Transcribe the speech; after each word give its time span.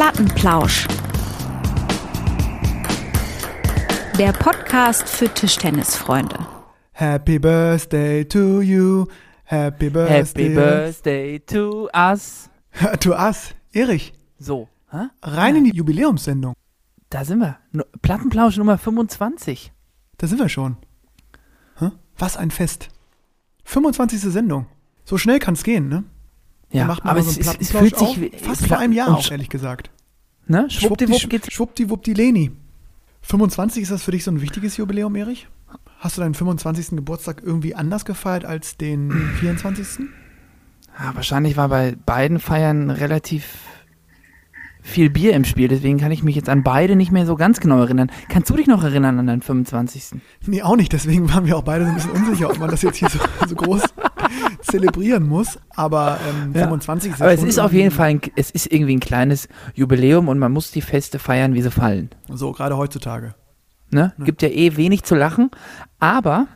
Plattenplausch. 0.00 0.88
Der 4.18 4.32
Podcast 4.32 5.06
für 5.06 5.28
Tischtennisfreunde. 5.28 6.38
Happy 6.92 7.38
Birthday 7.38 8.24
to 8.24 8.62
you. 8.62 9.04
Happy 9.44 9.90
Birthday. 9.90 10.18
Happy 10.18 10.54
Birthday 10.54 11.38
to 11.40 11.90
us. 11.94 12.48
to 13.00 13.10
us. 13.10 13.54
Erich, 13.74 14.14
So, 14.38 14.70
hä? 14.90 15.08
rein 15.22 15.56
in 15.56 15.64
die 15.64 15.76
Jubiläumssendung. 15.76 16.54
da 17.10 17.26
sind 17.26 17.40
wir. 17.40 17.58
Plattenplausch 18.00 18.56
Nummer 18.56 18.78
25. 18.78 19.70
Da 20.16 20.26
sind 20.26 20.38
wir 20.38 20.48
schon. 20.48 20.78
Hä? 21.78 21.90
Was 22.16 22.38
ein 22.38 22.50
Fest. 22.50 22.88
25. 23.64 24.18
Sendung. 24.32 24.64
So 25.04 25.18
schnell 25.18 25.40
kann 25.40 25.52
es 25.52 25.62
gehen, 25.62 25.90
ne? 25.90 26.04
Ja, 26.72 26.84
macht 26.86 27.04
man 27.04 27.12
aber 27.16 27.20
es, 27.20 27.34
so 27.34 27.40
einen 27.40 27.48
es, 27.60 27.68
es 27.68 27.70
Plattenplausch 27.70 28.14
fühlt 28.14 28.32
sich 28.32 28.42
auf. 28.42 28.46
fast 28.48 28.66
vor 28.66 28.78
einem 28.78 28.92
Jahr 28.92 29.16
auch, 29.16 29.30
ehrlich 29.30 29.48
gesagt. 29.48 29.90
Ne? 30.46 30.68
Schwuppdiwupp 30.68 31.28
geht's. 31.28 31.52
Schwuppdiwuppdi 31.52 32.12
Leni. 32.12 32.52
25 33.22 33.82
ist 33.82 33.92
das 33.92 34.02
für 34.02 34.12
dich 34.12 34.24
so 34.24 34.30
ein 34.30 34.40
wichtiges 34.40 34.76
Jubiläum, 34.76 35.14
Erich? 35.14 35.48
Hast 35.98 36.16
du 36.16 36.22
deinen 36.22 36.34
25. 36.34 36.90
Geburtstag 36.90 37.42
irgendwie 37.44 37.74
anders 37.74 38.04
gefeiert 38.04 38.44
als 38.44 38.76
den 38.76 39.10
24.? 39.40 40.06
Ja, 40.98 41.14
wahrscheinlich 41.14 41.56
war 41.56 41.68
bei 41.68 41.96
beiden 42.04 42.38
Feiern 42.40 42.90
relativ 42.90 43.58
viel 44.82 45.10
Bier 45.10 45.34
im 45.34 45.44
Spiel, 45.44 45.68
deswegen 45.68 45.98
kann 45.98 46.10
ich 46.10 46.22
mich 46.22 46.34
jetzt 46.34 46.48
an 46.48 46.62
beide 46.62 46.96
nicht 46.96 47.12
mehr 47.12 47.26
so 47.26 47.36
ganz 47.36 47.60
genau 47.60 47.80
erinnern. 47.80 48.10
Kannst 48.28 48.48
du 48.50 48.56
dich 48.56 48.66
noch 48.66 48.82
erinnern 48.82 49.18
an 49.18 49.26
deinen 49.26 49.42
25.? 49.42 50.20
Nee, 50.46 50.62
auch 50.62 50.76
nicht. 50.76 50.92
Deswegen 50.92 51.32
waren 51.32 51.46
wir 51.46 51.56
auch 51.58 51.62
beide 51.62 51.84
so 51.84 51.90
ein 51.90 51.96
bisschen 51.96 52.10
unsicher, 52.12 52.50
ob 52.50 52.58
man 52.58 52.70
das 52.70 52.82
jetzt 52.82 52.96
hier 52.96 53.10
so, 53.10 53.18
so 53.46 53.54
groß 53.54 53.82
zelebrieren 54.70 55.26
muss. 55.28 55.58
Aber 55.70 56.18
ähm, 56.28 56.52
Ja. 56.54 56.62
25 56.64 57.12
ist 57.12 57.22
Aber 57.22 57.32
es 57.32 57.42
ist 57.42 57.58
auf 57.58 57.72
jeden 57.72 57.90
Fall 57.90 58.08
ein, 58.10 58.20
es 58.36 58.50
ist 58.50 58.72
irgendwie 58.72 58.96
ein 58.96 59.00
kleines 59.00 59.48
Jubiläum 59.74 60.28
und 60.28 60.38
man 60.38 60.52
muss 60.52 60.70
die 60.70 60.82
Feste 60.82 61.18
feiern, 61.18 61.54
wie 61.54 61.62
sie 61.62 61.70
fallen. 61.70 62.10
So, 62.28 62.52
gerade 62.52 62.76
heutzutage. 62.76 63.34
Ne? 63.90 64.12
Gibt 64.20 64.42
ja 64.42 64.48
eh 64.48 64.76
wenig 64.76 65.02
zu 65.02 65.16
lachen, 65.16 65.50
aber 65.98 66.46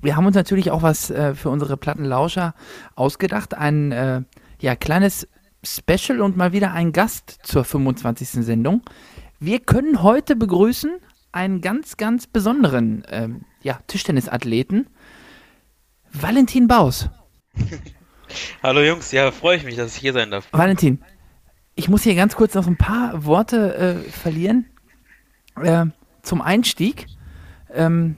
wir 0.00 0.16
haben 0.16 0.26
uns 0.26 0.34
natürlich 0.34 0.70
auch 0.70 0.82
was 0.82 1.10
äh, 1.10 1.34
für 1.34 1.50
unsere 1.50 1.76
Plattenlauscher 1.76 2.54
ausgedacht. 2.94 3.54
Ein 3.54 3.92
äh, 3.92 4.22
ja, 4.60 4.76
kleines 4.76 5.28
Special 5.62 6.22
und 6.22 6.38
mal 6.38 6.52
wieder 6.52 6.72
ein 6.72 6.92
Gast 6.92 7.40
zur 7.42 7.64
25. 7.64 8.30
Sendung. 8.44 8.82
Wir 9.40 9.60
können 9.60 10.02
heute 10.02 10.36
begrüßen 10.36 10.90
einen 11.32 11.60
ganz, 11.60 11.96
ganz 11.98 12.26
besonderen 12.26 13.04
ähm, 13.10 13.42
ja, 13.62 13.78
Tischtennisathleten, 13.86 14.88
Valentin 16.12 16.68
Baus. 16.68 17.08
Hallo 18.62 18.80
Jungs, 18.80 19.12
ja, 19.12 19.30
freue 19.30 19.56
ich 19.56 19.64
mich, 19.64 19.76
dass 19.76 19.94
ich 19.94 20.00
hier 20.00 20.12
sein 20.12 20.30
darf. 20.30 20.48
Valentin, 20.52 21.02
ich 21.74 21.88
muss 21.88 22.02
hier 22.02 22.14
ganz 22.14 22.36
kurz 22.36 22.54
noch 22.54 22.66
ein 22.66 22.76
paar 22.76 23.24
Worte 23.24 23.76
äh, 23.76 23.94
verlieren. 24.10 24.66
Äh, 25.60 25.86
zum 26.22 26.42
Einstieg. 26.42 27.06
Ähm, 27.72 28.16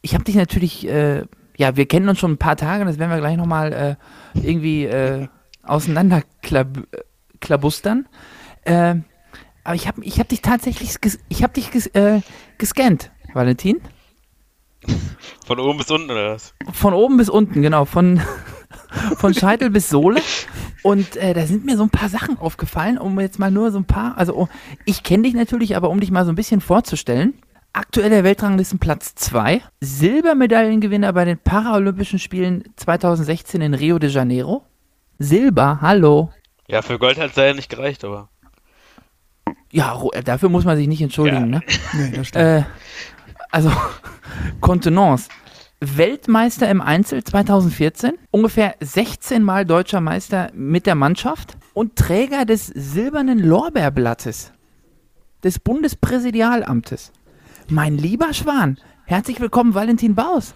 ich 0.00 0.14
habe 0.14 0.24
dich 0.24 0.34
natürlich, 0.34 0.88
äh, 0.88 1.24
ja, 1.56 1.76
wir 1.76 1.86
kennen 1.86 2.08
uns 2.08 2.18
schon 2.18 2.32
ein 2.32 2.38
paar 2.38 2.56
Tage, 2.56 2.84
das 2.84 2.98
werden 2.98 3.10
wir 3.10 3.18
gleich 3.18 3.36
nochmal 3.36 3.72
äh, 3.72 3.94
irgendwie 4.34 4.84
äh, 4.84 5.28
auseinanderklabustern. 5.62 8.08
Äh, 8.64 8.96
aber 9.64 9.74
ich 9.74 9.86
habe 9.86 10.04
ich 10.04 10.18
hab 10.18 10.28
dich 10.28 10.42
tatsächlich, 10.42 11.00
ges 11.00 11.18
ich 11.28 11.42
habe 11.42 11.52
dich 11.52 11.70
ges 11.70 11.86
äh, 11.88 12.20
gescannt, 12.58 13.10
Valentin. 13.32 13.80
Von 15.46 15.58
oben 15.58 15.78
bis 15.78 15.90
unten 15.90 16.10
oder 16.10 16.34
was? 16.34 16.54
Von 16.72 16.94
oben 16.94 17.16
bis 17.16 17.28
unten, 17.28 17.62
genau. 17.62 17.84
Von, 17.84 18.20
von 19.16 19.34
Scheitel 19.34 19.70
bis 19.70 19.88
Sohle. 19.88 20.20
Und 20.82 21.16
äh, 21.16 21.34
da 21.34 21.46
sind 21.46 21.64
mir 21.64 21.76
so 21.76 21.82
ein 21.84 21.90
paar 21.90 22.08
Sachen 22.08 22.38
aufgefallen, 22.38 22.98
um 22.98 23.18
jetzt 23.20 23.38
mal 23.38 23.50
nur 23.50 23.70
so 23.70 23.78
ein 23.78 23.84
paar, 23.84 24.16
also 24.18 24.34
oh, 24.36 24.48
ich 24.84 25.02
kenne 25.02 25.24
dich 25.24 25.34
natürlich, 25.34 25.76
aber 25.76 25.90
um 25.90 26.00
dich 26.00 26.10
mal 26.10 26.24
so 26.24 26.32
ein 26.32 26.36
bisschen 26.36 26.60
vorzustellen. 26.60 27.34
Aktueller 27.74 28.22
Weltranglistenplatz 28.22 29.14
2, 29.14 29.62
Silbermedaillengewinner 29.80 31.12
bei 31.14 31.24
den 31.24 31.38
Paralympischen 31.38 32.18
Spielen 32.18 32.64
2016 32.76 33.62
in 33.62 33.74
Rio 33.74 33.98
de 33.98 34.10
Janeiro. 34.10 34.64
Silber, 35.18 35.78
hallo. 35.80 36.30
Ja, 36.68 36.82
für 36.82 36.98
Gold 36.98 37.18
hat 37.18 37.30
es 37.30 37.36
leider 37.36 37.54
nicht 37.54 37.70
gereicht, 37.70 38.04
aber. 38.04 38.28
Ja, 39.70 39.98
äh, 40.12 40.22
dafür 40.22 40.50
muss 40.50 40.64
man 40.66 40.76
sich 40.76 40.86
nicht 40.86 41.00
entschuldigen, 41.00 41.50
Ja. 41.52 41.58
ne? 41.58 41.62
Nee, 41.94 42.12
das 42.14 42.28
stimmt. 42.28 42.44
Äh, 42.44 42.62
also, 43.52 43.70
Kontenance. 44.60 45.28
Weltmeister 45.80 46.68
im 46.70 46.80
Einzel 46.80 47.24
2014, 47.24 48.12
ungefähr 48.30 48.76
16 48.80 49.42
Mal 49.42 49.66
deutscher 49.66 50.00
Meister 50.00 50.50
mit 50.54 50.86
der 50.86 50.94
Mannschaft 50.94 51.56
und 51.74 51.96
Träger 51.96 52.44
des 52.44 52.66
silbernen 52.68 53.40
Lorbeerblattes 53.40 54.52
des 55.42 55.58
Bundespräsidialamtes. 55.58 57.10
Mein 57.68 57.98
lieber 57.98 58.32
Schwan, 58.32 58.78
herzlich 59.06 59.40
willkommen, 59.40 59.74
Valentin 59.74 60.14
Baus. 60.14 60.54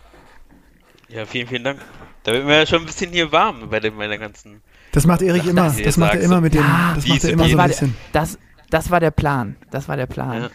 Ja, 1.08 1.24
vielen, 1.26 1.48
vielen 1.48 1.64
Dank. 1.64 1.80
Da 2.22 2.32
wird 2.32 2.44
mir 2.44 2.58
ja 2.58 2.66
schon 2.66 2.80
ein 2.80 2.86
bisschen 2.86 3.10
hier 3.10 3.32
warm 3.32 3.68
bei 3.68 3.80
dem, 3.80 3.96
meiner 3.96 4.18
ganzen. 4.18 4.62
Das 4.92 5.06
macht 5.06 5.22
Erich 5.22 5.42
Ach, 5.46 5.50
immer. 5.50 5.74
Das 5.82 5.96
macht 5.96 6.14
er 6.14 6.20
immer 6.20 6.40
mit 6.40 6.54
dem. 6.54 6.62
ja, 6.62 6.92
Das 6.94 7.06
macht 7.06 7.24
er 7.24 7.30
immer 7.30 7.44
so 7.44 7.50
ein 7.50 7.58
war 7.58 7.66
der, 7.66 7.74
bisschen. 7.74 7.96
das, 8.12 8.38
das 8.70 8.90
war 8.90 9.00
der 9.00 9.10
Plan. 9.10 9.56
Das 9.72 9.88
war 9.88 9.96
der 9.96 10.06
Plan. 10.06 10.42
Ja. 10.42 10.50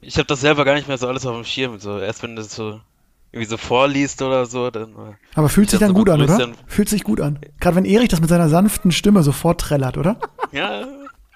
Ja. 0.00 0.08
Ich 0.08 0.16
habe 0.16 0.26
das 0.26 0.40
selber 0.40 0.64
gar 0.64 0.74
nicht 0.74 0.88
mehr 0.88 0.98
so 0.98 1.08
alles 1.08 1.26
auf 1.26 1.34
dem 1.34 1.44
Schirm. 1.44 1.78
So, 1.78 1.98
erst 1.98 2.22
wenn 2.22 2.36
du 2.36 2.42
das 2.42 2.54
so 2.54 2.80
irgendwie 3.32 3.48
so 3.50 3.56
vorliest 3.56 4.22
oder 4.22 4.46
so, 4.46 4.70
dann. 4.70 4.90
äh, 4.92 5.14
Aber 5.34 5.48
fühlt 5.48 5.70
sich 5.70 5.78
das 5.78 5.86
dann 5.86 5.94
so 5.96 6.02
gut 6.02 6.08
an, 6.10 6.22
oder? 6.22 6.52
Fühlt 6.66 6.88
sich 6.88 7.04
gut 7.04 7.20
an. 7.20 7.38
Gerade 7.60 7.76
wenn 7.76 7.84
Erich 7.84 8.08
das 8.08 8.20
mit 8.20 8.30
seiner 8.30 8.48
sanften 8.48 8.90
Stimme 8.92 9.22
so 9.22 9.32
vorträllert, 9.32 9.98
oder? 9.98 10.16
Ja, 10.52 10.86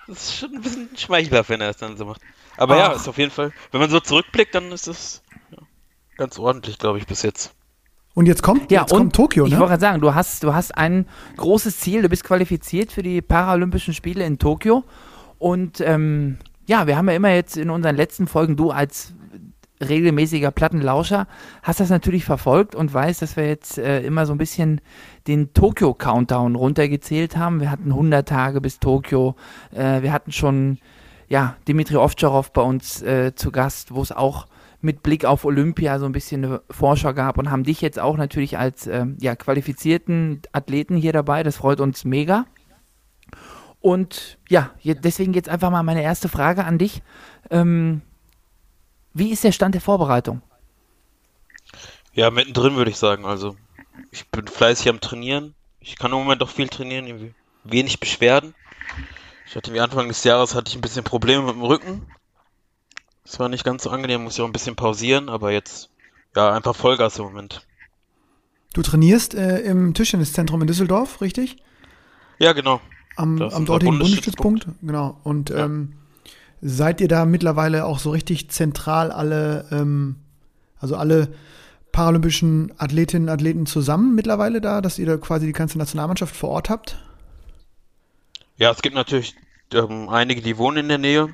das 0.08 0.22
ist 0.22 0.36
schon 0.38 0.54
ein 0.54 0.62
bisschen 0.62 0.88
schmeichelhaft, 0.96 1.50
wenn 1.50 1.60
er 1.60 1.68
es 1.68 1.76
dann 1.76 1.98
so 1.98 2.06
macht. 2.06 2.22
Aber 2.56 2.78
ja, 2.78 2.90
Ach. 2.92 2.96
ist 2.96 3.08
auf 3.08 3.18
jeden 3.18 3.30
Fall. 3.30 3.52
Wenn 3.70 3.80
man 3.80 3.90
so 3.90 4.00
zurückblickt, 4.00 4.54
dann 4.54 4.72
ist 4.72 4.86
das 4.88 5.22
ja, 5.50 5.58
ganz 6.16 6.38
ordentlich, 6.38 6.78
glaube 6.78 6.96
ich, 6.98 7.06
bis 7.06 7.22
jetzt. 7.22 7.52
Und 8.14 8.26
jetzt 8.26 8.42
kommt, 8.42 8.70
Ja, 8.70 8.80
jetzt 8.82 8.92
und 8.92 8.98
kommt 8.98 9.16
Tokio, 9.16 9.44
ich 9.46 9.52
ne? 9.52 9.58
wollte 9.58 9.70
gerade 9.70 9.80
sagen, 9.80 10.00
du 10.00 10.14
hast, 10.14 10.42
du 10.44 10.54
hast 10.54 10.76
ein 10.76 11.06
großes 11.36 11.78
Ziel, 11.80 12.00
du 12.02 12.08
bist 12.08 12.24
qualifiziert 12.24 12.90
für 12.90 13.02
die 13.02 13.20
Paralympischen 13.22 13.92
Spiele 13.94 14.24
in 14.24 14.38
Tokio. 14.38 14.82
Und 15.38 15.80
ähm, 15.82 16.38
ja, 16.66 16.86
wir 16.86 16.96
haben 16.96 17.08
ja 17.08 17.14
immer 17.14 17.30
jetzt 17.30 17.56
in 17.56 17.70
unseren 17.70 17.96
letzten 17.96 18.26
Folgen, 18.26 18.56
du 18.56 18.70
als 18.70 19.14
regelmäßiger 19.80 20.50
Plattenlauscher, 20.50 21.26
hast 21.62 21.80
das 21.80 21.90
natürlich 21.90 22.24
verfolgt 22.24 22.74
und 22.74 22.92
weißt, 22.92 23.20
dass 23.20 23.36
wir 23.36 23.46
jetzt 23.46 23.78
äh, 23.78 24.02
immer 24.02 24.26
so 24.26 24.32
ein 24.32 24.38
bisschen 24.38 24.80
den 25.26 25.52
Tokio-Countdown 25.54 26.54
runtergezählt 26.54 27.36
haben. 27.36 27.60
Wir 27.60 27.70
hatten 27.70 27.90
100 27.90 28.28
Tage 28.28 28.60
bis 28.60 28.78
Tokio. 28.78 29.34
Äh, 29.72 30.02
wir 30.02 30.12
hatten 30.12 30.32
schon 30.32 30.78
ja, 31.28 31.56
Dimitri 31.66 31.96
Ovtcharov 31.96 32.52
bei 32.52 32.62
uns 32.62 33.02
äh, 33.02 33.34
zu 33.34 33.50
Gast, 33.50 33.94
wo 33.94 34.02
es 34.02 34.12
auch 34.12 34.46
mit 34.80 35.02
Blick 35.02 35.24
auf 35.24 35.44
Olympia 35.44 35.98
so 35.98 36.06
ein 36.06 36.12
bisschen 36.12 36.44
eine 36.44 36.60
Vorschau 36.68 37.14
gab 37.14 37.38
und 37.38 37.50
haben 37.50 37.62
dich 37.62 37.80
jetzt 37.80 37.98
auch 37.98 38.16
natürlich 38.16 38.58
als 38.58 38.86
ähm, 38.86 39.16
ja, 39.20 39.36
qualifizierten 39.36 40.42
Athleten 40.52 40.96
hier 40.96 41.12
dabei. 41.12 41.42
Das 41.42 41.56
freut 41.56 41.80
uns 41.80 42.04
mega. 42.04 42.46
Und 43.82 44.38
ja, 44.48 44.70
deswegen 44.84 45.34
jetzt 45.34 45.48
einfach 45.48 45.70
mal 45.70 45.82
meine 45.82 46.02
erste 46.02 46.28
Frage 46.28 46.64
an 46.64 46.78
dich. 46.78 47.02
Ähm, 47.50 48.00
wie 49.12 49.30
ist 49.30 49.44
der 49.44 49.52
Stand 49.52 49.74
der 49.74 49.82
Vorbereitung? 49.82 50.40
Ja, 52.14 52.30
mittendrin 52.30 52.76
würde 52.76 52.92
ich 52.92 52.96
sagen. 52.96 53.26
Also, 53.26 53.56
ich 54.12 54.28
bin 54.28 54.46
fleißig 54.46 54.88
am 54.88 55.00
Trainieren. 55.00 55.54
Ich 55.80 55.96
kann 55.96 56.12
im 56.12 56.18
Moment 56.18 56.42
auch 56.42 56.48
viel 56.48 56.68
trainieren, 56.68 57.08
irgendwie 57.08 57.34
wenig 57.64 57.98
Beschwerden. 57.98 58.54
Ich 59.46 59.56
hatte 59.56 59.72
mir 59.72 59.82
Anfang 59.82 60.06
des 60.08 60.22
Jahres 60.22 60.54
hatte 60.54 60.70
ich 60.70 60.76
ein 60.76 60.80
bisschen 60.80 61.04
Probleme 61.04 61.42
mit 61.42 61.54
dem 61.54 61.62
Rücken. 61.62 62.06
Das 63.24 63.40
war 63.40 63.48
nicht 63.48 63.64
ganz 63.64 63.82
so 63.82 63.90
angenehm, 63.90 64.22
muss 64.22 64.34
ich 64.34 64.40
auch 64.40 64.46
ein 64.46 64.52
bisschen 64.52 64.76
pausieren, 64.76 65.28
aber 65.28 65.50
jetzt 65.50 65.90
ja 66.36 66.52
einfach 66.52 66.76
Vollgas 66.76 67.18
im 67.18 67.24
Moment. 67.24 67.66
Du 68.74 68.82
trainierst 68.82 69.34
äh, 69.34 69.58
im 69.60 69.92
Tischtenniszentrum 69.92 70.60
in 70.60 70.66
Düsseldorf, 70.68 71.20
richtig? 71.20 71.56
Ja, 72.38 72.52
genau. 72.52 72.80
Am, 73.16 73.40
am 73.42 73.66
dortigen 73.66 73.98
Bundesstützpunkt. 73.98 74.66
Genau. 74.80 75.18
Und 75.22 75.50
Ja. 75.50 75.64
ähm, 75.64 75.94
seid 76.60 77.00
ihr 77.00 77.08
da 77.08 77.24
mittlerweile 77.24 77.84
auch 77.84 77.98
so 77.98 78.10
richtig 78.10 78.50
zentral 78.50 79.10
alle, 79.10 79.66
ähm, 79.70 80.16
also 80.78 80.96
alle 80.96 81.34
paralympischen 81.90 82.72
Athletinnen 82.78 83.28
und 83.28 83.34
Athleten 83.34 83.66
zusammen 83.66 84.14
mittlerweile 84.14 84.60
da, 84.60 84.80
dass 84.80 84.98
ihr 84.98 85.06
da 85.06 85.16
quasi 85.18 85.46
die 85.46 85.52
ganze 85.52 85.76
Nationalmannschaft 85.78 86.34
vor 86.34 86.50
Ort 86.50 86.70
habt? 86.70 86.98
Ja, 88.56 88.70
es 88.70 88.80
gibt 88.80 88.94
natürlich 88.94 89.34
ähm, 89.74 90.08
einige, 90.08 90.40
die 90.40 90.56
wohnen 90.56 90.78
in 90.78 90.88
der 90.88 90.98
Nähe. 90.98 91.28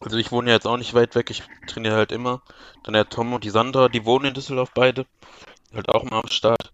Also 0.00 0.16
ich 0.16 0.32
wohne 0.32 0.50
ja 0.50 0.56
jetzt 0.56 0.66
auch 0.66 0.78
nicht 0.78 0.94
weit 0.94 1.14
weg, 1.14 1.30
ich 1.30 1.44
trainiere 1.68 1.94
halt 1.94 2.10
immer. 2.10 2.42
Dann 2.82 2.94
der 2.94 3.08
Tom 3.08 3.32
und 3.32 3.44
die 3.44 3.50
Sandra, 3.50 3.88
die 3.88 4.04
wohnen 4.04 4.26
in 4.26 4.34
Düsseldorf 4.34 4.70
beide. 4.74 5.06
Halt 5.72 5.88
auch 5.88 6.02
immer 6.02 6.24
am 6.24 6.28
Start. 6.28 6.72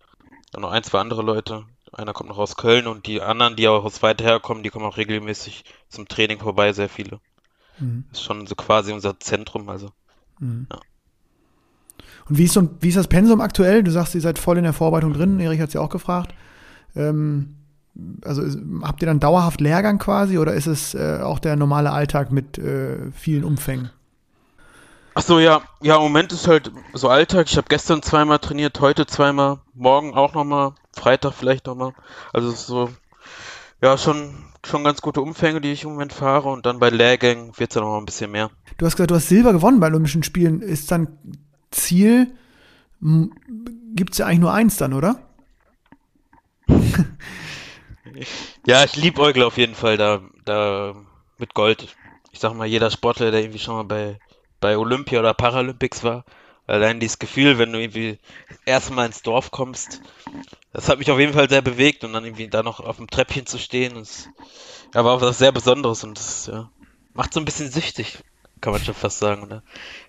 Dann 0.53 0.63
noch 0.63 0.71
ein, 0.71 0.83
zwei 0.83 1.01
andere 1.01 1.23
Leute. 1.23 1.65
Einer 1.93 2.13
kommt 2.13 2.29
noch 2.29 2.39
aus 2.39 2.57
Köln 2.57 2.87
und 2.87 3.07
die 3.07 3.23
anderen, 3.23 3.57
die 3.57 3.69
auch 3.69 3.85
aus 3.85 4.03
weiter 4.03 4.25
herkommen, 4.25 4.63
die 4.63 4.71
kommen 4.71 4.85
auch 4.85 4.97
regelmäßig 4.97 5.65
zum 5.89 6.09
Training 6.09 6.39
vorbei, 6.39 6.73
sehr 6.73 6.89
viele. 6.89 7.21
Mhm. 7.79 8.05
ist 8.13 8.23
schon 8.23 8.47
so 8.47 8.55
quasi 8.55 8.93
unser 8.93 9.21
Zentrum, 9.21 9.69
also. 9.69 9.91
Mhm. 10.41 10.67
Ja. 10.71 10.81
Und 12.29 12.39
wie 12.39 12.45
ist, 12.45 12.53
so, 12.53 12.69
wie 12.81 12.89
ist 12.89 12.97
das 12.97 13.09
Pensum 13.09 13.41
aktuell? 13.41 13.83
Du 13.83 13.91
sagst, 13.91 14.15
ihr 14.15 14.21
seid 14.21 14.39
voll 14.39 14.59
in 14.59 14.65
der 14.65 14.73
Vorbereitung 14.73 15.13
drin. 15.13 15.41
Erich 15.41 15.61
hat 15.61 15.69
es 15.69 15.75
ja 15.75 15.81
auch 15.81 15.89
gefragt. 15.89 16.35
Ähm, 16.95 17.57
also 18.25 18.43
habt 18.83 19.03
ihr 19.03 19.07
dann 19.07 19.21
dauerhaft 19.21 19.61
Lehrgang 19.61 19.99
quasi 19.99 20.39
oder 20.39 20.53
ist 20.55 20.67
es 20.67 20.95
äh, 20.95 21.21
auch 21.23 21.39
der 21.39 21.57
normale 21.57 21.91
Alltag 21.91 22.31
mit 22.31 22.59
äh, 22.59 23.11
vielen 23.13 23.45
Umfängen? 23.45 23.91
Ach 25.15 25.23
so, 25.23 25.41
ja, 25.41 25.63
ja, 25.83 25.97
im 25.97 26.03
Moment 26.03 26.33
ist 26.33 26.47
halt 26.47 26.71
so 26.93 27.09
Alltag. 27.09 27.47
Ich 27.51 27.57
habe 27.57 27.67
gestern 27.69 28.03
zweimal 28.03 28.39
trainiert, 28.39 28.79
heute 28.81 29.05
zweimal, 29.05 29.59
morgen 29.75 30.15
auch 30.15 30.35
nochmal, 30.35 30.75
Freitag 30.99 31.33
vielleicht 31.33 31.67
nochmal. 31.67 31.93
Also 32.33 32.51
so, 32.51 32.91
ja, 33.81 33.97
schon, 33.97 34.35
schon 34.67 34.85
ganz 34.85 35.01
gute 35.01 35.21
Umfänge, 35.21 35.61
die 35.61 35.73
ich 35.73 35.85
im 35.85 35.91
Moment 35.91 36.13
fahre 36.13 36.49
und 36.49 36.67
dann 36.67 36.79
bei 36.79 36.91
Lehrgängen 36.91 37.57
wird 37.59 37.71
es 37.71 37.75
dann 37.75 37.85
noch 37.85 37.99
ein 37.99 38.07
bisschen 38.07 38.31
mehr. 38.31 38.51
Du 38.77 38.87
hast 38.87 38.97
gesagt, 38.97 39.11
du 39.11 39.15
hast 39.15 39.29
Silber 39.29 39.53
gewonnen 39.53 39.81
bei 39.81 39.87
Olympischen 39.87 40.23
Spielen. 40.23 40.61
Ist 40.61 40.91
dann 40.91 41.19
Ziel, 41.71 42.35
gibt 43.95 44.13
es 44.13 44.19
ja 44.19 44.27
eigentlich 44.27 44.41
nur 44.41 44.53
eins 44.53 44.77
dann, 44.77 44.93
oder? 44.93 45.23
Ja, 48.67 48.85
ich 48.85 48.97
liebäugle 48.97 49.47
auf 49.47 49.57
jeden 49.59 49.75
Fall 49.75 49.97
da, 49.97 50.21
da 50.45 50.95
mit 51.39 51.55
Gold. 51.55 51.95
Ich 52.33 52.41
sag 52.41 52.55
mal, 52.55 52.67
jeder 52.67 52.91
Sportler, 52.91 53.31
der 53.31 53.41
irgendwie 53.41 53.59
schon 53.59 53.75
mal 53.77 53.85
bei, 53.85 54.19
bei 54.61 54.77
Olympia 54.77 55.21
oder 55.21 55.35
Paralympics 55.35 56.05
war, 56.05 56.25
allein 56.69 57.01
dieses 57.01 57.19
Gefühl, 57.19 57.59
wenn 57.59 57.73
du 57.73 57.81
irgendwie 57.81 58.19
erstmal 58.65 59.07
ins 59.07 59.23
Dorf 59.23 59.51
kommst, 59.51 60.01
das 60.73 60.89
hat 60.89 60.99
mich 60.99 61.11
auf 61.11 61.19
jeden 61.19 61.33
Fall 61.33 61.49
sehr 61.49 61.63
bewegt 61.63 62.05
und 62.05 62.13
dann 62.13 62.25
irgendwie 62.25 62.49
da 62.49 62.63
noch 62.63 62.81
auf 62.81 62.99
dem 62.99 63.09
Treppchen 63.09 63.47
zu 63.47 63.59
stehen, 63.59 63.95
das 63.95 64.29
ja, 64.95 65.05
war 65.05 65.21
was 65.21 65.39
sehr 65.39 65.53
Besonderes 65.53 66.05
und 66.05 66.19
das 66.19 66.47
ja, 66.47 66.71
macht 67.15 67.33
so 67.33 67.41
ein 67.41 67.45
bisschen 67.45 67.71
süchtig, 67.71 68.19
kann 68.61 68.73
man 68.73 68.83
schon 68.83 68.95
fast 68.95 69.19
sagen. 69.19 69.43
Oder? 69.43 69.63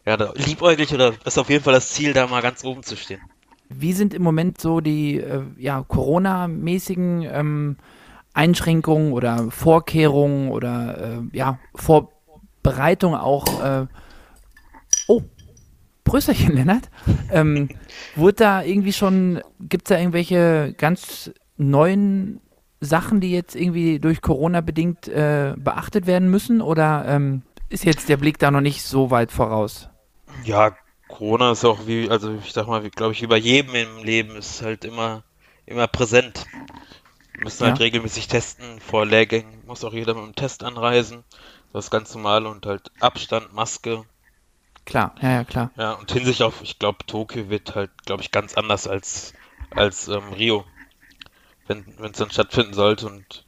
Ja, 0.06 0.17
da 0.17 0.33
liebäuglich 0.35 0.94
oder 0.94 1.13
ist 1.25 1.38
auf 1.38 1.50
jeden 1.50 1.63
Fall 1.63 1.73
das 1.73 1.89
Ziel, 1.89 2.13
da 2.13 2.27
mal 2.27 2.41
ganz 2.41 2.63
oben 2.63 2.83
zu 2.83 2.95
stehen. 2.95 3.21
Wie 3.69 3.94
sind 3.94 4.13
im 4.13 4.23
Moment 4.23 4.59
so 4.59 4.81
die 4.81 5.17
äh, 5.17 5.44
ja, 5.57 5.83
Corona-mäßigen 5.88 7.21
ähm, 7.31 7.77
Einschränkungen 8.33 9.13
oder 9.13 9.51
Vorkehrungen 9.51 10.50
oder 10.50 11.19
äh, 11.19 11.38
ja, 11.38 11.59
Vorbereitung 11.75 13.15
auch? 13.15 13.63
Äh, 13.63 13.88
Brüsterchen, 16.09 16.53
Lennart. 16.56 16.89
Ähm, 17.29 17.69
wurde 18.15 18.33
da 18.35 18.63
irgendwie 18.63 18.94
schon, 18.94 19.41
gibt 19.59 19.85
es 19.88 19.95
da 19.95 20.00
irgendwelche 20.00 20.73
ganz 20.77 21.31
neuen 21.57 22.41
Sachen, 22.81 23.19
die 23.21 23.31
jetzt 23.31 23.56
irgendwie 23.56 24.00
durch 24.00 24.21
Corona 24.21 24.61
bedingt 24.61 25.07
äh, 25.07 25.53
beachtet 25.57 26.07
werden 26.07 26.29
müssen? 26.31 26.61
Oder 26.61 27.06
ähm, 27.07 27.44
ist 27.69 27.85
jetzt 27.85 28.09
der 28.09 28.17
Blick 28.17 28.39
da 28.39 28.51
noch 28.51 28.61
nicht 28.61 28.83
so 28.83 29.11
weit 29.11 29.31
voraus? 29.31 29.89
Ja, 30.44 30.75
Corona 31.07 31.51
ist 31.51 31.65
auch 31.65 31.85
wie, 31.88 32.09
also 32.09 32.35
ich 32.44 32.51
sag 32.53 32.67
mal, 32.67 32.89
glaube 32.89 33.13
ich, 33.13 33.21
wie 33.21 33.27
bei 33.27 33.38
jedem 33.38 33.75
im 33.75 34.03
Leben 34.03 34.35
ist 34.35 34.61
halt 34.61 34.83
immer, 34.85 35.23
immer 35.65 35.88
präsent. 35.88 36.50
Wir 37.33 37.44
müssen 37.44 37.65
halt 37.65 37.79
Ja. 37.79 37.81
regelmäßig 37.81 38.27
testen, 38.29 38.81
vor 38.81 39.06
Lehrgängen 39.06 39.65
muss 39.65 39.83
auch 39.85 39.94
jeder 39.94 40.13
mit 40.15 40.23
einem 40.23 40.35
Test 40.35 40.63
anreisen. 40.63 41.25
Das 41.73 41.85
ist 41.85 41.91
ganz 41.91 42.13
normal 42.15 42.45
und 42.47 42.65
halt 42.65 42.91
Abstand, 43.00 43.53
Maske. 43.53 44.06
Klar, 44.89 45.13
ja, 45.21 45.30
ja, 45.30 45.44
klar. 45.44 45.69
Ja, 45.77 45.91
und 45.94 46.12
Hinsicht 46.12 46.41
auf, 46.41 46.63
ich 46.63 46.80
glaube, 46.80 47.06
Tokio 47.06 47.47
wird 47.51 47.75
halt, 47.75 47.91
glaube 48.07 48.24
ich, 48.24 48.31
ganz 48.31 48.56
anders 48.56 48.88
als, 48.88 49.36
als 49.69 50.07
ähm, 50.07 50.33
Rio, 50.33 50.65
wenn 51.68 51.86
es 52.01 52.18
dann 52.18 52.31
stattfinden 52.31 52.74
sollte. 52.74 53.06
Und 53.06 53.45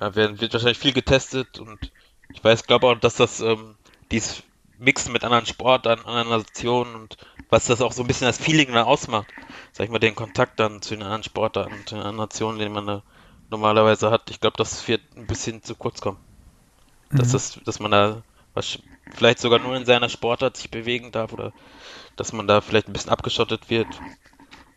ja, 0.00 0.14
werden, 0.14 0.40
wird 0.40 0.54
wahrscheinlich 0.54 0.78
viel 0.78 0.94
getestet 0.94 1.58
und 1.58 1.92
ich 2.32 2.42
weiß, 2.42 2.66
glaube 2.66 2.86
auch, 2.86 2.94
dass 2.94 3.16
das 3.16 3.40
ähm, 3.40 3.76
dies 4.10 4.42
Mixen 4.78 5.12
mit 5.12 5.22
anderen 5.22 5.44
Sportarten, 5.44 6.06
anderen 6.06 6.30
Nationen 6.30 6.94
und 6.94 7.18
was 7.50 7.66
das 7.66 7.82
auch 7.82 7.92
so 7.92 8.02
ein 8.02 8.06
bisschen 8.06 8.28
das 8.28 8.38
Feeling 8.38 8.72
dann 8.72 8.86
ausmacht. 8.86 9.34
Sag 9.72 9.84
ich 9.84 9.90
mal, 9.90 9.98
den 9.98 10.14
Kontakt 10.14 10.58
dann 10.58 10.80
zu 10.80 10.94
den 10.94 11.02
anderen 11.02 11.24
Sportarten, 11.24 11.74
zu 11.84 11.96
den 11.96 12.04
anderen 12.04 12.16
Nationen, 12.16 12.58
den 12.58 12.72
man 12.72 12.86
da 12.86 13.02
normalerweise 13.50 14.10
hat. 14.10 14.30
Ich 14.30 14.40
glaube, 14.40 14.56
das 14.56 14.88
wird 14.88 15.02
ein 15.14 15.26
bisschen 15.26 15.62
zu 15.62 15.74
kurz 15.74 16.00
kommen. 16.00 16.18
Dass, 17.10 17.32
das, 17.32 17.60
dass 17.64 17.80
man 17.80 17.90
da 17.90 18.22
was, 18.54 18.78
vielleicht 19.14 19.38
sogar 19.38 19.58
nur 19.58 19.76
in 19.76 19.84
seiner 19.84 20.08
Sportart 20.08 20.56
sich 20.56 20.70
bewegen 20.70 21.12
darf 21.12 21.32
oder 21.32 21.52
dass 22.16 22.32
man 22.32 22.46
da 22.46 22.60
vielleicht 22.60 22.88
ein 22.88 22.92
bisschen 22.92 23.10
abgeschottet 23.10 23.70
wird. 23.70 23.86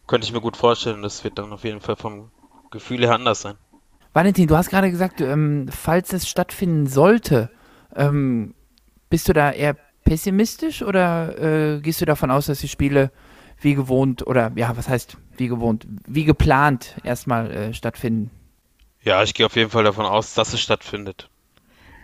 Könnte 0.08 0.26
ich 0.26 0.34
mir 0.34 0.42
gut 0.42 0.58
vorstellen. 0.58 1.02
Das 1.02 1.24
wird 1.24 1.38
dann 1.38 1.52
auf 1.54 1.64
jeden 1.64 1.82
Fall 1.82 1.96
vom 1.96 2.32
Gefühl 2.72 3.02
her 3.02 3.16
anders 3.16 3.42
sein. 3.42 3.56
Valentin, 4.14 4.48
du 4.48 4.56
hast 4.56 4.70
gerade 4.70 4.92
gesagt, 4.92 5.22
ähm, 5.22 5.68
falls 5.70 6.14
es 6.14 6.30
stattfinden 6.30 6.88
sollte, 6.88 7.50
ähm, 7.96 8.54
bist 9.10 9.28
du 9.28 9.34
da 9.34 9.52
eher 9.52 9.76
pessimistisch 10.04 10.84
oder 10.84 11.76
äh, 11.76 11.80
gehst 11.82 12.02
du 12.02 12.06
davon 12.06 12.30
aus, 12.32 12.46
dass 12.48 12.60
die 12.60 12.68
Spiele 12.68 13.12
wie 13.60 13.76
gewohnt 13.76 14.26
oder 14.28 14.52
ja, 14.56 14.76
was 14.76 14.90
heißt 14.90 15.18
wie 15.38 15.48
gewohnt, 15.48 15.88
wie 16.08 16.26
geplant 16.26 16.96
erstmal 17.04 17.52
äh, 17.52 17.74
stattfinden? 17.74 18.30
Ja, 19.02 19.24
ich 19.24 19.34
gehe 19.34 19.46
auf 19.46 19.56
jeden 19.56 19.72
Fall 19.72 19.84
davon 19.84 20.06
aus, 20.06 20.34
dass 20.34 20.54
es 20.54 20.62
stattfindet. 20.62 21.30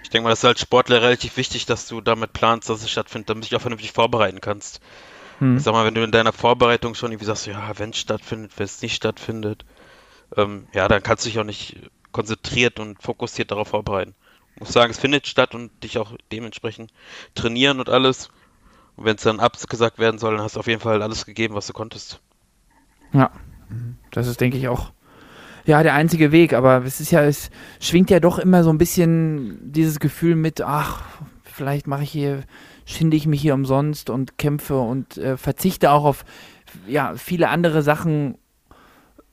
Ich 0.10 0.12
denke 0.12 0.24
mal, 0.24 0.32
das 0.32 0.40
ist 0.40 0.46
als 0.46 0.62
Sportler 0.62 1.04
relativ 1.04 1.38
wichtig, 1.38 1.68
dass 1.68 1.88
du 1.88 2.02
damit 2.02 2.34
planst, 2.34 2.68
dass 2.68 2.82
es 2.82 2.90
stattfindet, 2.90 3.30
damit 3.30 3.44
du 3.44 3.50
dich 3.50 3.56
auch 3.56 3.62
vernünftig 3.62 3.92
vorbereiten 3.92 4.42
kannst. 4.42 4.82
Hm. 5.38 5.58
Ich 5.58 5.62
sag 5.62 5.72
mal, 5.74 5.86
wenn 5.86 5.94
du 5.94 6.02
in 6.02 6.12
deiner 6.12 6.34
Vorbereitung 6.34 6.96
schon 6.96 7.12
irgendwie 7.12 7.28
sagst, 7.28 7.46
ja, 7.46 7.78
wenn 7.78 7.92
es 7.92 7.98
stattfindet, 8.00 8.54
wenn 8.58 8.66
es 8.66 8.82
nicht 8.82 8.96
stattfindet, 8.96 9.66
ähm, 10.36 10.68
ja, 10.74 10.88
dann 10.88 11.04
kannst 11.04 11.26
du 11.26 11.30
dich 11.30 11.38
auch 11.38 11.44
nicht 11.44 11.78
konzentriert 12.12 12.80
und 12.80 13.00
fokussiert 13.00 13.52
darauf 13.52 13.68
vorbereiten. 13.68 14.16
Ich 14.56 14.62
muss 14.62 14.74
sagen, 14.74 14.90
es 14.90 14.98
findet 14.98 15.28
statt 15.28 15.54
und 15.54 15.84
dich 15.84 16.00
auch 16.00 16.14
dementsprechend 16.32 16.92
trainieren 17.36 17.80
und 17.80 17.88
alles. 17.88 18.32
Und 18.96 19.06
wenn 19.06 19.16
es 19.16 19.22
dann 19.22 19.40
abgesagt 19.40 20.00
werden 20.00 20.18
soll, 20.18 20.36
dann 20.36 20.44
hast 20.44 20.56
du 20.56 20.60
auf 20.60 20.68
jeden 20.68 20.82
Fall 20.82 21.04
alles 21.04 21.28
gegeben, 21.28 21.54
was 21.54 21.68
du 21.68 21.74
konntest. 21.74 22.20
Ja, 23.14 23.30
das 24.10 24.26
ist, 24.26 24.42
denke 24.42 24.58
ich, 24.58 24.70
auch 24.70 24.92
ja 25.70 25.82
der 25.84 25.94
einzige 25.94 26.32
Weg. 26.34 26.54
Aber 26.54 26.84
es 26.84 27.00
ist 27.00 27.12
ja, 27.12 27.24
es 27.24 27.50
schwingt 27.80 28.10
ja 28.10 28.20
doch 28.20 28.40
immer 28.40 28.64
so 28.64 28.70
ein 28.70 28.78
bisschen 28.78 29.72
dieses 29.72 30.00
Gefühl 30.00 30.36
mit, 30.36 30.62
ach, 30.62 31.04
vielleicht 31.44 31.88
mache 31.88 32.04
ich 32.04 32.12
hier, 32.12 32.44
schinde 32.86 33.16
ich 33.16 33.26
mich 33.28 33.42
hier 33.42 33.54
umsonst 33.54 34.10
und 34.10 34.38
kämpfe 34.38 34.78
und 34.80 35.18
äh, 35.18 35.38
verzichte 35.38 35.92
auch 35.92 36.04
auf 36.04 36.26
ja 36.88 37.14
viele 37.16 37.50
andere 37.50 37.82
Sachen. 37.82 38.38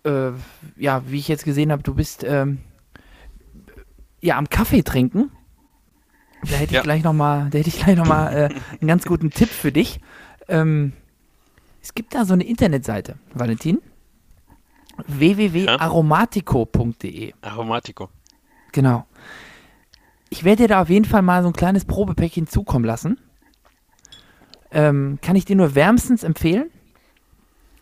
Äh, 0.04 0.30
ja, 0.76 1.02
wie 1.08 1.18
ich 1.18 1.26
jetzt 1.28 1.44
gesehen 1.44 1.72
habe, 1.72 1.82
du 1.82 1.94
bist 1.94 2.22
ähm, 2.24 2.58
ja 4.20 4.38
am 4.38 4.48
Kaffee 4.48 4.82
trinken. 4.82 5.30
Da 6.42 6.56
hätte 6.56 6.74
Ja. 6.74 6.80
ich 6.80 6.84
gleich 6.84 7.02
noch 7.02 7.12
mal, 7.12 7.48
da 7.50 7.58
hätte 7.58 7.68
ich 7.68 7.78
gleich 7.82 7.96
noch 7.96 8.06
mal 8.06 8.32
äh, 8.32 8.48
einen 8.80 8.86
ganz 8.88 9.04
guten 9.04 9.30
Tipp 9.30 9.48
für 9.48 9.72
dich. 9.72 10.00
Ähm, 10.48 10.92
es 11.82 11.94
gibt 11.94 12.14
da 12.14 12.24
so 12.24 12.34
eine 12.34 12.44
Internetseite, 12.44 13.16
Valentin. 13.34 13.78
www.aromatico.de. 15.06 17.34
Aromatico. 17.42 18.08
Genau. 18.72 19.06
Ich 20.28 20.42
werde 20.44 20.64
dir 20.64 20.68
da 20.68 20.82
auf 20.82 20.90
jeden 20.90 21.04
Fall 21.04 21.22
mal 21.22 21.42
so 21.42 21.48
ein 21.48 21.54
kleines 21.54 21.84
Probepäckchen 21.84 22.46
zukommen 22.46 22.84
lassen. 22.84 23.18
Ähm, 24.70 25.18
kann 25.22 25.34
ich 25.36 25.44
dir 25.44 25.56
nur 25.56 25.74
wärmstens 25.74 26.22
empfehlen. 26.24 26.70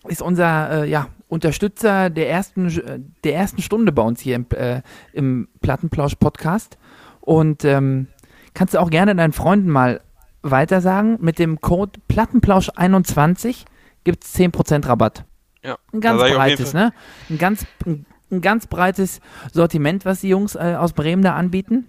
Ist 0.07 0.23
unser 0.23 0.85
äh, 0.85 0.89
ja, 0.89 1.09
Unterstützer 1.29 2.11
der 2.11 2.31
ersten, 2.31 2.69
äh, 2.69 3.01
der 3.25 3.35
ersten 3.35 3.63
Stunde 3.63 3.93
bei 3.93 4.03
uns 4.03 4.21
hier 4.21 4.37
im, 4.37 4.47
äh, 4.51 4.83
im 5.13 5.49
Plattenplausch-Podcast. 5.63 6.79
Und 7.21 7.65
ähm, 7.65 8.09
kannst 8.53 8.75
du 8.75 8.79
auch 8.79 8.91
gerne 8.91 9.17
deinen 9.17 9.33
Freunden 9.33 9.71
mal 9.71 10.03
weitersagen. 10.43 11.17
Mit 11.21 11.39
dem 11.39 11.61
Code 11.61 11.99
Plattenplausch21 12.11 13.65
gibt 14.05 14.25
es 14.25 14.35
10% 14.35 14.87
Rabatt. 14.87 15.25
Ja, 15.65 15.79
Ein 15.93 16.01
ganz 16.01 16.23
ich 16.23 16.35
breites, 16.35 16.75
ne? 16.75 16.93
Ein 17.31 17.39
ganz, 17.39 17.67
ein, 17.87 18.07
ein 18.31 18.41
ganz 18.43 18.67
breites 18.67 19.21
Sortiment, 19.53 20.05
was 20.05 20.21
die 20.21 20.29
Jungs 20.29 20.55
äh, 20.55 20.77
aus 20.79 20.93
Bremen 20.93 21.23
da 21.23 21.35
anbieten. 21.35 21.87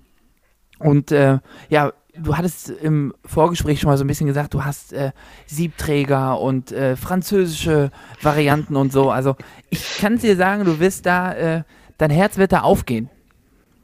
Und 0.80 1.12
äh, 1.12 1.40
ja, 1.70 1.92
du 2.18 2.38
hattest 2.38 2.70
im 2.70 3.14
Vorgespräch 3.26 3.82
schon 3.82 3.90
mal 3.90 3.98
so 3.98 4.04
ein 4.04 4.08
bisschen 4.08 4.28
gesagt, 4.28 4.54
du 4.54 4.64
hast 4.64 4.94
äh, 4.94 5.12
Siebträger 5.46 6.40
und 6.40 6.72
äh, 6.72 6.96
französische 6.96 7.92
Varianten 8.22 8.78
und 8.78 8.94
so. 8.94 9.12
Also 9.12 9.36
ich 9.70 9.98
kann 9.98 10.18
dir 10.18 10.38
sagen, 10.38 10.64
du 10.64 10.80
wirst 10.80 11.06
da, 11.06 11.34
äh, 11.34 11.64
dein 11.98 12.12
Herz 12.12 12.38
wird 12.38 12.54
da 12.54 12.62
aufgehen. 12.62 13.10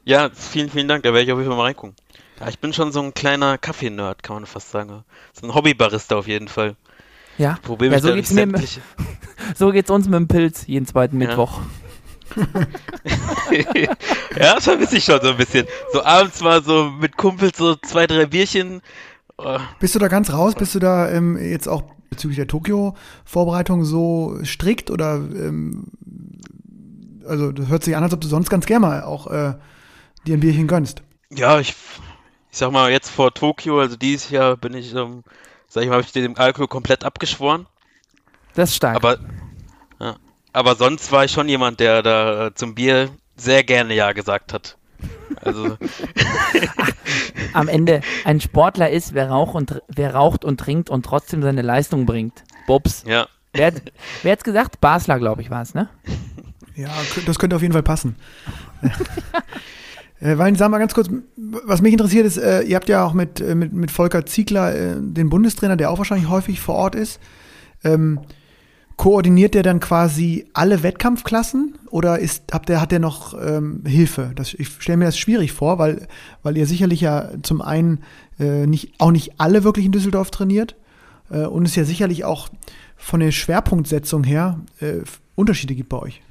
Ja, 0.04 0.30
vielen, 0.32 0.70
vielen 0.70 0.88
Dank. 0.88 1.02
Da 1.02 1.10
werde 1.10 1.24
ich 1.24 1.32
auf 1.32 1.38
jeden 1.38 1.50
Fall 1.50 1.58
mal 1.58 1.64
reingucken. 1.64 1.96
Ja, 2.40 2.48
ich 2.48 2.58
bin 2.58 2.72
schon 2.72 2.92
so 2.92 3.00
ein 3.00 3.14
kleiner 3.14 3.58
Kaffee-Nerd, 3.58 4.22
kann 4.22 4.36
man 4.36 4.46
fast 4.46 4.70
sagen. 4.70 5.04
So 5.32 5.46
ein 5.46 5.54
Hobbybarista 5.54 6.16
auf 6.16 6.26
jeden 6.26 6.48
Fall. 6.48 6.76
Ja, 7.38 7.58
Probiere 7.62 7.94
ja 7.94 8.00
so 8.00 8.12
geht's 8.12 8.32
mir. 8.32 8.48
So 9.56 9.70
geht's 9.72 9.90
uns 9.90 10.06
mit 10.06 10.14
dem 10.14 10.28
Pilz 10.28 10.66
jeden 10.66 10.86
zweiten 10.86 11.20
Ja. 11.20 11.28
Mittwoch. 11.28 11.60
ja, 13.50 13.94
das 14.54 14.64
vermisse 14.64 14.96
ich 14.96 15.04
schon 15.04 15.20
so 15.20 15.30
ein 15.30 15.36
bisschen. 15.36 15.66
So 15.92 16.02
abends 16.04 16.40
mal 16.40 16.62
so 16.62 16.90
mit 16.90 17.16
Kumpels 17.16 17.58
so 17.58 17.76
zwei, 17.76 18.06
drei 18.06 18.26
Bierchen. 18.26 18.80
Oh, 19.38 19.58
Bist 19.80 19.94
du 19.94 19.98
da 19.98 20.08
ganz 20.08 20.32
raus? 20.32 20.54
Bist 20.54 20.74
du 20.74 20.78
da 20.78 21.10
ähm, 21.10 21.36
jetzt 21.36 21.68
auch 21.68 21.82
bezüglich 22.10 22.36
der 22.36 22.46
Tokio-Vorbereitung 22.46 23.84
so 23.84 24.38
strikt 24.44 24.90
oder 24.90 25.16
ähm, 25.16 25.86
also 27.26 27.52
das 27.52 27.68
hört 27.68 27.84
sich 27.84 27.96
an, 27.96 28.02
als 28.02 28.12
ob 28.12 28.20
du 28.20 28.28
sonst 28.28 28.50
ganz 28.50 28.66
gerne 28.66 28.86
mal 28.86 29.02
auch 29.02 29.26
äh, 29.28 29.54
dir 30.26 30.36
ein 30.36 30.40
Bierchen 30.40 30.66
gönnst. 30.66 31.02
Ja, 31.30 31.58
ich, 31.60 31.70
ich 32.50 32.58
sag 32.58 32.72
mal, 32.72 32.90
jetzt 32.90 33.08
vor 33.10 33.32
Tokio, 33.32 33.80
also 33.80 33.96
dieses 33.96 34.30
Jahr 34.30 34.56
bin 34.56 34.74
ich, 34.74 34.94
ähm, 34.94 35.22
sag 35.68 35.82
ich 35.82 35.88
mal, 35.88 35.96
habe 35.96 36.04
ich 36.04 36.12
dem 36.12 36.36
Alkohol 36.36 36.68
komplett 36.68 37.04
abgeschworen. 37.04 37.66
Das 38.54 38.70
ist 38.70 38.76
stark. 38.76 38.96
Aber, 38.96 39.18
ja, 40.00 40.16
aber 40.52 40.74
sonst 40.76 41.10
war 41.12 41.24
ich 41.24 41.30
schon 41.32 41.48
jemand, 41.48 41.80
der 41.80 42.02
da 42.02 42.50
zum 42.54 42.74
Bier 42.74 43.10
sehr 43.36 43.64
gerne 43.64 43.94
Ja 43.94 44.12
gesagt 44.12 44.52
hat. 44.52 44.76
Also, 45.44 45.76
Am 47.54 47.68
Ende, 47.68 48.00
ein 48.24 48.40
Sportler 48.40 48.90
ist, 48.90 49.14
wer 49.14 49.30
raucht 49.30 49.54
und, 49.54 49.82
wer 49.88 50.14
raucht 50.14 50.44
und 50.44 50.58
trinkt 50.60 50.90
und 50.90 51.04
trotzdem 51.04 51.42
seine 51.42 51.62
Leistung 51.62 52.06
bringt. 52.06 52.44
Bobs. 52.66 53.04
ja. 53.06 53.26
Wer, 53.54 53.66
hat- 53.66 53.82
wer 54.22 54.32
hat's 54.32 54.44
gesagt? 54.44 54.80
Basler, 54.80 55.18
glaube 55.18 55.42
ich, 55.42 55.50
war 55.50 55.60
es, 55.60 55.74
ne? 55.74 55.88
Ja, 56.74 56.88
das 57.26 57.38
könnte 57.38 57.54
auf 57.56 57.60
jeden 57.60 57.74
Fall 57.74 57.82
passen. 57.82 58.16
äh, 60.20 60.38
Wein, 60.38 60.54
sag 60.56 60.70
mal 60.70 60.78
ganz 60.78 60.94
kurz, 60.94 61.10
was 61.36 61.82
mich 61.82 61.92
interessiert 61.92 62.24
ist, 62.24 62.38
äh, 62.38 62.62
ihr 62.62 62.76
habt 62.76 62.88
ja 62.88 63.04
auch 63.04 63.12
mit, 63.12 63.40
äh, 63.40 63.54
mit, 63.54 63.72
mit 63.74 63.90
Volker 63.90 64.24
Ziegler 64.24 64.74
äh, 64.74 64.94
den 64.98 65.28
Bundestrainer, 65.28 65.76
der 65.76 65.90
auch 65.90 65.98
wahrscheinlich 65.98 66.30
häufig 66.30 66.60
vor 66.62 66.76
Ort 66.76 66.94
ist. 66.94 67.20
Ähm, 67.84 68.20
koordiniert 69.02 69.54
der 69.54 69.64
dann 69.64 69.80
quasi 69.80 70.46
alle 70.52 70.84
Wettkampfklassen 70.84 71.76
oder 71.90 72.20
ist, 72.20 72.44
habt 72.52 72.70
ihr, 72.70 72.80
hat 72.80 72.92
der 72.92 73.00
noch 73.00 73.34
ähm, 73.34 73.82
Hilfe? 73.84 74.30
Das, 74.36 74.54
ich 74.54 74.68
stelle 74.78 74.98
mir 74.98 75.06
das 75.06 75.18
schwierig 75.18 75.50
vor, 75.50 75.80
weil, 75.80 76.06
weil 76.44 76.56
ihr 76.56 76.68
sicherlich 76.68 77.00
ja 77.00 77.30
zum 77.42 77.62
einen 77.62 78.04
äh, 78.38 78.64
nicht, 78.64 78.92
auch 79.00 79.10
nicht 79.10 79.40
alle 79.40 79.64
wirklich 79.64 79.86
in 79.86 79.90
Düsseldorf 79.90 80.30
trainiert 80.30 80.76
äh, 81.32 81.38
und 81.38 81.66
es 81.66 81.74
ja 81.74 81.82
sicherlich 81.82 82.24
auch 82.24 82.48
von 82.96 83.18
der 83.18 83.32
Schwerpunktsetzung 83.32 84.22
her 84.22 84.60
äh, 84.78 84.98
Unterschiede 85.34 85.74
gibt 85.74 85.88
bei 85.88 85.98
euch. 85.98 86.22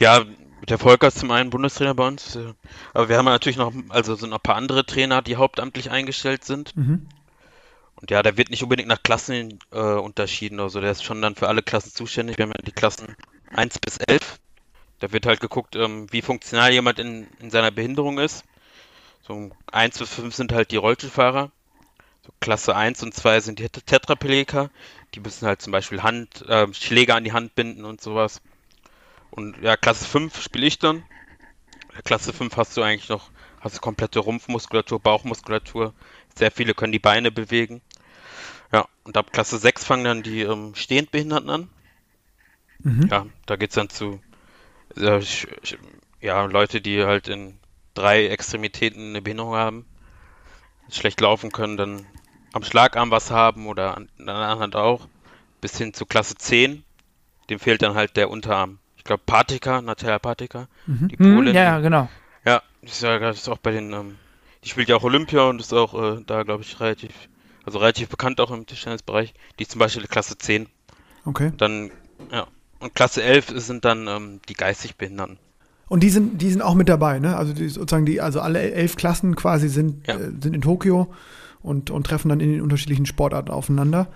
Ja, 0.00 0.24
der 0.68 0.78
Volker 0.78 1.06
ist 1.06 1.20
zum 1.20 1.30
einen 1.30 1.50
Bundestrainer 1.50 1.94
bei 1.94 2.08
uns, 2.08 2.34
äh, 2.34 2.54
aber 2.92 3.08
wir 3.08 3.18
haben 3.18 3.26
natürlich 3.26 3.56
noch, 3.56 3.72
also 3.90 4.16
sind 4.16 4.30
noch 4.30 4.38
ein 4.38 4.42
paar 4.42 4.56
andere 4.56 4.84
Trainer, 4.84 5.22
die 5.22 5.36
hauptamtlich 5.36 5.92
eingestellt 5.92 6.42
sind. 6.42 6.76
Mhm. 6.76 7.06
Und 8.06 8.12
ja, 8.12 8.22
der 8.22 8.36
wird 8.36 8.50
nicht 8.50 8.62
unbedingt 8.62 8.88
nach 8.88 9.02
Klassen 9.02 9.58
äh, 9.72 9.80
unterschieden 9.80 10.60
oder 10.60 10.70
so. 10.70 10.80
Der 10.80 10.92
ist 10.92 11.02
schon 11.02 11.20
dann 11.22 11.34
für 11.34 11.48
alle 11.48 11.62
Klassen 11.64 11.90
zuständig. 11.92 12.38
Wir 12.38 12.44
haben 12.44 12.52
ja 12.56 12.62
die 12.64 12.70
Klassen 12.70 13.16
1 13.52 13.80
bis 13.80 13.96
11. 13.98 14.38
Da 15.00 15.10
wird 15.12 15.26
halt 15.26 15.40
geguckt, 15.40 15.74
ähm, 15.74 16.06
wie 16.12 16.22
funktional 16.22 16.72
jemand 16.72 17.00
in, 17.00 17.26
in 17.40 17.50
seiner 17.50 17.72
Behinderung 17.72 18.18
ist. 18.20 18.44
So 19.22 19.50
1 19.72 19.98
bis 19.98 20.14
5 20.14 20.34
sind 20.34 20.52
halt 20.52 20.70
die 20.72 20.76
Rollstuhlfahrer. 20.76 21.50
So 22.26 22.32
Klasse 22.40 22.76
1 22.76 23.02
und 23.02 23.14
2 23.14 23.40
sind 23.40 23.58
die 23.60 23.68
Tet- 23.68 23.86
Tetraplegiker. 23.86 24.70
Die 25.14 25.20
müssen 25.20 25.46
halt 25.48 25.62
zum 25.62 25.72
Beispiel 25.72 26.02
Hand, 26.02 26.42
äh, 26.48 26.72
Schläger 26.74 27.16
an 27.16 27.24
die 27.24 27.32
Hand 27.34 27.54
binden 27.56 27.84
und 27.84 28.00
sowas. 28.00 28.42
Und 29.30 29.62
ja, 29.62 29.76
Klasse 29.76 30.06
5 30.06 30.42
spiele 30.42 30.66
ich 30.66 30.78
dann. 30.78 31.04
Klasse 32.04 32.32
5 32.32 32.56
hast 32.56 32.76
du 32.76 32.82
eigentlich 32.82 33.08
noch, 33.08 33.30
hast 33.60 33.76
du 33.76 33.80
komplette 33.80 34.20
Rumpfmuskulatur, 34.20 35.00
Bauchmuskulatur. 35.00 35.94
Sehr 36.36 36.50
viele 36.50 36.74
können 36.74 36.92
die 36.92 36.98
Beine 36.98 37.32
bewegen. 37.32 37.82
Ja, 38.72 38.86
und 39.04 39.16
ab 39.16 39.32
Klasse 39.32 39.58
6 39.58 39.84
fangen 39.84 40.04
dann 40.04 40.22
die 40.22 40.42
ähm, 40.42 40.74
Stehendbehinderten 40.74 41.50
an. 41.50 41.68
Mhm. 42.82 43.08
Ja, 43.10 43.26
da 43.46 43.56
geht's 43.56 43.74
dann 43.74 43.88
zu 43.88 44.20
äh, 44.96 45.20
ja, 46.20 46.44
Leute, 46.44 46.80
die 46.80 47.04
halt 47.04 47.28
in 47.28 47.58
drei 47.94 48.26
Extremitäten 48.26 49.10
eine 49.10 49.22
Behinderung 49.22 49.54
haben, 49.54 49.86
schlecht 50.90 51.20
laufen 51.20 51.52
können, 51.52 51.76
dann 51.76 52.06
am 52.52 52.62
Schlagarm 52.62 53.10
was 53.10 53.30
haben 53.30 53.66
oder 53.66 53.96
an, 53.96 54.08
an 54.18 54.26
der 54.26 54.34
anderen 54.34 54.58
Hand 54.60 54.76
auch, 54.76 55.08
bis 55.60 55.76
hin 55.78 55.92
zu 55.94 56.06
Klasse 56.06 56.36
10. 56.36 56.84
Dem 57.50 57.58
fehlt 57.58 57.82
dann 57.82 57.94
halt 57.94 58.16
der 58.16 58.30
Unterarm. 58.30 58.78
Ich 58.96 59.04
glaube, 59.04 59.22
Patika, 59.24 59.80
Natalia 59.82 60.18
Patika, 60.18 60.68
Mhm. 60.86 61.08
die 61.08 61.16
Polin. 61.16 61.54
ja, 61.54 61.62
ja, 61.62 61.78
genau. 61.80 62.08
Ja, 62.44 62.62
die 62.82 62.86
ist 62.86 63.02
ja 63.02 63.18
das 63.18 63.38
ist 63.38 63.48
auch 63.48 63.58
bei 63.58 63.72
den, 63.72 63.92
ähm, 63.92 64.16
die 64.64 64.68
spielt 64.68 64.88
ja 64.88 64.96
auch 64.96 65.04
Olympia 65.04 65.42
und 65.48 65.60
ist 65.60 65.72
auch 65.72 65.94
äh, 65.94 66.22
da, 66.26 66.42
glaube 66.42 66.62
ich, 66.62 66.80
relativ, 66.80 67.12
also 67.66 67.78
relativ 67.78 68.08
bekannt 68.08 68.40
auch 68.40 68.50
im 68.50 68.64
Tischtennisbereich. 68.64 69.34
Die 69.58 69.62
ist 69.64 69.72
zum 69.72 69.80
Beispiel 69.80 70.06
Klasse 70.06 70.38
10. 70.38 70.66
Okay. 71.24 71.52
Dann, 71.58 71.90
ja. 72.32 72.46
Und 72.78 72.94
Klasse 72.94 73.22
11 73.22 73.52
sind 73.56 73.84
dann 73.84 74.06
ähm, 74.08 74.40
die 74.48 74.54
geistig 74.54 74.96
Behinderten. 74.96 75.38
Und 75.88 76.02
die 76.02 76.10
sind, 76.10 76.40
die 76.42 76.50
sind 76.50 76.62
auch 76.62 76.74
mit 76.74 76.88
dabei, 76.88 77.18
ne? 77.18 77.36
Also 77.36 77.52
die, 77.52 77.68
sozusagen 77.68 78.06
die, 78.06 78.20
also 78.20 78.40
alle 78.40 78.60
elf 78.72 78.96
Klassen 78.96 79.36
quasi 79.36 79.68
sind, 79.68 80.06
Ja. 80.06 80.14
äh, 80.16 80.30
sind 80.40 80.54
in 80.54 80.60
Tokio 80.62 81.12
und, 81.62 81.90
und 81.90 82.06
treffen 82.06 82.28
dann 82.28 82.40
in 82.40 82.52
den 82.52 82.60
unterschiedlichen 82.60 83.06
Sportarten 83.06 83.50
aufeinander. 83.50 84.08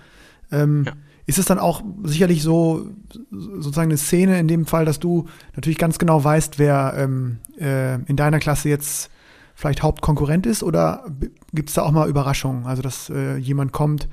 Ähm, 0.51 0.85
Ja. 0.85 0.93
Ist 1.27 1.37
es 1.37 1.45
dann 1.45 1.59
auch 1.59 1.83
sicherlich 2.03 2.41
so 2.43 2.87
sozusagen 3.29 3.89
eine 3.91 3.97
Szene 3.97 4.39
in 4.39 4.47
dem 4.47 4.65
Fall, 4.65 4.85
dass 4.85 4.99
du 4.99 5.27
natürlich 5.55 5.77
ganz 5.77 5.97
genau 5.99 6.21
weißt, 6.23 6.59
wer 6.59 6.93
ähm, 6.97 7.37
äh, 7.59 7.95
in 8.05 8.15
deiner 8.17 8.39
Klasse 8.39 8.67
jetzt 8.69 9.11
vielleicht 9.55 9.83
Hauptkonkurrent 9.83 10.45
ist 10.45 10.63
oder 10.63 11.05
gibt 11.53 11.69
es 11.69 11.75
da 11.75 11.83
auch 11.83 11.91
mal 11.91 12.09
Überraschungen? 12.09 12.65
Also 12.65 12.81
dass 12.81 13.09
äh, 13.09 13.37
jemand 13.37 13.71
kommt 13.71 14.07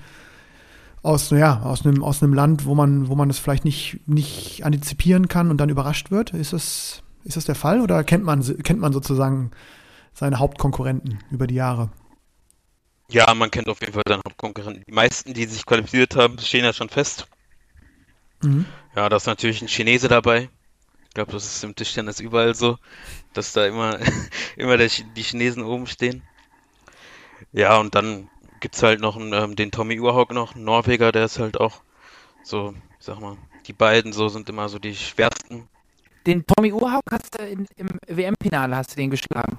aus, 1.03 1.31
ja, 1.31 1.63
aus 1.63 1.85
einem, 1.85 2.03
aus 2.03 2.23
einem 2.23 2.35
Land, 2.35 2.65
wo 2.65 2.75
man, 2.75 3.09
wo 3.09 3.15
man 3.15 3.29
das 3.29 3.39
vielleicht 3.39 3.65
nicht, 3.65 4.01
nicht 4.07 4.65
antizipieren 4.65 5.29
kann 5.29 5.51
und 5.51 5.59
dann 5.59 5.69
überrascht 5.69 6.11
wird? 6.11 6.35
Ist 6.35 6.53
das, 6.53 7.03
ist 7.25 7.37
das 7.37 7.45
der 7.45 7.55
Fall 7.55 7.81
oder 7.81 8.05
kennt 8.05 8.25
man, 8.25 8.43
kennt 8.63 8.81
man 8.81 8.93
sozusagen 8.93 9.51
seine 10.13 10.39
Hauptkonkurrenten 10.39 11.21
über 11.31 11.47
die 11.47 11.55
Jahre? 11.55 11.91
Ja, 13.11 13.33
man 13.35 13.51
kennt 13.51 13.69
auf 13.69 13.81
jeden 13.81 13.95
Fall 13.95 14.03
seinen 14.07 14.23
Hauptkonkurrenten. 14.27 14.85
Die 14.87 14.93
meisten, 14.93 15.33
die 15.33 15.47
sich 15.47 15.65
qualifiziert 15.65 16.15
haben, 16.17 16.39
stehen 16.39 16.65
ja 16.65 16.73
schon 16.73 16.91
fest. 16.91 17.27
Mhm. 18.43 18.67
Ja, 18.95 19.09
da 19.09 19.17
ist 19.17 19.27
natürlich 19.27 19.63
ein 19.63 19.69
Chinese 19.69 20.09
dabei. 20.09 20.51
Ich 21.09 21.15
glaube, 21.15 21.33
das 21.33 21.47
ist 21.47 21.65
im 21.65 21.75
Tischtennis 21.75 22.21
überall 22.21 22.55
so, 22.55 22.77
dass 23.39 23.53
da 23.53 23.65
immer, 23.67 23.99
immer 24.57 24.77
der, 24.77 24.89
die 24.89 25.23
Chinesen 25.23 25.63
oben 25.63 25.87
stehen. 25.87 26.23
Ja, 27.53 27.79
und 27.79 27.95
dann 27.95 28.29
gibt's 28.61 28.83
halt 28.83 29.01
noch 29.01 29.17
einen, 29.17 29.33
ähm, 29.33 29.57
den 29.57 29.71
Tommy 29.71 30.01
Urhaug 30.01 30.33
noch, 30.33 30.55
einen 30.55 30.65
Norweger, 30.65 31.13
der 31.13 31.25
ist 31.25 31.39
halt 31.39 31.59
auch 31.61 31.81
so, 32.43 32.75
ich 32.99 33.07
sag 33.07 33.21
mal, 33.21 33.37
die 33.67 33.73
beiden 33.73 34.13
so 34.13 34.29
sind 34.29 34.49
immer 34.49 34.69
so 34.69 34.79
die 34.79 34.95
schwersten. 34.95 35.69
Den 36.27 36.45
Tommy 36.47 36.73
Urhaug 36.73 37.03
hast 37.11 37.39
du 37.39 37.45
in, 37.45 37.67
im 37.77 37.89
WM-Finale 38.09 38.77
hast 38.77 38.93
du 38.93 38.97
den 38.97 39.11
geschlagen. 39.11 39.59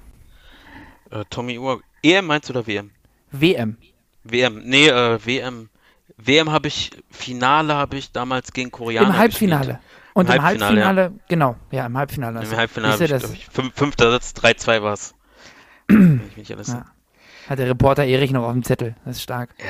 Äh, 1.10 1.24
Tommy 1.30 1.58
Urhaug, 1.58 1.82
EM 2.02 2.26
meinst 2.26 2.48
du 2.48 2.52
oder 2.52 2.66
WM? 2.66 2.90
WM. 3.32 3.78
WM, 4.24 4.62
nee, 4.64 4.88
äh, 4.88 5.18
WM. 5.24 5.70
WM 6.18 6.50
habe 6.50 6.68
ich, 6.68 6.90
Finale 7.10 7.74
habe 7.74 7.96
ich 7.96 8.12
damals 8.12 8.52
gegen 8.52 8.70
Koreaner 8.70 9.08
Im 9.08 9.16
Halbfinale. 9.16 9.80
Und 10.20 10.28
Im 10.28 10.36
im 10.36 10.42
Halbfinale, 10.42 10.84
Halbfinale, 10.86 11.12
genau, 11.28 11.56
ja, 11.70 11.86
im 11.86 11.96
Halbfinale. 11.96 12.38
hast 12.40 12.50
Im 12.52 12.56
Halbfinale 12.58 13.04
ich, 13.04 13.10
das? 13.10 13.32
ich, 13.32 13.46
fünf, 13.46 13.74
fünfter 13.74 14.10
Satz, 14.10 14.32
3-2 14.36 14.82
war 14.82 14.92
es. 14.92 15.14
Ja. 15.88 16.84
Hat 17.48 17.58
der 17.58 17.68
Reporter 17.68 18.04
Erich 18.04 18.30
noch 18.30 18.44
auf 18.44 18.52
dem 18.52 18.62
Zettel. 18.62 18.94
Das 19.04 19.16
ist 19.16 19.22
stark. 19.22 19.50
Ja, 19.58 19.64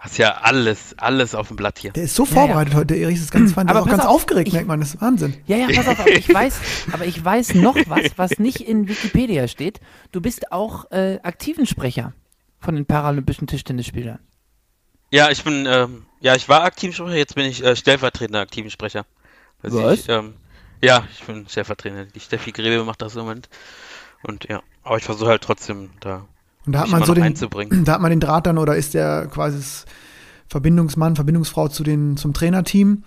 hast 0.00 0.18
ja 0.18 0.32
alles, 0.42 0.94
alles 0.98 1.34
auf 1.34 1.48
dem 1.48 1.56
Blatt 1.56 1.78
hier. 1.78 1.92
Der 1.92 2.04
ist 2.04 2.14
so 2.14 2.24
Ja, 2.24 2.30
vorbereitet 2.30 2.74
heute, 2.74 2.86
der 2.86 2.98
Erich 2.98 3.16
ist 3.18 3.30
ganz, 3.30 3.54
der 3.54 3.62
Aber 3.68 3.80
ist 3.80 3.84
auch 3.86 3.90
ganz 3.90 4.04
auf, 4.04 4.14
aufgeregt, 4.16 4.48
ich- 4.48 4.54
merkt 4.54 4.68
man, 4.68 4.80
das 4.80 4.94
ist 4.94 5.00
Wahnsinn. 5.00 5.34
Ja, 5.46 5.56
ja, 5.56 5.68
pass 5.74 5.86
auf, 5.88 6.00
aber 6.00 6.10
ich 6.10 6.32
weiß, 6.32 6.60
aber 6.92 7.04
ich 7.06 7.24
weiß 7.24 7.54
noch 7.54 7.76
was, 7.86 8.16
was 8.16 8.38
nicht 8.38 8.60
in 8.60 8.88
Wikipedia 8.88 9.46
steht. 9.48 9.80
Du 10.12 10.20
bist 10.20 10.50
auch 10.52 10.90
äh, 10.90 11.18
aktiven 11.22 11.66
Sprecher 11.66 12.14
von 12.58 12.74
den 12.74 12.86
Paralympischen 12.86 13.46
Tischtennisspielern. 13.46 14.18
Ja, 15.10 15.30
ich 15.30 15.42
bin, 15.44 15.66
ähm, 15.66 16.06
ja, 16.20 16.34
ich 16.34 16.48
war 16.48 16.64
Aktivsprecher, 16.64 17.14
jetzt 17.16 17.34
bin 17.34 17.46
ich 17.46 17.64
äh, 17.64 17.76
stellvertretender 17.76 18.40
Aktivensprecher. 18.40 19.06
Was? 19.62 20.00
Ich, 20.00 20.08
ähm, 20.08 20.34
ja, 20.82 21.04
ich 21.12 21.24
bin 21.24 21.48
Stellvertretender. 21.48 22.06
Die 22.06 22.20
Steffi 22.20 22.52
Grebe 22.52 22.84
macht 22.84 23.02
das 23.02 23.16
im 23.16 23.22
Moment. 23.22 23.48
Und 24.22 24.48
ja, 24.48 24.62
aber 24.82 24.96
ich 24.96 25.04
versuche 25.04 25.30
halt 25.30 25.42
trotzdem 25.42 25.90
da 26.00 26.26
Und 26.66 26.72
da 26.72 26.80
hat 26.80 26.88
man 26.88 27.04
so 27.04 27.14
den, 27.14 27.24
einzubringen. 27.24 27.84
da 27.84 27.94
hat 27.94 28.00
man 28.00 28.10
den 28.10 28.20
Draht 28.20 28.46
dann 28.46 28.58
oder 28.58 28.76
ist 28.76 28.94
der 28.94 29.26
quasi 29.26 29.58
das 29.58 29.84
Verbindungsmann, 30.48 31.16
Verbindungsfrau 31.16 31.68
zu 31.68 31.82
den, 31.82 32.16
zum 32.16 32.32
Trainerteam 32.32 33.04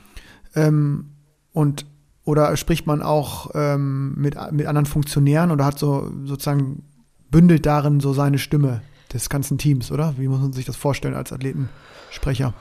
ähm, 0.56 1.12
und 1.54 1.86
oder 2.24 2.56
spricht 2.56 2.86
man 2.86 3.02
auch 3.02 3.50
ähm, 3.56 4.14
mit, 4.16 4.36
mit 4.52 4.68
anderen 4.68 4.86
Funktionären 4.86 5.52
oder 5.52 5.66
hat 5.66 5.80
so 5.80 6.12
sozusagen 6.24 6.84
bündelt 7.32 7.66
darin 7.66 8.00
so 8.00 8.14
seine 8.14 8.38
Stimme 8.38 8.84
des 9.12 9.30
ganzen 9.30 9.58
Teams, 9.58 9.92
oder? 9.92 10.14
Wie 10.18 10.28
muss 10.28 10.40
man 10.40 10.54
sich 10.54 10.66
das 10.66 10.76
vorstellen 10.76 11.16
als 11.16 11.34
Athletensprecher? 11.34 12.54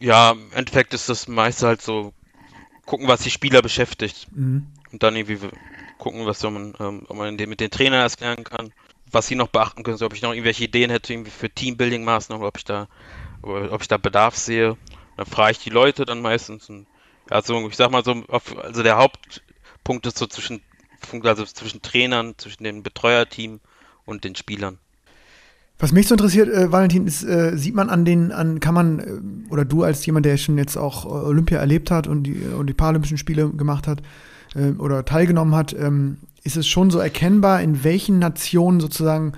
Ja, 0.00 0.32
im 0.32 0.52
Endeffekt 0.52 0.94
ist 0.94 1.08
das 1.08 1.28
meiste 1.28 1.66
halt 1.66 1.82
so, 1.82 2.12
gucken, 2.86 3.08
was 3.08 3.20
die 3.20 3.30
Spieler 3.30 3.62
beschäftigt. 3.62 4.28
Mhm. 4.32 4.66
Und 4.92 5.02
dann 5.02 5.16
irgendwie 5.16 5.48
gucken, 5.98 6.26
was 6.26 6.42
man, 6.42 6.74
ähm, 6.80 7.04
ob 7.08 7.16
man 7.16 7.36
mit 7.36 7.60
den 7.60 7.70
Trainern 7.70 8.00
erst 8.00 8.20
lernen 8.20 8.44
kann, 8.44 8.72
was 9.10 9.26
sie 9.26 9.34
noch 9.34 9.48
beachten 9.48 9.82
können, 9.82 9.98
so, 9.98 10.06
ob 10.06 10.14
ich 10.14 10.22
noch 10.22 10.32
irgendwelche 10.32 10.64
Ideen 10.64 10.90
hätte, 10.90 11.12
irgendwie 11.12 11.30
für 11.30 11.48
Teambuilding-Maßnahmen, 11.48 12.46
ob 12.46 12.56
ich 12.56 12.64
da, 12.64 12.88
ob 13.42 13.80
ich 13.80 13.88
da 13.88 13.96
Bedarf 13.98 14.36
sehe. 14.36 14.76
Dann 15.16 15.26
frage 15.26 15.52
ich 15.52 15.58
die 15.58 15.70
Leute 15.70 16.04
dann 16.04 16.22
meistens. 16.22 16.70
Und, 16.70 16.86
ja, 17.30 17.42
so, 17.42 17.68
ich 17.68 17.76
sag 17.76 17.90
mal 17.90 18.04
so, 18.04 18.22
auf, 18.28 18.56
also 18.56 18.82
der 18.82 18.96
Hauptpunkt 18.96 20.06
ist 20.06 20.18
so 20.18 20.26
zwischen, 20.26 20.62
also 21.22 21.44
zwischen 21.44 21.82
Trainern, 21.82 22.34
zwischen 22.38 22.64
dem 22.64 22.82
Betreuerteam 22.82 23.60
und 24.06 24.24
den 24.24 24.34
Spielern. 24.34 24.78
Was 25.80 25.92
mich 25.92 26.08
so 26.08 26.14
interessiert, 26.14 26.48
äh, 26.48 26.72
Valentin, 26.72 27.06
ist, 27.06 27.22
äh, 27.22 27.56
sieht 27.56 27.74
man 27.74 27.88
an 27.88 28.04
den, 28.04 28.32
an, 28.32 28.58
kann 28.58 28.74
man, 28.74 28.98
äh, 28.98 29.52
oder 29.52 29.64
du 29.64 29.84
als 29.84 30.04
jemand, 30.04 30.26
der 30.26 30.36
schon 30.36 30.58
jetzt 30.58 30.76
auch 30.76 31.04
äh, 31.04 31.08
Olympia 31.08 31.58
erlebt 31.58 31.90
hat 31.90 32.08
und 32.08 32.24
die, 32.24 32.36
und 32.58 32.66
die 32.66 32.74
Paralympischen 32.74 33.16
Spiele 33.16 33.48
gemacht 33.50 33.86
hat 33.86 34.02
äh, 34.56 34.72
oder 34.72 35.04
teilgenommen 35.04 35.54
hat, 35.54 35.74
ähm, 35.78 36.18
ist 36.42 36.56
es 36.56 36.66
schon 36.66 36.90
so 36.90 36.98
erkennbar, 36.98 37.62
in 37.62 37.84
welchen 37.84 38.18
Nationen 38.18 38.80
sozusagen 38.80 39.32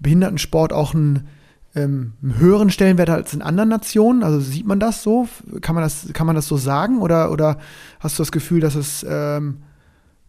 Behindertensport 0.00 0.72
auch 0.72 0.94
einen, 0.94 1.28
ähm, 1.76 2.14
einen 2.22 2.38
höheren 2.38 2.70
Stellenwert 2.70 3.08
hat 3.08 3.18
als 3.18 3.34
in 3.34 3.42
anderen 3.42 3.68
Nationen? 3.68 4.24
Also 4.24 4.40
sieht 4.40 4.66
man 4.66 4.80
das 4.80 5.02
so? 5.02 5.28
Kann 5.60 5.76
man 5.76 5.84
das, 5.84 6.08
kann 6.12 6.26
man 6.26 6.34
das 6.34 6.48
so 6.48 6.56
sagen? 6.56 7.02
Oder, 7.02 7.30
oder 7.30 7.58
hast 8.00 8.18
du 8.18 8.22
das 8.22 8.32
Gefühl, 8.32 8.60
dass 8.60 8.74
es 8.74 9.06
ähm, 9.08 9.58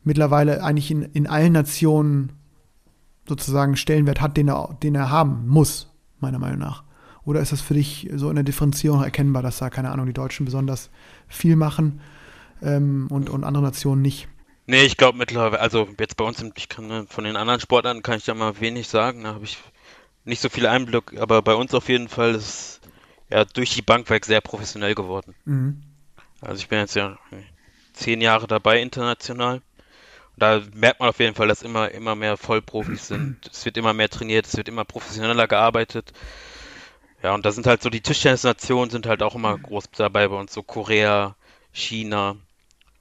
mittlerweile 0.04 0.64
eigentlich 0.64 0.92
in, 0.92 1.02
in 1.02 1.26
allen 1.26 1.54
Nationen 1.54 2.30
sozusagen 3.28 3.78
Stellenwert 3.78 4.22
hat, 4.22 4.38
den 4.38 4.50
er, 4.50 4.78
den 4.84 4.96
er 4.96 5.10
haben 5.10 5.48
muss, 5.48 5.94
meiner 6.20 6.40
Meinung 6.40 6.60
nach? 6.60 6.84
Oder 7.24 7.40
ist 7.40 7.52
das 7.52 7.62
für 7.62 7.74
dich 7.74 8.10
so 8.14 8.30
in 8.30 8.36
der 8.36 8.44
Differenzierung 8.44 9.04
erkennbar, 9.04 9.42
dass 9.42 9.58
da, 9.58 9.70
keine 9.70 9.90
Ahnung, 9.90 10.06
die 10.06 10.14
Deutschen 10.14 10.46
besonders 10.46 10.92
viel 11.28 11.56
machen 11.56 12.02
ähm, 12.62 13.08
und, 13.10 13.30
und 13.30 13.44
andere 13.44 13.64
Nationen 13.64 14.02
nicht? 14.02 14.28
Nee, 14.68 14.84
ich 14.84 14.98
glaube 14.98 15.18
mittlerweile, 15.18 15.60
also 15.60 15.88
jetzt 16.00 16.18
bei 16.18 16.26
uns, 16.26 16.44
ich 16.56 16.70
kann 16.70 16.88
ne, 16.88 17.06
von 17.10 17.24
den 17.24 17.36
anderen 17.36 17.60
Sportarten 17.60 18.04
kann 18.04 18.18
ich 18.18 18.26
da 18.26 18.34
mal 18.34 18.60
wenig 18.60 18.88
sagen, 18.88 19.24
da 19.24 19.34
habe 19.34 19.46
ich 19.46 19.58
nicht 20.24 20.42
so 20.42 20.50
viel 20.50 20.66
Einblick, 20.66 21.20
aber 21.20 21.42
bei 21.42 21.54
uns 21.54 21.74
auf 21.74 21.90
jeden 21.90 22.10
Fall 22.10 22.36
ist 22.36 22.82
ja 23.30 23.46
durch 23.46 23.76
die 23.76 23.82
Bank 23.82 24.10
weg 24.10 24.26
sehr 24.26 24.42
professionell 24.42 24.96
geworden. 24.96 25.36
Mhm. 25.46 25.84
Also 26.42 26.60
ich 26.60 26.68
bin 26.68 26.80
jetzt 26.80 26.96
ja 26.96 27.18
zehn 27.94 28.22
Jahre 28.22 28.48
dabei 28.48 28.82
international. 28.82 29.62
Da 30.38 30.62
merkt 30.74 31.00
man 31.00 31.10
auf 31.10 31.20
jeden 31.20 31.36
Fall, 31.36 31.48
dass 31.48 31.62
immer, 31.62 31.92
immer 31.92 32.16
mehr 32.16 32.38
Vollprofis 32.38 33.08
sind. 33.08 33.38
Es 33.52 33.66
wird 33.66 33.78
immer 33.78 33.94
mehr 33.94 34.10
trainiert, 34.10 34.46
es 34.48 34.58
wird 34.58 34.68
immer 34.68 34.86
professioneller 34.86 35.48
gearbeitet. 35.48 36.12
Ja, 37.24 37.34
und 37.34 37.46
da 37.46 37.52
sind 37.52 37.66
halt 37.66 37.82
so 37.82 37.90
die 37.90 38.02
Tischtennisnationen 38.02 38.90
sind 38.90 39.08
halt 39.08 39.24
auch 39.24 39.36
immer 39.36 39.58
groß 39.58 39.86
dabei 39.96 40.28
bei 40.28 40.36
uns, 40.36 40.54
so 40.54 40.62
Korea, 40.62 41.36
China. 41.72 42.36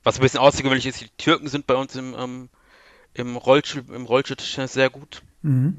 Was 0.03 0.19
ein 0.19 0.23
bisschen 0.23 0.41
außergewöhnlich 0.41 0.87
ist, 0.87 1.01
die 1.01 1.11
Türken 1.19 1.49
sind 1.49 1.67
bei 1.67 1.75
uns 1.75 1.97
im, 1.97 2.15
ähm, 2.19 2.49
im 3.15 3.37
Rollstuhl, 3.37 3.85
im 3.95 4.07
Rollstuhl-Tischtennis 4.07 4.73
sehr 4.73 4.91
gut. 4.91 5.23
Mhm. 5.43 5.77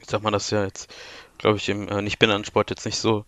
Ich 0.00 0.08
sag 0.08 0.22
mal, 0.22 0.30
das 0.30 0.44
ist 0.44 0.50
ja 0.50 0.64
jetzt, 0.64 0.94
glaube 1.38 1.58
ich, 1.58 1.68
im 1.68 1.88
äh, 1.88 2.00
Nicht-Binnensport 2.00 2.70
jetzt 2.70 2.86
nicht 2.86 2.98
so, 2.98 3.24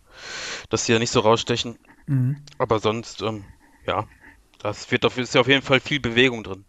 dass 0.69 0.85
die 0.85 0.93
ja 0.93 0.99
nicht 0.99 1.11
so 1.11 1.19
rausstechen. 1.19 1.77
Mhm. 2.07 2.37
Aber 2.57 2.79
sonst, 2.79 3.21
ähm, 3.21 3.43
ja, 3.85 4.07
das 4.59 4.89
wird 4.91 5.05
auf, 5.05 5.17
ist 5.17 5.35
ja 5.35 5.41
auf 5.41 5.47
jeden 5.47 5.63
Fall 5.63 5.79
viel 5.79 5.99
Bewegung 5.99 6.43
drin. 6.43 6.65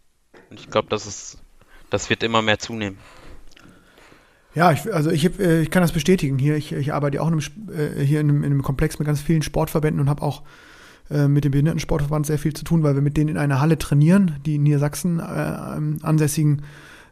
Und 0.53 0.59
ich 0.59 0.69
glaube, 0.69 0.87
das 0.91 1.07
ist, 1.07 1.39
das 1.89 2.11
wird 2.11 2.21
immer 2.21 2.43
mehr 2.43 2.59
zunehmen. 2.59 2.99
Ja, 4.53 4.71
ich, 4.71 4.93
also 4.93 5.09
ich, 5.09 5.39
äh, 5.39 5.63
ich 5.63 5.71
kann 5.71 5.81
das 5.81 5.91
bestätigen. 5.91 6.37
Hier, 6.37 6.55
ich, 6.55 6.71
ich 6.71 6.93
arbeite 6.93 7.19
auch 7.23 7.27
in 7.27 7.33
einem, 7.33 7.75
äh, 7.75 8.05
hier 8.05 8.19
in 8.19 8.29
einem, 8.29 8.43
in 8.43 8.51
einem, 8.51 8.61
Komplex 8.61 8.99
mit 8.99 9.07
ganz 9.07 9.19
vielen 9.19 9.41
Sportverbänden 9.41 9.99
und 9.99 10.11
habe 10.11 10.21
auch 10.21 10.43
äh, 11.09 11.27
mit 11.27 11.43
dem 11.43 11.49
Behindertensportverband 11.53 12.27
sehr 12.27 12.37
viel 12.37 12.53
zu 12.53 12.63
tun, 12.63 12.83
weil 12.83 12.93
wir 12.93 13.01
mit 13.01 13.17
denen 13.17 13.29
in 13.29 13.37
einer 13.39 13.61
Halle 13.61 13.79
trainieren, 13.79 14.37
die 14.45 14.57
in 14.57 14.63
Niedersachsen 14.63 15.17
äh, 15.17 15.23
ansässigen 15.23 16.61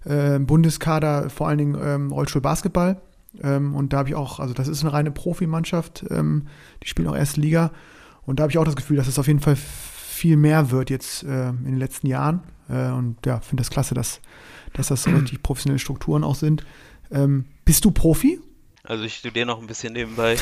äh, 0.06 0.38
Bundeskader, 0.38 1.32
vor 1.32 1.48
allen 1.48 1.58
Dingen 1.58 1.78
ähm, 1.84 2.12
Rollstuhl-Basketball. 2.12 3.02
Ähm, 3.42 3.74
und 3.74 3.94
da 3.94 3.98
habe 3.98 4.10
ich 4.10 4.14
auch, 4.14 4.40
also 4.40 4.54
das 4.54 4.68
ist 4.68 4.84
eine 4.84 4.94
reine 4.94 5.10
Profimannschaft, 5.10 6.06
ähm, 6.12 6.44
die 6.84 6.88
spielen 6.88 7.08
auch 7.08 7.18
erste 7.18 7.42
Liga. 7.42 7.72
Und 8.22 8.40
da 8.40 8.44
habe 8.44 8.52
ich 8.52 8.60
auch 8.60 8.66
das 8.66 8.76
Gefühl, 8.76 8.98
dass 8.98 9.08
es 9.08 9.18
auf 9.18 9.26
jeden 9.26 9.40
Fall 9.40 9.56
viel 9.56 10.38
mehr 10.38 10.70
wird 10.70 10.92
jetzt 10.92 11.24
äh, 11.24 11.50
in 11.50 11.66
den 11.66 11.78
letzten 11.78 12.06
Jahren. 12.06 12.42
Äh, 12.72 12.92
und 12.92 13.18
ja, 13.26 13.40
finde 13.42 13.62
das 13.62 13.70
klasse, 13.70 13.94
dass, 13.94 14.22
dass 14.74 14.88
das 14.88 15.04
so 15.04 15.12
richtig 15.16 15.44
professionelle 15.44 15.80
Strukturen 15.80 16.24
auch 16.24 16.36
sind. 16.36 16.64
Ähm, 17.12 17.46
bist 17.66 17.86
du 17.86 17.92
Profi? 17.92 18.40
Also 18.84 19.04
ich 19.04 19.16
studiere 19.16 19.46
noch 19.46 19.60
ein 19.60 19.68
bisschen 19.68 19.94
nebenbei. 19.94 20.38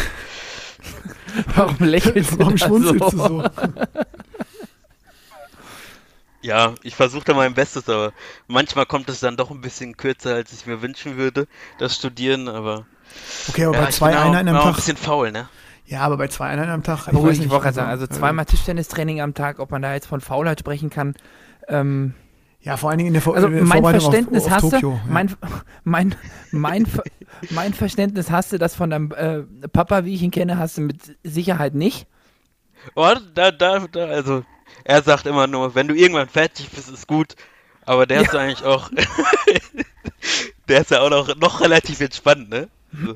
Warum 1.56 1.78
lächelst 1.80 2.34
du 2.34 2.40
Warum 2.40 2.58
schmunzelst 2.58 3.00
so? 3.00 3.10
du 3.12 3.18
so? 3.18 3.44
Ja, 6.42 6.74
ich 6.84 6.96
versuche 6.96 7.26
da 7.26 7.34
mein 7.34 7.54
Bestes, 7.54 7.90
aber 7.90 8.14
manchmal 8.48 8.86
kommt 8.86 9.10
es 9.10 9.20
dann 9.20 9.36
doch 9.36 9.52
ein 9.52 9.60
bisschen 9.60 9.98
kürzer, 9.98 10.36
als 10.36 10.54
ich 10.54 10.66
mir 10.66 10.82
wünschen 10.82 11.18
würde, 11.18 11.48
das 11.80 11.96
Studieren, 11.96 12.48
aber. 12.48 12.86
Okay, 13.50 13.66
aber 13.66 13.78
ja, 13.78 13.86
bei 13.86 13.92
zwei 13.92 14.18
Einheiten 14.18 14.48
am 14.48 14.56
Tag. 14.56 14.68
ein 14.68 14.76
bisschen 14.76 14.98
faul, 14.98 15.32
ne? 15.32 15.50
Ja, 15.86 16.02
aber 16.02 16.18
bei 16.18 16.28
zwei 16.28 16.48
Einheiten 16.48 16.72
am 16.72 16.84
Tag. 16.84 17.08
Ich, 17.08 17.14
ich 17.14 17.16
wollte 17.50 17.64
gerade 17.64 17.74
sagen, 17.74 17.90
also 17.90 18.08
zweimal 18.08 18.46
Tischtennistraining 18.46 19.20
am 19.22 19.34
Tag, 19.34 19.60
ob 19.60 19.72
man 19.72 19.82
da 19.82 19.94
jetzt 19.94 20.08
von 20.08 20.22
Faulheit 20.22 20.60
sprechen 20.60 20.90
kann. 20.90 21.16
Ähm, 21.70 22.14
ja, 22.62 22.76
vor 22.76 22.90
allen 22.90 22.98
Dingen 22.98 23.08
in 23.08 23.14
der, 23.14 23.22
Vor 23.22 23.36
also 23.36 23.48
mein 23.48 23.84
Verständnis 23.84 24.46
auf, 24.46 24.52
auf 24.52 24.56
hast 24.56 24.72
Tokio, 24.72 24.90
du, 24.90 24.96
ja. 24.96 25.02
mein, 25.08 25.36
mein, 25.84 26.16
mein, 26.52 26.88
mein 27.52 27.74
Verständnis 27.74 28.30
hast 28.30 28.52
du 28.52 28.58
das 28.58 28.76
von 28.76 28.90
deinem 28.90 29.12
äh, 29.12 29.44
Papa, 29.70 30.04
wie 30.04 30.14
ich 30.14 30.22
ihn 30.22 30.32
kenne, 30.32 30.58
hast 30.58 30.78
du 30.78 30.82
mit 30.82 31.18
Sicherheit 31.24 31.74
nicht. 31.74 32.08
Oh, 32.96 33.14
da, 33.34 33.52
da, 33.52 33.80
da, 33.88 34.06
also 34.06 34.44
er 34.84 35.02
sagt 35.02 35.26
immer 35.26 35.48
nur, 35.48 35.76
wenn 35.76 35.88
du 35.88 35.96
irgendwann 35.96 36.28
fertig 36.28 36.70
bist, 36.70 36.90
ist 36.90 37.08
gut. 37.08 37.36
Aber 37.86 38.06
der 38.06 38.18
ja. 38.18 38.24
ist 38.24 38.36
eigentlich 38.36 38.64
auch, 38.64 38.92
der 40.68 40.82
ist 40.82 40.92
ja 40.92 41.02
auch 41.02 41.10
noch, 41.10 41.36
noch 41.38 41.62
relativ 41.62 42.02
entspannt, 42.02 42.50
ne? 42.50 42.70
Also, 42.92 43.16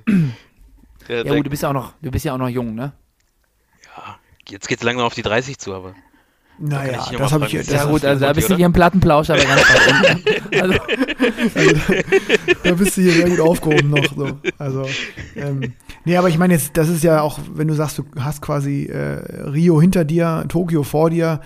ja, 1.07 1.35
gut, 1.35 1.45
du 1.45 1.49
bist 1.49 1.63
ja 1.63 1.69
auch 1.69 1.73
noch, 1.73 1.93
du 2.01 2.11
bist 2.11 2.25
ja 2.25 2.33
auch 2.33 2.37
noch 2.37 2.49
jung, 2.49 2.75
ne? 2.75 2.93
Ja, 3.85 4.17
jetzt 4.49 4.67
geht's 4.67 4.83
langsam 4.83 5.05
auf 5.05 5.13
die 5.13 5.21
30 5.21 5.59
zu, 5.59 5.73
aber. 5.75 5.95
Naja, 6.59 7.05
da 7.11 7.17
das 7.17 7.31
habe 7.31 7.45
ich. 7.47 7.53
Das 7.53 7.67
ja 7.67 7.85
gut, 7.85 8.05
also 8.05 8.25
da 8.25 8.33
bist 8.33 8.49
du 8.49 8.55
hier 8.55 8.67
im 8.67 8.73
Plattenplausch, 8.73 9.29
aber 9.29 9.43
ganz 9.43 9.61
weit 9.61 10.61
also, 10.61 10.73
also, 11.55 11.75
da 12.63 12.73
bist 12.73 12.95
du 12.95 13.01
hier 13.01 13.11
sehr 13.13 13.29
gut 13.29 13.39
aufgehoben 13.39 13.89
noch. 13.89 14.15
So. 14.15 14.39
Also, 14.59 14.85
ähm, 15.35 15.73
nee, 16.05 16.15
aber 16.15 16.29
ich 16.29 16.37
meine 16.37 16.53
jetzt, 16.53 16.77
das 16.77 16.89
ist 16.89 17.03
ja 17.03 17.21
auch, 17.21 17.39
wenn 17.53 17.67
du 17.67 17.73
sagst, 17.73 17.97
du 17.97 18.05
hast 18.19 18.41
quasi 18.41 18.85
äh, 18.85 19.49
Rio 19.49 19.81
hinter 19.81 20.05
dir, 20.05 20.45
Tokio 20.47 20.83
vor 20.83 21.09
dir, 21.09 21.41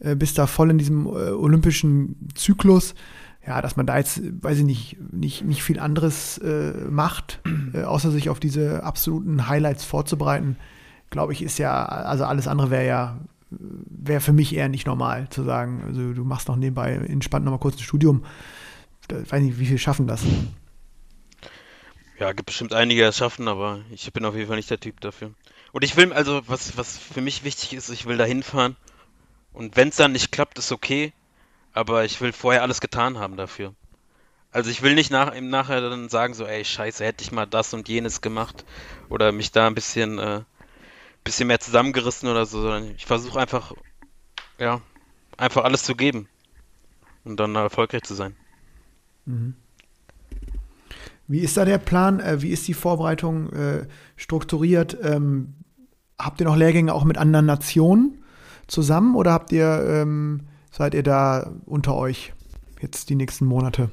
äh, 0.00 0.16
bist 0.16 0.38
da 0.38 0.46
voll 0.46 0.70
in 0.70 0.78
diesem 0.78 1.06
äh, 1.06 1.30
olympischen 1.30 2.28
Zyklus. 2.34 2.94
Ja, 3.46 3.62
dass 3.62 3.76
man 3.76 3.86
da 3.86 3.96
jetzt, 3.96 4.20
weiß 4.42 4.58
ich 4.58 4.64
nicht, 4.64 4.96
nicht, 5.12 5.44
nicht 5.44 5.62
viel 5.62 5.78
anderes 5.78 6.38
äh, 6.38 6.72
macht, 6.90 7.40
äh, 7.74 7.82
außer 7.82 8.10
sich 8.10 8.28
auf 8.28 8.40
diese 8.40 8.82
absoluten 8.82 9.48
Highlights 9.48 9.84
vorzubereiten, 9.84 10.56
glaube 11.10 11.32
ich, 11.32 11.42
ist 11.42 11.58
ja, 11.58 11.84
also 11.84 12.24
alles 12.24 12.48
andere 12.48 12.70
wäre 12.70 12.86
ja 12.86 13.20
wäre 13.50 14.20
für 14.20 14.32
mich 14.32 14.54
eher 14.54 14.68
nicht 14.68 14.86
normal 14.86 15.28
zu 15.30 15.44
sagen, 15.44 15.82
also 15.86 16.12
du 16.12 16.24
machst 16.24 16.48
noch 16.48 16.56
nebenbei 16.56 16.92
entspannt 16.94 17.44
noch 17.44 17.52
mal 17.52 17.58
kurz 17.58 17.76
ein 17.76 17.82
Studium. 17.82 18.24
Ich 19.08 19.30
weiß 19.30 19.40
nicht, 19.40 19.58
wie 19.58 19.66
viel 19.66 19.78
schaffen 19.78 20.06
das? 20.06 20.22
Ja, 22.18 22.32
gibt 22.32 22.46
bestimmt 22.46 22.72
einige, 22.72 23.02
die 23.02 23.08
es 23.08 23.16
schaffen, 23.18 23.46
aber 23.46 23.80
ich 23.90 24.10
bin 24.12 24.24
auf 24.24 24.34
jeden 24.34 24.48
Fall 24.48 24.56
nicht 24.56 24.70
der 24.70 24.80
Typ 24.80 25.00
dafür. 25.00 25.32
Und 25.72 25.84
ich 25.84 25.96
will, 25.96 26.12
also 26.12 26.42
was, 26.46 26.76
was 26.76 26.96
für 26.96 27.20
mich 27.20 27.44
wichtig 27.44 27.74
ist, 27.74 27.90
ich 27.90 28.06
will 28.06 28.16
da 28.16 28.24
hinfahren. 28.24 28.76
Und 29.52 29.76
wenn 29.76 29.88
es 29.88 29.96
dann 29.96 30.12
nicht 30.12 30.32
klappt, 30.32 30.58
ist 30.58 30.72
okay. 30.72 31.12
Aber 31.72 32.04
ich 32.06 32.20
will 32.22 32.32
vorher 32.32 32.62
alles 32.62 32.80
getan 32.80 33.18
haben 33.18 33.36
dafür. 33.36 33.74
Also 34.50 34.70
ich 34.70 34.80
will 34.80 34.94
nicht 34.94 35.10
nach, 35.10 35.38
Nachher 35.38 35.82
dann 35.82 36.08
sagen, 36.08 36.32
so, 36.32 36.46
ey, 36.46 36.64
scheiße, 36.64 37.04
hätte 37.04 37.22
ich 37.22 37.32
mal 37.32 37.46
das 37.46 37.74
und 37.74 37.88
jenes 37.88 38.22
gemacht. 38.22 38.64
Oder 39.10 39.32
mich 39.32 39.52
da 39.52 39.66
ein 39.66 39.74
bisschen 39.74 40.18
äh, 40.18 40.40
bisschen 41.26 41.48
mehr 41.48 41.60
zusammengerissen 41.60 42.28
oder 42.28 42.46
so, 42.46 42.62
sondern 42.62 42.92
ich 42.96 43.04
versuche 43.04 43.38
einfach, 43.40 43.74
ja, 44.58 44.80
einfach 45.36 45.64
alles 45.64 45.82
zu 45.82 45.94
geben 45.94 46.28
und 47.24 47.38
dann 47.38 47.54
erfolgreich 47.56 48.02
zu 48.02 48.14
sein. 48.14 48.36
Mhm. 49.26 49.54
Wie 51.26 51.40
ist 51.40 51.56
da 51.56 51.64
der 51.64 51.78
Plan? 51.78 52.20
Äh, 52.20 52.40
wie 52.42 52.50
ist 52.50 52.68
die 52.68 52.74
Vorbereitung 52.74 53.52
äh, 53.52 53.88
strukturiert? 54.14 54.96
Ähm, 55.02 55.54
habt 56.16 56.40
ihr 56.40 56.46
noch 56.46 56.56
Lehrgänge 56.56 56.94
auch 56.94 57.04
mit 57.04 57.18
anderen 57.18 57.46
Nationen 57.46 58.22
zusammen 58.68 59.16
oder 59.16 59.32
habt 59.32 59.50
ihr, 59.50 59.84
ähm, 59.84 60.46
seid 60.70 60.94
ihr 60.94 61.02
da 61.02 61.52
unter 61.66 61.96
euch 61.96 62.32
jetzt 62.80 63.10
die 63.10 63.16
nächsten 63.16 63.46
Monate? 63.46 63.90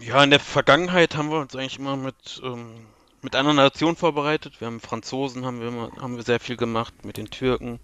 Ja, 0.00 0.22
in 0.22 0.30
der 0.30 0.40
Vergangenheit 0.40 1.16
haben 1.16 1.30
wir 1.30 1.40
uns 1.40 1.54
eigentlich 1.56 1.78
immer 1.80 1.96
mit 1.96 2.40
ähm, 2.44 2.86
mit 3.24 3.34
anderen 3.34 3.56
Nationen 3.56 3.96
vorbereitet. 3.96 4.60
Wir 4.60 4.66
haben 4.66 4.80
Franzosen, 4.80 5.44
haben 5.44 5.60
wir, 5.60 5.90
haben 6.00 6.16
wir 6.16 6.22
sehr 6.22 6.40
viel 6.40 6.56
gemacht, 6.56 7.04
mit 7.04 7.16
den 7.16 7.30
Türken 7.30 7.80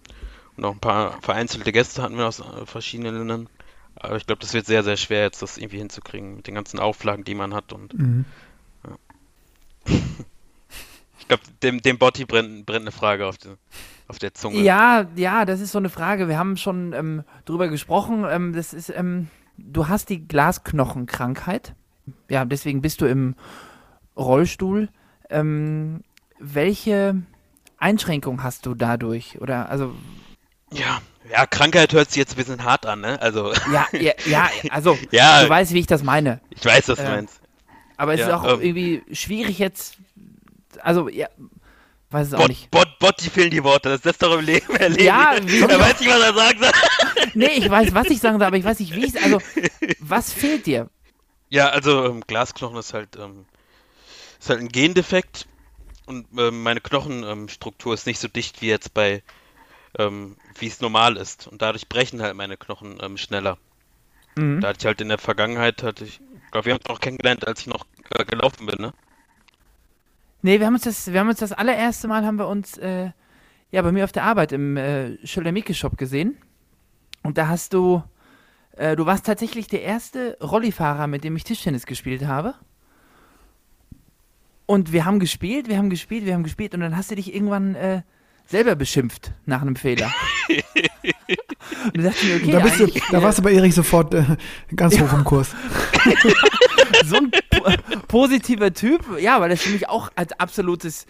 und 0.60 0.66
auch 0.66 0.72
ein 0.72 0.80
paar 0.80 1.20
vereinzelte 1.22 1.72
Gäste 1.72 2.02
hatten 2.02 2.18
wir 2.18 2.28
aus 2.28 2.40
äh, 2.40 2.66
verschiedenen 2.66 3.16
Ländern. 3.16 3.48
Aber 3.96 4.16
ich 4.16 4.26
glaube, 4.26 4.40
das 4.40 4.52
wird 4.52 4.66
sehr, 4.66 4.82
sehr 4.82 4.98
schwer, 4.98 5.22
jetzt 5.22 5.40
das 5.40 5.56
irgendwie 5.56 5.78
hinzukriegen 5.78 6.36
mit 6.36 6.46
den 6.46 6.54
ganzen 6.54 6.78
Auflagen, 6.78 7.24
die 7.24 7.34
man 7.34 7.54
hat. 7.54 7.72
Und 7.72 7.98
mhm. 7.98 8.24
ja. 8.84 9.94
ich 11.18 11.28
glaube, 11.28 11.42
dem, 11.62 11.80
dem 11.80 11.96
Botti 11.96 12.26
brennt, 12.26 12.66
brennt 12.66 12.82
eine 12.82 12.92
Frage 12.92 13.26
auf, 13.26 13.38
die, 13.38 13.48
auf 14.06 14.18
der 14.18 14.34
Zunge. 14.34 14.60
Ja, 14.60 15.06
ja, 15.16 15.46
das 15.46 15.60
ist 15.60 15.72
so 15.72 15.78
eine 15.78 15.88
Frage. 15.88 16.28
Wir 16.28 16.38
haben 16.38 16.58
schon 16.58 16.92
ähm, 16.92 17.24
drüber 17.46 17.68
gesprochen. 17.68 18.26
Ähm, 18.28 18.52
das 18.52 18.74
ist, 18.74 18.90
ähm, 18.90 19.28
du 19.56 19.88
hast 19.88 20.10
die 20.10 20.26
Glasknochenkrankheit. 20.26 21.74
Ja, 22.28 22.44
deswegen 22.44 22.82
bist 22.82 23.00
du 23.00 23.06
im 23.06 23.34
Rollstuhl. 24.14 24.90
Ähm, 25.30 26.02
welche 26.38 27.22
Einschränkung 27.78 28.42
hast 28.42 28.66
du 28.66 28.74
dadurch? 28.74 29.40
Oder 29.40 29.68
also. 29.70 29.94
Ja, 30.72 31.00
ja, 31.30 31.46
Krankheit 31.46 31.92
hört 31.92 32.10
sich 32.10 32.18
jetzt 32.18 32.32
ein 32.32 32.36
bisschen 32.36 32.64
hart 32.64 32.86
an, 32.86 33.00
ne? 33.00 33.20
Also. 33.20 33.52
Ja, 33.72 33.86
ja, 33.92 34.12
ja 34.26 34.50
also 34.70 34.98
ja, 35.10 35.42
du 35.42 35.48
weißt, 35.48 35.72
wie 35.72 35.80
ich 35.80 35.86
das 35.86 36.02
meine. 36.02 36.40
Ich 36.50 36.64
weiß, 36.64 36.88
was 36.88 36.98
du 36.98 37.04
äh, 37.04 37.10
meinst. 37.10 37.40
Aber 37.96 38.14
es 38.14 38.20
ja, 38.20 38.28
ist 38.28 38.32
auch 38.32 38.54
ähm, 38.54 38.60
irgendwie 38.62 39.02
schwierig 39.12 39.58
jetzt. 39.58 39.96
Also, 40.82 41.08
ja. 41.08 41.28
Weiß 42.12 42.26
es 42.26 42.32
Bot, 42.32 42.40
auch 42.40 42.48
nicht. 42.48 42.70
Bot, 42.70 42.98
Bot, 42.98 43.14
die 43.20 43.30
fehlen 43.30 43.50
die 43.50 43.62
Worte. 43.62 43.88
Das 43.88 44.02
lässt 44.02 44.22
doch 44.22 44.36
im 44.36 44.44
Leben 44.44 44.74
erleben. 44.74 45.04
Ja, 45.04 45.36
wie 45.42 45.60
er 45.60 45.78
weiß 45.78 46.00
nicht, 46.00 46.10
was 46.10 46.20
er 46.20 46.34
sagen 46.34 46.58
soll. 46.60 46.72
Nee, 47.34 47.52
ich 47.58 47.70
weiß, 47.70 47.94
was 47.94 48.10
ich 48.10 48.18
sagen 48.18 48.38
soll, 48.38 48.46
aber 48.46 48.56
ich 48.56 48.64
weiß 48.64 48.80
nicht, 48.80 48.96
wie 48.96 49.04
ich 49.04 49.22
Also, 49.22 49.40
was 50.00 50.32
fehlt 50.32 50.66
dir? 50.66 50.90
Ja, 51.48 51.68
also 51.68 52.06
ähm, 52.06 52.22
Glasknochen 52.26 52.76
ist 52.78 52.94
halt 52.94 53.16
ähm, 53.16 53.44
ist 54.40 54.50
halt 54.50 54.60
ein 54.60 54.68
Gendefekt 54.68 55.46
und 56.06 56.26
äh, 56.36 56.50
meine 56.50 56.80
Knochenstruktur 56.80 57.92
ähm, 57.92 57.94
ist 57.94 58.06
nicht 58.06 58.18
so 58.18 58.28
dicht 58.28 58.62
wie 58.62 58.68
jetzt 58.68 58.94
bei, 58.94 59.22
ähm, 59.98 60.36
wie 60.58 60.66
es 60.66 60.80
normal 60.80 61.16
ist. 61.16 61.46
Und 61.46 61.62
dadurch 61.62 61.88
brechen 61.88 62.22
halt 62.22 62.34
meine 62.34 62.56
Knochen 62.56 62.98
ähm, 63.00 63.16
schneller. 63.16 63.58
Da 64.60 64.68
hatte 64.68 64.78
ich 64.80 64.86
halt 64.86 65.00
in 65.00 65.08
der 65.08 65.18
Vergangenheit, 65.18 65.82
hatte 65.82 66.04
ich, 66.04 66.20
glaube, 66.50 66.66
wir 66.66 66.72
haben 66.72 66.80
uns 66.80 66.90
auch 66.90 67.00
kennengelernt, 67.00 67.46
als 67.46 67.60
ich 67.60 67.66
noch 67.66 67.84
äh, 68.14 68.24
gelaufen 68.24 68.66
bin, 68.66 68.80
ne? 68.80 68.92
Nee, 70.42 70.58
wir 70.58 70.66
haben 70.66 70.74
uns 70.74 70.84
das, 70.84 71.12
wir 71.12 71.20
haben 71.20 71.28
uns 71.28 71.40
das 71.40 71.52
allererste 71.52 72.08
Mal 72.08 72.24
haben 72.24 72.38
wir 72.38 72.48
uns 72.48 72.78
äh, 72.78 73.10
ja 73.70 73.82
bei 73.82 73.92
mir 73.92 74.04
auf 74.04 74.12
der 74.12 74.24
Arbeit 74.24 74.52
im 74.52 74.76
äh, 74.76 75.24
Schöller-Mieke-Shop 75.26 75.98
gesehen. 75.98 76.38
Und 77.22 77.36
da 77.36 77.48
hast 77.48 77.74
du, 77.74 78.02
äh, 78.76 78.96
du 78.96 79.04
warst 79.04 79.26
tatsächlich 79.26 79.66
der 79.66 79.82
erste 79.82 80.38
Rollifahrer, 80.40 81.06
mit 81.06 81.24
dem 81.24 81.36
ich 81.36 81.44
Tischtennis 81.44 81.84
gespielt 81.84 82.24
habe. 82.24 82.54
Und 84.70 84.92
wir 84.92 85.04
haben 85.04 85.18
gespielt, 85.18 85.66
wir 85.66 85.78
haben 85.78 85.90
gespielt, 85.90 86.26
wir 86.26 86.32
haben 86.32 86.44
gespielt 86.44 86.74
und 86.74 86.80
dann 86.80 86.96
hast 86.96 87.10
du 87.10 87.16
dich 87.16 87.34
irgendwann 87.34 87.74
äh, 87.74 88.02
selber 88.46 88.76
beschimpft 88.76 89.32
nach 89.44 89.62
einem 89.62 89.74
Fehler. 89.74 90.12
und 90.48 91.96
da 91.96 92.02
dachte 92.02 92.18
ich 92.20 92.28
mir, 92.28 92.36
okay, 92.36 92.52
da, 92.52 92.60
bist 92.60 92.78
du, 92.78 92.86
da 93.10 93.20
warst 93.20 93.38
du 93.38 93.42
bei 93.42 93.52
Erich 93.52 93.74
sofort 93.74 94.14
äh, 94.14 94.22
ganz 94.76 94.96
hoch 95.00 95.12
im 95.12 95.24
Kurs. 95.24 95.56
so 97.04 97.16
ein 97.16 97.32
po 97.50 97.68
positiver 98.06 98.72
Typ, 98.72 99.18
ja, 99.18 99.40
weil 99.40 99.48
das 99.48 99.60
für 99.60 99.70
mich 99.70 99.88
auch 99.88 100.12
als 100.14 100.38
absolutes 100.38 101.06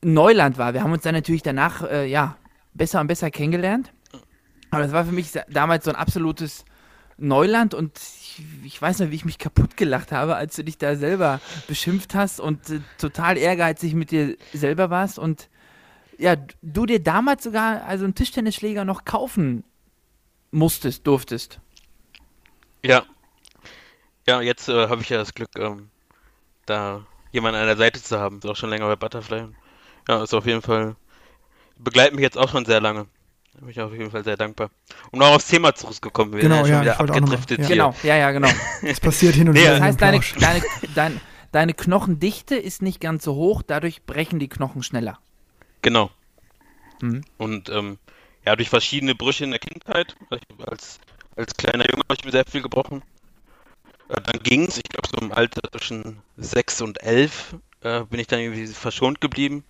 Neuland 0.00 0.56
war. 0.56 0.72
Wir 0.72 0.82
haben 0.82 0.92
uns 0.92 1.02
dann 1.02 1.14
natürlich 1.14 1.42
danach, 1.42 1.82
äh, 1.82 2.06
ja, 2.06 2.38
besser 2.72 3.02
und 3.02 3.08
besser 3.08 3.30
kennengelernt. 3.30 3.92
Aber 4.70 4.82
das 4.82 4.92
war 4.92 5.04
für 5.04 5.12
mich 5.12 5.32
damals 5.50 5.84
so 5.84 5.90
ein 5.90 5.96
absolutes 5.96 6.64
Neuland 7.18 7.74
und 7.74 7.98
ich, 8.64 8.80
weiß 8.80 9.00
noch, 9.00 9.10
wie 9.10 9.14
ich 9.14 9.24
mich 9.24 9.38
kaputt 9.38 9.76
gelacht 9.76 10.12
habe, 10.12 10.36
als 10.36 10.56
du 10.56 10.64
dich 10.64 10.78
da 10.78 10.96
selber 10.96 11.40
beschimpft 11.66 12.14
hast 12.14 12.40
und 12.40 12.70
äh, 12.70 12.80
total 12.98 13.36
ehrgeizig 13.36 13.94
mit 13.94 14.10
dir 14.10 14.36
selber 14.52 14.90
warst 14.90 15.18
und 15.18 15.48
ja, 16.18 16.36
du 16.60 16.86
dir 16.86 17.02
damals 17.02 17.44
sogar 17.44 17.84
also 17.84 18.04
einen 18.04 18.14
Tischtennisschläger 18.14 18.84
noch 18.84 19.04
kaufen 19.04 19.64
musstest, 20.50 21.06
durftest. 21.06 21.60
Ja. 22.84 23.04
Ja, 24.26 24.40
jetzt 24.42 24.68
äh, 24.68 24.88
habe 24.88 25.00
ich 25.00 25.08
ja 25.08 25.18
das 25.18 25.34
Glück, 25.34 25.50
ähm, 25.56 25.90
da 26.66 27.06
jemanden 27.32 27.60
an 27.60 27.66
der 27.66 27.76
Seite 27.76 28.02
zu 28.02 28.18
haben. 28.18 28.38
Ist 28.38 28.46
auch 28.46 28.56
schon 28.56 28.70
länger 28.70 28.86
bei 28.86 28.96
Butterfly. 28.96 29.48
Ja, 30.08 30.22
ist 30.22 30.34
auf 30.34 30.46
jeden 30.46 30.62
Fall, 30.62 30.96
begleitet 31.78 32.14
mich 32.14 32.22
jetzt 32.22 32.38
auch 32.38 32.50
schon 32.50 32.64
sehr 32.64 32.80
lange. 32.80 33.06
Da 33.60 33.66
bin 33.66 33.72
ich 33.72 33.80
auf 33.80 33.92
jeden 33.92 34.10
Fall 34.10 34.24
sehr 34.24 34.38
dankbar. 34.38 34.70
Um 35.10 35.18
noch 35.18 35.28
aufs 35.28 35.48
Thema 35.48 35.74
zurückzukommen, 35.74 36.32
wir 36.32 36.40
Genau, 36.40 36.64
sind 36.64 36.72
ja 36.72 36.82
ja, 36.82 36.96
schon 36.96 37.08
wieder 37.08 37.12
auch 37.12 37.16
abgedriftet 37.16 37.58
ja. 37.58 37.66
hier. 37.66 37.76
Genau, 37.76 37.94
ja, 38.02 38.16
ja, 38.16 38.30
genau. 38.30 38.48
Das 38.82 39.00
passiert 39.00 39.34
hin 39.34 39.48
und 39.48 39.54
Nee, 39.54 39.60
wieder. 39.60 39.72
Das 39.72 39.82
heißt, 39.82 40.00
deine, 40.00 40.20
deine, 40.40 40.62
dein, 40.94 41.20
deine 41.52 41.74
Knochendichte 41.74 42.56
ist 42.56 42.80
nicht 42.80 43.00
ganz 43.02 43.22
so 43.22 43.34
hoch, 43.34 43.62
dadurch 43.62 44.04
brechen 44.04 44.38
die 44.38 44.48
Knochen 44.48 44.82
schneller. 44.82 45.18
Genau. 45.82 46.10
Mhm. 47.02 47.22
Und 47.36 47.68
ähm, 47.68 47.98
ja, 48.46 48.56
durch 48.56 48.70
verschiedene 48.70 49.14
Brüche 49.14 49.44
in 49.44 49.50
der 49.50 49.60
Kindheit, 49.60 50.16
als, 50.66 50.98
als 51.36 51.54
kleiner 51.54 51.84
Junge 51.90 52.04
habe 52.04 52.16
ich 52.18 52.24
mir 52.24 52.32
sehr 52.32 52.46
viel 52.46 52.62
gebrochen. 52.62 53.02
Äh, 54.08 54.22
dann 54.22 54.42
ging's, 54.42 54.78
ich 54.78 54.84
glaube 54.84 55.06
so 55.06 55.18
im 55.18 55.32
Alter 55.32 55.70
zwischen 55.70 56.22
6 56.38 56.80
und 56.80 57.02
11 57.02 57.56
äh, 57.82 58.04
bin 58.04 58.20
ich 58.20 58.26
dann 58.26 58.40
irgendwie 58.40 58.66
verschont 58.68 59.20
geblieben. 59.20 59.64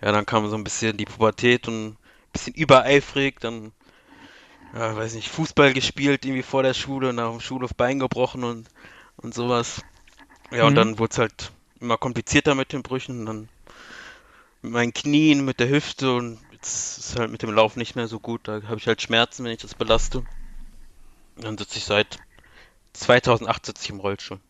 Ja, 0.00 0.12
dann 0.12 0.26
kam 0.26 0.48
so 0.48 0.54
ein 0.54 0.62
bisschen 0.62 0.96
die 0.96 1.06
Pubertät 1.06 1.66
und 1.66 1.96
bisschen 2.36 2.54
übereifrig, 2.54 3.40
dann, 3.40 3.72
ja, 4.72 4.96
weiß 4.96 5.14
nicht, 5.14 5.28
Fußball 5.28 5.72
gespielt 5.72 6.24
irgendwie 6.24 6.42
vor 6.42 6.62
der 6.62 6.74
Schule, 6.74 7.12
nach 7.12 7.30
dem 7.30 7.40
Schulhof 7.40 7.74
Bein 7.74 7.98
gebrochen 7.98 8.44
und, 8.44 8.68
und 9.16 9.34
sowas. 9.34 9.84
Ja, 10.52 10.66
und 10.66 10.76
Mhm. 10.76 10.78
dann 10.78 10.98
wurde 10.98 11.12
es 11.12 11.18
halt 11.18 11.52
immer 11.80 11.98
komplizierter 11.98 12.54
mit 12.56 12.72
den 12.72 12.82
Brüchen, 12.82 13.26
dann 13.26 13.50
mit 14.62 14.72
meinen 14.72 14.92
Knien, 14.92 15.44
mit 15.46 15.60
der 15.60 15.68
Hüfte 15.70 16.12
und 16.14 16.38
jetzt 16.52 16.98
ist 16.98 17.18
halt 17.18 17.30
mit 17.30 17.42
dem 17.42 17.52
Lauf 17.54 17.76
nicht 17.76 17.96
mehr 17.96 18.08
so 18.08 18.20
gut. 18.20 18.46
Da 18.48 18.62
habe 18.64 18.76
ich 18.78 18.86
halt 18.86 19.00
Schmerzen, 19.02 19.44
wenn 19.44 19.52
ich 19.52 19.60
das 19.62 19.74
belaste. 19.74 20.26
Dann 21.36 21.56
sitze 21.56 21.78
ich 21.78 21.84
seit 21.86 22.20
2008 22.92 23.66
sitze 23.66 23.84
ich 23.84 23.90
im 23.90 24.00
Rollstuhl. 24.00 24.40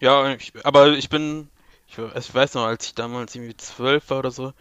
Ja, 0.00 0.34
ich, 0.34 0.52
aber 0.64 0.92
ich 0.94 1.08
bin, 1.08 1.50
ich, 1.88 1.98
ich 1.98 2.34
weiß 2.34 2.54
noch, 2.54 2.64
als 2.66 2.86
ich 2.86 2.94
damals 2.94 3.34
irgendwie 3.34 3.56
zwölf 3.56 4.10
war 4.10 4.20
oder 4.20 4.30
so, 4.30 4.52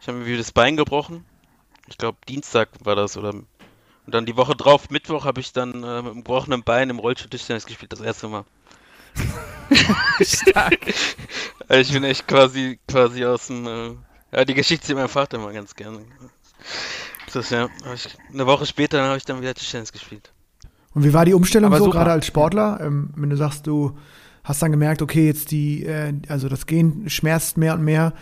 ich 0.00 0.08
habe 0.08 0.18
mir 0.18 0.26
wieder 0.26 0.38
das 0.38 0.52
Bein 0.52 0.76
gebrochen. 0.76 1.26
Ich 1.88 1.98
glaube 1.98 2.18
Dienstag 2.28 2.68
war 2.84 2.96
das 2.96 3.16
oder 3.16 3.34
und 4.06 4.14
dann 4.14 4.24
die 4.24 4.36
Woche 4.36 4.54
drauf, 4.54 4.88
Mittwoch, 4.90 5.24
habe 5.24 5.40
ich 5.40 5.52
dann 5.52 5.70
äh, 5.70 5.76
mit 5.76 5.86
einem 5.86 6.14
gebrochenen 6.16 6.62
Bein 6.62 6.90
im 6.90 7.00
Rollstuhl 7.00 7.28
Tischtennis 7.28 7.66
gespielt, 7.66 7.92
das 7.92 8.00
erste 8.00 8.28
Mal. 8.28 8.44
Stark. 10.22 10.78
Also 11.68 11.80
ich 11.80 11.92
bin 11.92 12.04
echt 12.04 12.28
quasi, 12.28 12.78
quasi 12.86 13.24
aus 13.24 13.48
dem, 13.48 13.66
äh, 13.66 13.90
ja, 14.30 14.44
die 14.44 14.54
Geschichte 14.54 14.86
sieht 14.86 14.94
mein 14.94 15.08
Vater 15.08 15.38
immer 15.38 15.52
ganz 15.52 15.74
gerne. 15.74 15.98
Das 17.26 17.34
ist 17.34 17.50
ja, 17.50 17.68
ich, 17.92 18.08
eine 18.32 18.46
Woche 18.46 18.66
später 18.66 19.02
habe 19.02 19.16
ich 19.16 19.24
dann 19.24 19.40
wieder 19.40 19.52
Tischtennis 19.52 19.92
gespielt. 19.92 20.30
Und 20.94 21.02
wie 21.02 21.12
war 21.12 21.24
die 21.24 21.34
Umstellung 21.34 21.72
Aber 21.72 21.82
so, 21.82 21.90
gerade 21.90 22.12
als 22.12 22.24
Sportler? 22.24 22.78
Ähm, 22.80 23.10
wenn 23.16 23.30
du 23.30 23.36
sagst, 23.36 23.66
du 23.66 23.98
hast 24.44 24.62
dann 24.62 24.70
gemerkt, 24.70 25.02
okay, 25.02 25.26
jetzt 25.26 25.50
die, 25.50 25.84
äh, 25.84 26.14
also 26.28 26.48
das 26.48 26.66
Gehen 26.66 27.10
schmerzt 27.10 27.56
mehr 27.56 27.74
und 27.74 27.82
mehr, 27.82 28.12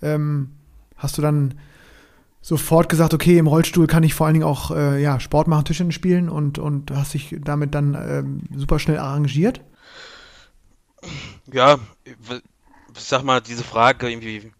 ähm, 0.00 0.52
hast 0.96 1.18
du 1.18 1.22
dann 1.22 1.60
sofort 2.44 2.90
gesagt, 2.90 3.14
okay, 3.14 3.38
im 3.38 3.46
Rollstuhl 3.46 3.86
kann 3.86 4.02
ich 4.02 4.12
vor 4.12 4.26
allen 4.26 4.34
Dingen 4.34 4.44
auch 4.44 4.70
äh, 4.70 5.00
ja, 5.02 5.18
Sport 5.18 5.48
machen, 5.48 5.64
Tischtennis 5.64 5.94
spielen 5.94 6.28
und, 6.28 6.58
und 6.58 6.90
hast 6.90 7.14
dich 7.14 7.34
damit 7.40 7.74
dann 7.74 7.94
ähm, 7.94 8.42
super 8.54 8.78
schnell 8.78 8.98
arrangiert? 8.98 9.62
Ja, 11.50 11.78
ich 12.04 12.14
sag 12.98 13.22
mal, 13.22 13.40
diese 13.40 13.64
Frage 13.64 14.10
irgendwie, 14.10 14.52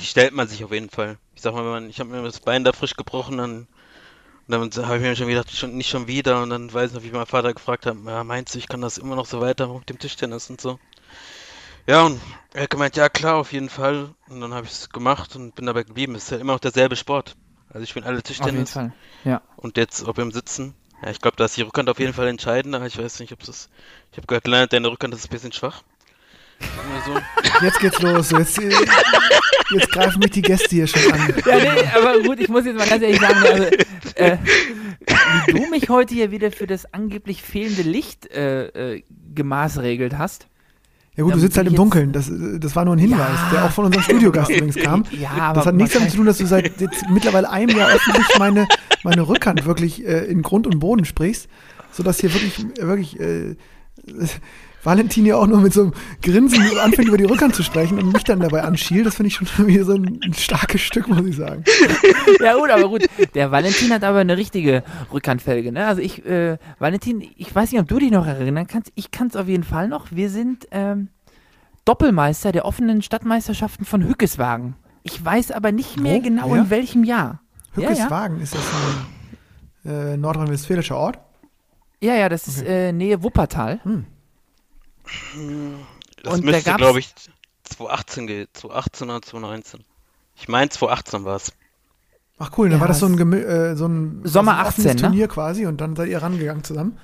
die 0.00 0.04
stellt 0.04 0.34
man 0.34 0.48
sich 0.48 0.64
auf 0.64 0.72
jeden 0.72 0.90
Fall. 0.90 1.18
Ich 1.36 1.42
sag 1.42 1.54
mal, 1.54 1.62
wenn 1.62 1.70
man, 1.70 1.88
ich 1.88 2.00
habe 2.00 2.10
mir 2.10 2.20
das 2.20 2.40
Bein 2.40 2.64
da 2.64 2.72
frisch 2.72 2.96
gebrochen, 2.96 3.38
dann, 3.38 3.68
dann 4.48 4.60
habe 4.84 4.96
ich 4.96 5.02
mir 5.02 5.14
schon 5.14 5.28
gedacht, 5.28 5.52
schon, 5.52 5.76
nicht 5.76 5.88
schon 5.88 6.08
wieder. 6.08 6.42
Und 6.42 6.50
dann 6.50 6.72
weiß 6.72 6.90
ich 6.90 6.96
noch, 6.96 7.04
wie 7.04 7.12
mein 7.12 7.26
Vater 7.26 7.54
gefragt 7.54 7.86
hat, 7.86 7.96
ja, 8.06 8.24
meinst 8.24 8.56
du, 8.56 8.58
ich 8.58 8.66
kann 8.66 8.80
das 8.80 8.98
immer 8.98 9.14
noch 9.14 9.26
so 9.26 9.40
weiter 9.40 9.72
mit 9.72 9.88
dem 9.88 10.00
Tischtennis 10.00 10.50
und 10.50 10.60
so. 10.60 10.80
Ja, 11.90 12.04
und 12.04 12.20
er 12.54 12.62
hat 12.62 12.70
gemeint, 12.70 12.94
ja 12.94 13.08
klar, 13.08 13.34
auf 13.34 13.52
jeden 13.52 13.68
Fall. 13.68 14.10
Und 14.28 14.40
dann 14.40 14.54
habe 14.54 14.64
ich 14.64 14.70
es 14.70 14.90
gemacht 14.90 15.34
und 15.34 15.56
bin 15.56 15.66
dabei 15.66 15.82
geblieben. 15.82 16.14
Es 16.14 16.22
ist 16.22 16.30
ja 16.30 16.38
immer 16.38 16.52
noch 16.52 16.60
derselbe 16.60 16.94
Sport. 16.94 17.34
Also 17.68 17.82
ich 17.82 17.94
bin 17.94 18.04
alle 18.04 18.18
Auf 18.18 18.28
jeden 18.28 18.38
Tischtennis. 18.38 18.70
Fall. 18.70 18.92
Ja. 19.24 19.42
Und 19.56 19.76
jetzt, 19.76 20.06
ob 20.06 20.18
im 20.18 20.30
Sitzen. 20.30 20.74
Ja, 21.02 21.10
ich 21.10 21.20
glaube, 21.20 21.36
da 21.36 21.46
ist 21.46 21.56
die 21.56 21.62
Rückhand 21.62 21.90
auf 21.90 21.98
jeden 21.98 22.12
Fall 22.12 22.28
entscheidend, 22.28 22.76
aber 22.76 22.86
ich 22.86 22.96
weiß 22.96 23.18
nicht, 23.18 23.32
ob 23.32 23.42
es. 23.42 23.68
Ich 24.12 24.18
habe 24.18 24.28
gehört, 24.28 24.46
Leonard, 24.46 24.72
deine 24.72 24.86
Rückhand 24.86 25.14
ist 25.14 25.26
ein 25.26 25.30
bisschen 25.30 25.50
schwach. 25.50 25.82
So. 27.06 27.20
Jetzt 27.66 27.80
geht's 27.80 28.00
los. 28.00 28.30
Jetzt, 28.30 28.60
jetzt 28.60 29.90
greifen 29.90 30.20
mich 30.20 30.30
die 30.30 30.42
Gäste 30.42 30.68
hier 30.68 30.86
schon 30.86 31.12
an. 31.12 31.34
Ja, 31.44 31.56
nee, 31.56 31.88
aber 31.92 32.20
gut, 32.22 32.38
ich 32.38 32.48
muss 32.48 32.66
jetzt 32.66 32.78
mal 32.78 32.86
ganz 32.86 33.02
ehrlich 33.02 33.20
sagen, 33.20 33.42
also, 33.42 33.64
äh, 34.14 34.38
wie 35.46 35.52
du 35.54 35.70
mich 35.70 35.88
heute 35.88 36.14
hier 36.14 36.30
wieder 36.30 36.52
für 36.52 36.68
das 36.68 36.92
angeblich 36.94 37.42
fehlende 37.42 37.82
Licht 37.82 38.30
äh, 38.30 38.66
äh, 38.94 39.02
gemaßregelt 39.34 40.16
hast. 40.16 40.46
Ja 41.20 41.24
gut, 41.24 41.34
du 41.34 41.38
sitzt 41.38 41.56
halt 41.56 41.68
im 41.68 41.74
Dunkeln. 41.74 42.12
Das, 42.12 42.28
äh, 42.28 42.58
das 42.58 42.74
war 42.76 42.84
nur 42.84 42.94
ein 42.96 42.98
Hinweis, 42.98 43.18
Ja. 43.20 43.50
der 43.52 43.64
auch 43.66 43.70
von 43.70 43.84
unserem 43.86 44.02
Studiogast 44.02 44.50
übrigens 44.50 44.76
kam. 44.82 45.04
Ja, 45.18 45.30
aber 45.30 45.54
Das 45.56 45.66
hat 45.66 45.74
nichts 45.74 45.94
damit 45.94 46.10
zu 46.10 46.16
tun, 46.16 46.26
dass 46.26 46.38
du 46.38 46.46
seit 46.46 46.80
jetzt 46.80 47.04
mittlerweile 47.10 47.48
einem 47.50 47.76
Jahr 47.76 47.88
öffentlich 47.90 48.26
meine, 48.38 48.66
meine 49.04 49.28
Rückhand 49.28 49.64
wirklich 49.66 50.04
äh, 50.06 50.24
in 50.24 50.42
Grund 50.42 50.66
und 50.66 50.78
Boden 50.80 51.04
sprichst, 51.04 51.48
sodass 51.92 52.20
hier 52.20 52.32
wirklich, 52.34 52.64
wirklich 52.80 53.18
äh, 53.20 53.54
Valentin 54.82 55.26
ja 55.26 55.36
auch 55.36 55.46
nur 55.46 55.60
mit 55.60 55.72
so 55.74 55.82
einem 55.82 55.92
Grinsen 56.22 56.62
anfängt, 56.78 57.08
über 57.08 57.18
die 57.18 57.24
Rückhand 57.24 57.54
zu 57.54 57.62
sprechen 57.62 57.98
und 57.98 58.12
mich 58.12 58.24
dann 58.24 58.40
dabei 58.40 58.62
anschielt. 58.62 59.04
Das 59.06 59.16
finde 59.16 59.28
ich 59.28 59.34
schon 59.34 59.46
wieder 59.66 59.84
so 59.84 59.92
ein, 59.92 60.20
ein 60.24 60.32
starkes 60.34 60.80
Stück, 60.80 61.08
muss 61.08 61.24
ich 61.26 61.36
sagen. 61.36 61.64
Ja 62.40 62.54
gut, 62.56 62.70
aber 62.70 62.88
gut. 62.88 63.04
Der 63.34 63.50
Valentin 63.50 63.92
hat 63.92 64.02
aber 64.04 64.18
eine 64.20 64.36
richtige 64.36 64.82
Rückhandfelge, 65.12 65.72
ne? 65.72 65.86
Also 65.86 66.00
ich, 66.00 66.24
äh, 66.24 66.56
Valentin, 66.78 67.22
ich 67.36 67.54
weiß 67.54 67.70
nicht, 67.72 67.80
ob 67.80 67.88
du 67.88 67.98
dich 67.98 68.10
noch 68.10 68.26
erinnern 68.26 68.66
kannst. 68.66 68.90
Ich 68.94 69.10
kann 69.10 69.26
es 69.26 69.36
auf 69.36 69.46
jeden 69.48 69.64
Fall 69.64 69.88
noch. 69.88 70.06
Wir 70.10 70.30
sind 70.30 70.66
ähm, 70.70 71.08
Doppelmeister 71.84 72.52
der 72.52 72.64
offenen 72.64 73.02
Stadtmeisterschaften 73.02 73.84
von 73.84 74.06
Hückeswagen. 74.06 74.74
Ich 75.02 75.22
weiß 75.22 75.50
aber 75.52 75.72
nicht 75.72 75.98
mehr 76.00 76.16
Wo? 76.18 76.20
genau 76.22 76.54
Ja? 76.54 76.62
in 76.62 76.70
welchem 76.70 77.04
Jahr. 77.04 77.40
Ja, 77.76 77.82
ja. 77.82 77.88
Hückeswagen, 77.90 78.40
ist 78.40 78.54
das 78.54 78.62
ein 79.84 79.90
äh, 79.90 80.16
nordrhein-westfälischer 80.16 80.96
Ort? 80.96 81.18
Ja, 82.02 82.14
ja, 82.14 82.28
das 82.28 82.48
ist 82.48 82.62
äh, 82.66 82.92
Nähe 82.92 83.22
Wuppertal. 83.22 83.80
Das 86.22 86.34
Und 86.34 86.44
da 86.44 86.50
müsste, 86.50 86.70
gab's- 86.70 86.78
glaube 86.78 86.98
ich, 87.00 87.14
2018 87.64 88.26
geht. 88.26 88.48
2018 88.54 89.10
oder 89.10 89.22
2019. 89.22 89.80
Ich 90.36 90.48
meine, 90.48 90.68
2018 90.70 91.24
war 91.24 91.36
es. 91.36 91.52
Ach 92.38 92.50
cool, 92.56 92.68
dann 92.70 92.78
Ja, 92.78 92.80
war 92.80 92.88
das 92.88 93.00
so 93.00 93.06
ein, 93.06 93.32
äh, 93.34 93.76
so 93.76 93.86
ein, 93.86 94.22
Sommer 94.24 94.52
so 94.52 94.58
ein 94.60 94.66
offenes 94.66 94.86
18, 94.86 94.96
ne? 94.96 95.00
Turnier 95.02 95.28
quasi 95.28 95.66
und 95.66 95.80
dann 95.80 95.94
seid 95.94 96.08
ihr 96.08 96.22
rangegangen 96.22 96.64
zusammen. 96.64 96.98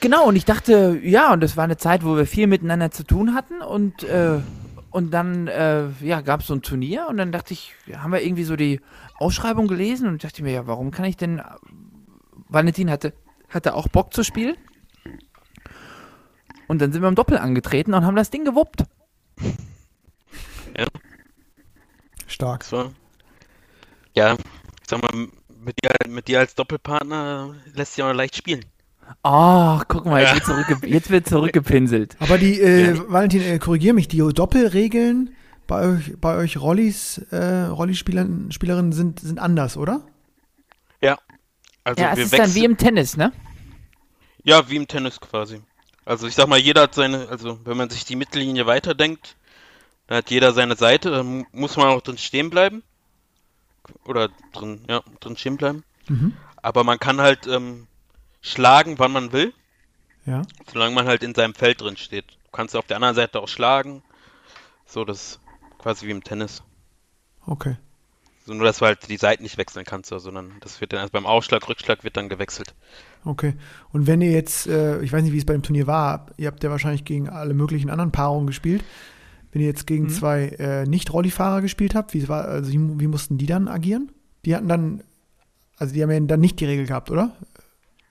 Genau, 0.00 0.26
und 0.28 0.36
ich 0.36 0.44
dachte, 0.44 1.00
ja, 1.02 1.32
und 1.32 1.40
das 1.40 1.56
war 1.56 1.64
eine 1.64 1.76
Zeit, 1.78 2.04
wo 2.04 2.16
wir 2.16 2.26
viel 2.26 2.46
miteinander 2.46 2.90
zu 2.90 3.04
tun 3.04 3.34
hatten 3.34 3.62
und, 3.62 4.04
äh, 4.04 4.38
und 4.90 5.10
dann 5.12 5.48
äh, 5.48 5.88
ja, 6.02 6.20
gab 6.20 6.40
es 6.42 6.46
so 6.46 6.54
ein 6.54 6.62
Turnier 6.62 7.06
und 7.08 7.16
dann 7.16 7.32
dachte 7.32 7.52
ich, 7.54 7.74
ja, 7.86 8.02
haben 8.02 8.12
wir 8.12 8.22
irgendwie 8.22 8.44
so 8.44 8.54
die 8.54 8.80
Ausschreibung 9.18 9.66
gelesen 9.66 10.06
und 10.08 10.22
dachte 10.22 10.42
mir, 10.42 10.52
ja, 10.52 10.66
warum 10.66 10.90
kann 10.90 11.04
ich 11.06 11.16
denn. 11.16 11.42
Valentin 12.50 12.90
hatte, 12.90 13.12
hatte 13.48 13.74
auch 13.74 13.88
Bock 13.88 14.12
zu 14.14 14.22
spielen. 14.24 14.56
Und 16.68 16.80
dann 16.80 16.92
sind 16.92 17.02
wir 17.02 17.08
im 17.08 17.14
Doppel 17.14 17.38
angetreten 17.38 17.94
und 17.94 18.04
haben 18.04 18.16
das 18.16 18.30
Ding 18.30 18.44
gewuppt. 18.44 18.84
Stark. 22.26 22.60
Das 22.60 22.72
war. 22.72 22.92
Ja, 24.14 24.34
ich 24.34 24.38
sag 24.86 25.02
mal, 25.02 25.28
mit 25.60 25.76
dir, 25.82 25.90
mit 26.08 26.28
dir 26.28 26.40
als 26.40 26.54
Doppelpartner 26.54 27.54
lässt 27.74 27.94
sich 27.94 28.04
auch 28.04 28.12
leicht 28.12 28.36
spielen. 28.36 28.64
Oh, 29.24 29.80
guck 29.88 30.04
mal, 30.04 30.22
jetzt 30.22 30.34
wird, 30.34 30.44
zurückge 30.44 30.86
jetzt 30.86 31.10
wird 31.10 31.26
zurückgepinselt. 31.26 32.16
Aber 32.20 32.36
die, 32.36 32.60
äh, 32.60 32.98
Valentin, 33.08 33.42
äh, 33.42 33.58
korrigier 33.58 33.94
mich, 33.94 34.06
die 34.08 34.18
Doppelregeln 34.18 35.34
bei 35.66 35.86
euch, 35.88 36.20
bei 36.20 36.36
euch 36.36 36.58
Rollis, 36.58 37.18
äh, 37.30 37.64
Rollispielern, 37.64 38.52
Spielerinnen 38.52 38.92
sind, 38.92 39.20
sind 39.20 39.38
anders, 39.38 39.76
oder? 39.76 40.02
Ja. 41.00 41.18
Also 41.84 42.02
ja, 42.02 42.12
es 42.12 42.18
ist 42.18 42.38
dann 42.38 42.54
wie 42.54 42.64
im 42.64 42.76
Tennis, 42.76 43.16
ne? 43.16 43.32
Ja, 44.44 44.68
wie 44.68 44.76
im 44.76 44.86
Tennis 44.86 45.20
quasi. 45.20 45.60
Also 46.08 46.26
ich 46.26 46.34
sag 46.34 46.48
mal, 46.48 46.58
jeder 46.58 46.82
hat 46.82 46.94
seine, 46.94 47.28
also 47.28 47.60
wenn 47.64 47.76
man 47.76 47.90
sich 47.90 48.06
die 48.06 48.16
Mittellinie 48.16 48.66
weiterdenkt, 48.66 49.36
dann 50.06 50.16
hat 50.18 50.30
jeder 50.30 50.52
seine 50.54 50.74
Seite, 50.74 51.10
dann 51.10 51.26
mu- 51.26 51.44
muss 51.52 51.76
man 51.76 51.88
auch 51.88 52.00
drin 52.00 52.16
stehen 52.16 52.48
bleiben. 52.48 52.82
Oder 54.04 54.30
drin, 54.54 54.84
ja, 54.88 55.02
drin 55.20 55.36
stehen 55.36 55.58
bleiben. 55.58 55.84
Mhm. 56.08 56.34
Aber 56.62 56.82
man 56.82 56.98
kann 56.98 57.20
halt 57.20 57.46
ähm, 57.46 57.86
schlagen, 58.40 58.98
wann 58.98 59.12
man 59.12 59.32
will, 59.32 59.52
Ja. 60.24 60.42
solange 60.72 60.94
man 60.94 61.06
halt 61.06 61.22
in 61.22 61.34
seinem 61.34 61.54
Feld 61.54 61.82
drin 61.82 61.98
steht. 61.98 62.24
Du 62.30 62.50
kannst 62.52 62.74
auf 62.74 62.86
der 62.86 62.96
anderen 62.96 63.14
Seite 63.14 63.40
auch 63.40 63.48
schlagen. 63.48 64.02
So, 64.86 65.04
das 65.04 65.22
ist 65.32 65.40
quasi 65.76 66.06
wie 66.06 66.10
im 66.12 66.24
Tennis. 66.24 66.62
Okay. 67.44 67.76
So, 68.46 68.54
nur, 68.54 68.64
dass 68.64 68.78
du 68.78 68.86
halt 68.86 69.06
die 69.10 69.18
Seiten 69.18 69.42
nicht 69.42 69.58
wechseln 69.58 69.84
kannst, 69.84 70.08
so, 70.08 70.18
sondern 70.18 70.56
das 70.60 70.80
wird 70.80 70.94
dann 70.94 71.00
erst 71.00 71.12
beim 71.12 71.26
Aufschlag, 71.26 71.68
Rückschlag 71.68 72.02
wird 72.02 72.16
dann 72.16 72.30
gewechselt. 72.30 72.74
Okay. 73.24 73.54
Und 73.92 74.06
wenn 74.06 74.20
ihr 74.22 74.30
jetzt, 74.30 74.66
äh, 74.66 75.00
ich 75.02 75.12
weiß 75.12 75.22
nicht, 75.22 75.32
wie 75.32 75.38
es 75.38 75.44
bei 75.44 75.52
dem 75.52 75.62
Turnier 75.62 75.86
war, 75.86 76.26
ihr 76.36 76.46
habt 76.46 76.62
ja 76.64 76.70
wahrscheinlich 76.70 77.04
gegen 77.04 77.28
alle 77.28 77.54
möglichen 77.54 77.90
anderen 77.90 78.12
Paarungen 78.12 78.46
gespielt. 78.46 78.82
Wenn 79.52 79.62
ihr 79.62 79.68
jetzt 79.68 79.86
gegen 79.86 80.04
Mhm. 80.04 80.08
zwei 80.10 80.48
äh, 80.58 80.84
Nicht-Rolli-Fahrer 80.86 81.60
gespielt 81.62 81.94
habt, 81.94 82.14
wie, 82.14 82.28
war, 82.28 82.44
also 82.46 82.70
wie, 82.72 82.78
wie 83.00 83.06
mussten 83.06 83.38
die 83.38 83.46
dann 83.46 83.66
agieren? 83.68 84.10
Die 84.44 84.54
hatten 84.54 84.68
dann, 84.68 85.02
also 85.78 85.92
die 85.94 86.02
haben 86.02 86.10
ja 86.10 86.20
dann 86.20 86.40
nicht 86.40 86.60
die 86.60 86.64
Regel 86.66 86.86
gehabt, 86.86 87.10
oder? 87.10 87.34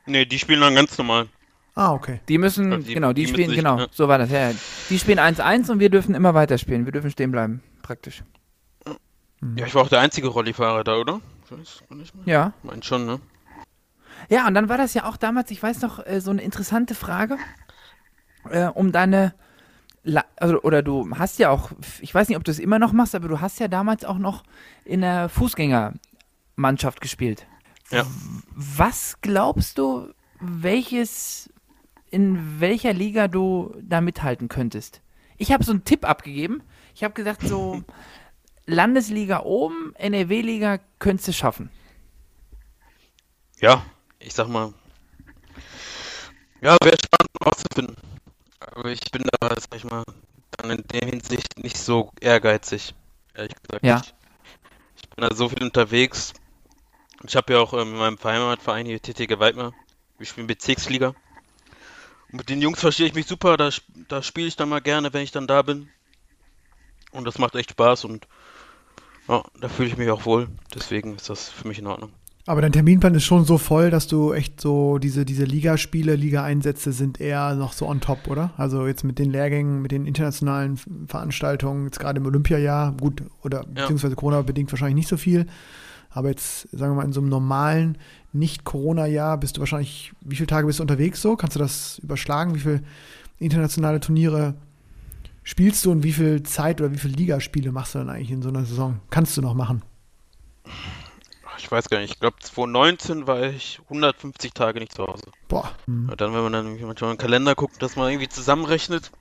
Nee, 0.06 0.26
die 0.26 0.40
spielen 0.40 0.62
dann 0.62 0.76
ganz 0.76 0.98
normal. 0.98 1.28
Ah, 1.76 1.94
okay. 1.94 2.22
Die 2.28 2.38
müssen, 2.40 2.74
Also 2.74 2.88
die- 2.88 2.94
genau, 2.96 3.14
die, 3.14 3.24
die 3.26 3.28
spielen, 3.30 3.50
sich- 3.50 3.58
genau, 3.58 3.78
ja. 3.78 3.88
so 3.92 4.08
war 4.08 4.18
das, 4.18 4.32
ja, 4.32 4.50
ja. 4.50 4.56
Die 4.90 4.98
spielen 4.98 5.20
1-1 5.20 5.70
und 5.70 5.80
wir 5.80 5.90
dürfen 5.92 6.16
immer 6.16 6.34
weiterspielen. 6.34 6.86
Wir 6.86 6.92
dürfen 6.92 7.12
stehen 7.12 7.32
bleiben, 7.32 7.62
praktisch. 7.84 8.24
Ja, 9.56 9.66
ich 9.68 9.76
war 9.76 9.84
auch 9.84 9.90
der 9.90 10.00
einzige 10.00 10.28
Rollifahrer 10.30 10.84
da, 10.84 10.96
oder? 10.98 11.22
Ich 11.46 11.52
weiß 11.52 11.84
gar 11.88 11.96
nicht 11.98 12.16
mehr. 12.16 12.24
Ja. 12.26 12.54
Mein 12.64 12.82
schon, 12.82 13.06
ne? 13.06 13.20
Ja, 14.30 14.48
und 14.48 14.54
dann 14.54 14.70
war 14.70 14.78
das 14.78 14.94
ja 14.94 15.06
auch 15.06 15.18
damals, 15.18 15.52
ich 15.52 15.62
weiß 15.62 15.82
noch, 15.82 16.06
äh, 16.06 16.22
so 16.22 16.32
eine 16.32 16.42
interessante 16.42 16.96
Frage, 16.96 17.38
äh, 18.50 18.66
um 18.66 18.92
deine, 18.92 19.34
La 20.04 20.26
also, 20.38 20.62
oder 20.62 20.84
du 20.84 21.10
hast 21.18 21.40
ja 21.40 21.50
auch, 21.50 21.72
ich 22.02 22.14
weiß 22.14 22.30
nicht, 22.30 22.38
ob 22.38 22.44
du 22.44 22.52
es 22.52 22.60
immer 22.60 22.80
noch 22.80 22.94
machst, 22.94 23.16
aber 23.16 23.28
du 23.28 23.42
hast 23.42 23.60
ja 23.60 23.68
damals 23.68 24.06
auch 24.06 24.18
noch 24.18 24.44
in 24.86 25.02
der 25.02 25.30
Fußgängermannschaft 25.30 27.02
gespielt. 27.02 27.46
Ja. 27.92 28.06
Was 28.56 29.20
glaubst 29.22 29.78
du, 29.78 30.14
welches, 30.40 31.50
in 32.10 32.60
welcher 32.60 32.94
Liga 32.94 33.28
du 33.28 33.76
da 33.82 34.02
mithalten 34.02 34.50
könntest? 34.50 35.02
Ich 35.38 35.52
habe 35.52 35.64
so 35.64 35.72
einen 35.72 35.84
Tipp 35.84 36.08
abgegeben. 36.08 36.64
Ich 36.96 37.04
habe 37.04 37.14
gesagt, 37.14 37.42
so 37.44 37.84
Landesliga 38.66 39.44
oben, 39.44 39.94
NRW-Liga 39.96 40.80
könntest 41.00 41.30
du 41.30 41.34
schaffen. 41.34 41.70
Ja, 43.60 43.84
ich 44.20 44.34
sag 44.34 44.48
mal. 44.48 44.74
Ja, 46.62 46.78
wäre 46.82 46.98
spannend 46.98 47.32
rauszufinden. 47.46 47.96
Aber 48.60 48.90
ich 48.90 49.12
bin 49.12 49.24
da, 49.40 49.50
sag 49.50 49.76
ich 49.76 49.84
mal, 49.84 50.04
dann 50.58 50.72
in 50.72 50.84
der 50.88 51.08
Hinsicht 51.08 51.60
nicht 51.60 51.78
so 51.78 52.12
ehrgeizig. 52.20 52.94
Ehrlich 53.34 53.56
gesagt. 53.62 53.86
Ja. 53.86 54.02
Ich, 54.04 54.14
ich 55.04 55.10
bin 55.10 55.28
da 55.28 55.36
so 55.36 55.50
viel 55.50 55.64
unterwegs. 55.64 56.34
Ich 57.24 57.36
habe 57.36 57.54
ja 57.54 57.60
auch 57.60 57.74
ähm, 57.74 57.94
in 57.94 57.98
meinem 57.98 58.18
Heimatverein 58.24 58.86
hier 58.86 59.02
TTG 59.02 59.40
Weidmar. 59.40 59.74
Wir 60.18 60.26
spielen 60.26 60.48
Bezirksliga. 60.48 61.14
Und 62.30 62.40
mit 62.40 62.50
den 62.50 62.62
Jungs 62.62 62.80
verstehe 62.80 63.08
ich 63.08 63.14
mich 63.14 63.28
super. 63.28 63.58
Da, 63.58 63.70
da 64.08 64.22
spiele 64.22 64.48
ich 64.48 64.56
dann 64.56 64.70
mal 64.70 64.82
gerne, 64.82 65.14
wenn 65.14 65.24
ich 65.24 65.32
dann 65.32 65.48
da 65.48 65.62
bin. 65.62 65.90
Und 67.12 67.26
das 67.26 67.38
macht 67.38 67.56
echt 67.56 67.72
Spaß 67.72 68.06
und 68.06 68.28
ja, 69.28 69.44
da 69.60 69.70
fühle 69.70 69.90
ich 69.90 69.98
mich 69.98 70.10
auch 70.10 70.26
wohl. 70.26 70.48
Deswegen 70.74 71.16
ist 71.16 71.30
das 71.30 71.50
für 71.50 71.68
mich 71.68 71.80
in 71.80 71.88
Ordnung. 71.88 72.12
Aber 72.48 72.62
dein 72.62 72.72
Terminplan 72.72 73.14
ist 73.14 73.26
schon 73.26 73.44
so 73.44 73.58
voll, 73.58 73.92
dass 73.92 74.08
du 74.08 74.32
echt 74.32 74.62
so 74.62 75.00
diese, 75.00 75.26
diese 75.26 75.44
Ligaspiele, 75.44 76.16
Liga-Einsätze 76.16 76.94
sind 76.94 77.20
eher 77.20 77.56
noch 77.56 77.74
so 77.74 77.86
on 77.86 78.00
top, 78.00 78.30
oder? 78.30 78.52
Also 78.56 78.88
jetzt 78.88 79.04
mit 79.04 79.20
den 79.20 79.30
Lehrgängen, 79.32 79.82
mit 79.82 79.92
den 79.92 80.06
internationalen 80.06 80.80
Veranstaltungen, 81.08 81.84
jetzt 81.86 82.00
gerade 82.00 82.22
im 82.22 82.26
Olympiajahr, 82.26 82.94
gut, 82.94 83.22
oder 83.44 83.66
beziehungsweise 83.66 84.16
Corona-bedingt 84.16 84.72
wahrscheinlich 84.72 84.96
nicht 84.96 85.10
so 85.10 85.18
viel. 85.18 85.46
Aber 86.10 86.30
jetzt, 86.30 86.70
sagen 86.72 86.94
wir 86.94 87.02
mal, 87.02 87.06
in 87.06 87.12
so 87.12 87.20
einem 87.20 87.30
normalen, 87.30 87.98
nicht-Corona-Jahr 88.32 89.38
bist 89.38 89.58
du 89.58 89.60
wahrscheinlich, 89.60 90.14
wie 90.22 90.38
viele 90.38 90.48
Tage 90.48 90.68
bist 90.68 90.80
du 90.80 90.84
unterwegs 90.84 91.22
so? 91.22 91.36
Kannst 91.36 91.58
du 91.58 91.60
das 91.60 92.00
überschlagen? 92.00 92.56
Wie 92.56 92.60
viele 92.60 92.82
internationale 93.40 94.00
Turniere 94.00 94.56
spielst 95.44 95.86
du 95.86 95.92
und 95.92 96.04
wie 96.04 96.14
viel 96.14 96.44
Zeit 96.44 96.80
oder 96.80 96.94
wie 96.94 96.98
viele 96.98 97.14
Ligaspiele 97.14 97.74
machst 97.74 97.94
du 97.94 98.00
dann 98.00 98.10
eigentlich 98.10 98.32
in 98.32 98.42
so 98.42 98.48
einer 98.48 98.64
Saison? 98.64 99.02
Kannst 99.10 99.36
du 99.36 99.42
noch 99.42 99.54
machen? 99.54 99.82
Ich 101.58 101.72
weiß 101.72 101.90
gar 101.90 102.00
nicht, 102.00 102.14
ich 102.14 102.20
glaube 102.20 102.38
2019 102.40 103.28
war 103.28 103.44
ich 103.44 103.80
150 103.84 104.54
Tage 104.54 104.80
nicht 104.80 104.94
zu 104.94 105.06
Hause. 105.06 105.32
Boah. 105.48 105.76
Mhm. 105.86 106.10
Und 106.10 106.22
dann, 106.22 106.34
wenn 106.34 106.44
man 106.44 106.54
dann 106.54 106.80
manchmal 106.82 107.12
im 107.12 107.18
Kalender 107.18 107.56
guckt, 107.56 107.82
dass 107.82 107.96
man 107.96 108.10
irgendwie 108.12 108.30
zusammenrechnet, 108.30 109.12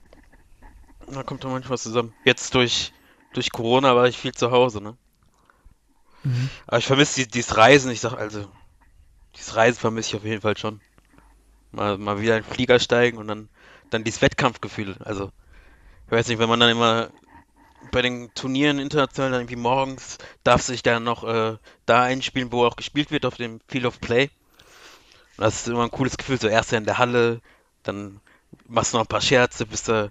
dann 1.06 1.24
kommt 1.26 1.44
da 1.44 1.48
manchmal 1.48 1.74
was 1.74 1.82
zusammen. 1.82 2.12
Jetzt 2.24 2.54
durch, 2.54 2.92
durch 3.32 3.50
Corona 3.50 3.94
war 3.94 4.06
ich 4.06 4.18
viel 4.18 4.32
zu 4.32 4.50
Hause, 4.50 4.82
ne? 4.82 4.96
Mhm. 6.24 6.50
Aber 6.66 6.78
ich 6.78 6.86
vermisse 6.86 7.20
die, 7.20 7.28
dieses 7.28 7.56
Reisen, 7.56 7.90
ich 7.90 8.00
sag 8.00 8.14
also, 8.14 8.46
dieses 9.34 9.54
Reisen 9.54 9.78
vermisse 9.78 10.10
ich 10.10 10.16
auf 10.16 10.24
jeden 10.24 10.42
Fall 10.42 10.56
schon. 10.56 10.80
Mal, 11.72 11.98
mal 11.98 12.20
wieder 12.20 12.36
in 12.36 12.42
den 12.42 12.52
Flieger 12.52 12.78
steigen 12.78 13.18
und 13.18 13.28
dann, 13.28 13.48
dann 13.90 14.04
dieses 14.04 14.22
Wettkampfgefühl. 14.22 14.96
Also, 15.00 15.30
ich 16.06 16.12
weiß 16.12 16.28
nicht, 16.28 16.38
wenn 16.38 16.48
man 16.48 16.60
dann 16.60 16.70
immer 16.70 17.10
bei 17.90 18.02
den 18.02 18.32
Turnieren 18.34 18.78
international 18.78 19.30
dann 19.30 19.40
irgendwie 19.42 19.56
morgens 19.56 20.18
darf 20.44 20.62
sich 20.62 20.82
dann 20.82 21.04
noch 21.04 21.24
äh, 21.24 21.56
da 21.86 22.02
einspielen, 22.02 22.52
wo 22.52 22.64
auch 22.64 22.76
gespielt 22.76 23.10
wird, 23.10 23.26
auf 23.26 23.36
dem 23.36 23.60
Field 23.68 23.86
of 23.86 24.00
Play. 24.00 24.30
Und 25.36 25.44
das 25.44 25.56
ist 25.56 25.68
immer 25.68 25.84
ein 25.84 25.90
cooles 25.90 26.16
Gefühl, 26.16 26.40
so 26.40 26.48
erst 26.48 26.72
in 26.72 26.84
der 26.84 26.98
Halle, 26.98 27.40
dann 27.82 28.20
machst 28.66 28.92
du 28.92 28.96
noch 28.96 29.04
ein 29.04 29.08
paar 29.08 29.20
Scherze, 29.20 29.66
bist 29.66 29.88
du, 29.88 30.10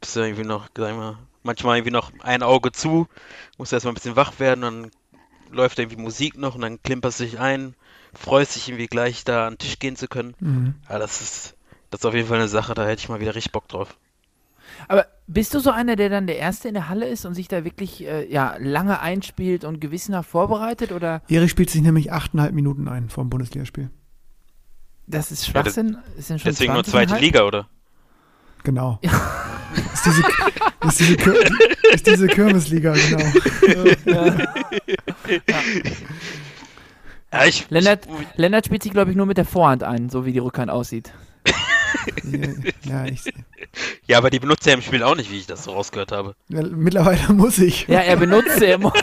bist 0.00 0.16
du 0.16 0.20
irgendwie 0.20 0.44
noch, 0.44 0.68
sag 0.76 0.90
ich 0.90 0.96
mal, 0.96 1.18
manchmal 1.42 1.78
irgendwie 1.78 1.92
noch 1.92 2.12
ein 2.20 2.42
Auge 2.42 2.72
zu, 2.72 3.06
musst 3.56 3.72
erstmal 3.72 3.92
ein 3.92 3.94
bisschen 3.94 4.16
wach 4.16 4.38
werden, 4.38 4.62
dann 4.62 4.90
läuft 5.50 5.78
irgendwie 5.78 5.96
Musik 5.96 6.36
noch 6.36 6.54
und 6.54 6.60
dann 6.60 6.82
klimperst 6.82 7.20
du 7.20 7.24
dich 7.24 7.38
ein, 7.38 7.74
freust 8.12 8.56
dich 8.56 8.68
irgendwie 8.68 8.86
gleich 8.86 9.24
da 9.24 9.46
an 9.46 9.54
den 9.54 9.58
Tisch 9.58 9.78
gehen 9.78 9.96
zu 9.96 10.08
können. 10.08 10.34
Mhm. 10.40 10.74
Ja, 10.88 10.98
das 10.98 11.20
ist, 11.20 11.54
das 11.90 12.00
ist 12.00 12.06
auf 12.06 12.14
jeden 12.14 12.28
Fall 12.28 12.38
eine 12.38 12.48
Sache, 12.48 12.74
da 12.74 12.86
hätte 12.86 13.00
ich 13.00 13.08
mal 13.08 13.20
wieder 13.20 13.34
richtig 13.34 13.52
Bock 13.52 13.68
drauf. 13.68 13.96
Aber 14.86 15.06
bist 15.26 15.52
du 15.54 15.60
so 15.60 15.70
einer, 15.70 15.96
der 15.96 16.08
dann 16.08 16.26
der 16.26 16.38
Erste 16.38 16.68
in 16.68 16.74
der 16.74 16.88
Halle 16.88 17.06
ist 17.08 17.24
und 17.26 17.34
sich 17.34 17.48
da 17.48 17.64
wirklich 17.64 18.06
äh, 18.06 18.30
ja, 18.32 18.54
lange 18.58 19.00
einspielt 19.00 19.64
und 19.64 19.80
gewissenhaft 19.80 20.30
vorbereitet? 20.30 20.92
Oder 20.92 21.22
Erich 21.28 21.50
spielt 21.50 21.70
sich 21.70 21.82
nämlich 21.82 22.12
8,5 22.12 22.52
Minuten 22.52 22.86
ein 22.88 23.08
vor 23.08 23.24
dem 23.24 23.30
Bundesligaspiel. 23.30 23.90
das 25.06 25.32
ist 25.32 25.46
Ja, 25.48 25.62
das- 25.62 25.74
Schwachsinn? 25.74 25.98
Es 26.16 26.28
sind 26.28 26.40
schon 26.40 26.50
Deswegen 26.52 26.72
nur 26.74 26.82
20,5? 26.82 26.90
zweite 26.90 27.16
Liga, 27.18 27.42
oder? 27.42 27.66
Genau. 28.64 28.98
ist, 29.94 30.06
diese, 30.06 30.22
ist, 30.86 31.00
diese, 31.00 31.14
ist 31.92 32.06
diese 32.06 32.26
Kirmesliga, 32.26 32.92
genau. 32.94 33.24
Ja, 37.32 37.44
ich, 37.44 37.68
Lennart, 37.70 38.06
ich, 38.06 38.38
Lennart 38.38 38.66
spielt 38.66 38.82
sich, 38.82 38.92
glaube 38.92 39.10
ich, 39.10 39.16
nur 39.16 39.26
mit 39.26 39.36
der 39.36 39.44
Vorhand 39.44 39.82
ein, 39.82 40.08
so 40.08 40.24
wie 40.24 40.32
die 40.32 40.38
Rückhand 40.38 40.70
aussieht. 40.70 41.12
Ja, 42.84 43.04
ich, 43.06 43.22
ja, 44.06 44.18
aber 44.18 44.30
die 44.30 44.38
benutzt 44.38 44.66
er 44.66 44.74
im 44.74 44.82
Spiel 44.82 45.02
auch 45.02 45.14
nicht, 45.16 45.30
wie 45.30 45.38
ich 45.38 45.46
das 45.46 45.64
so 45.64 45.72
rausgehört 45.72 46.12
habe. 46.12 46.34
ja, 46.48 46.62
mittlerweile 46.62 47.32
muss 47.32 47.58
ich. 47.58 47.86
Ja, 47.88 48.00
er 48.00 48.16
benutzt 48.16 48.58
sie 48.58 48.66
immer. 48.66 48.92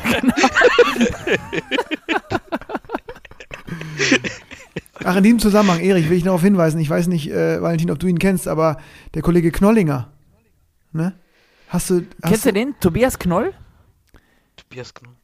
Ach, 5.04 5.16
in 5.18 5.24
diesem 5.24 5.40
Zusammenhang, 5.40 5.80
Erich, 5.82 6.10
will 6.10 6.18
ich 6.18 6.24
darauf 6.24 6.42
hinweisen, 6.42 6.80
ich 6.80 6.90
weiß 6.90 7.08
nicht, 7.08 7.30
äh, 7.30 7.62
Valentin, 7.62 7.92
ob 7.92 8.00
du 8.00 8.08
ihn 8.08 8.18
kennst, 8.20 8.48
aber 8.48 8.78
der 9.14 9.22
Kollege 9.22 9.52
Knollinger, 9.52 10.12
ne? 10.94 11.14
Hast 11.68 11.90
du, 11.90 12.06
hast 12.22 12.30
Kennst 12.30 12.46
du 12.46 12.54
den? 12.54 12.76
Tobias 12.80 13.20
Knoll? 13.20 13.54
Tobias 14.56 14.94
Knoll. 14.94 15.16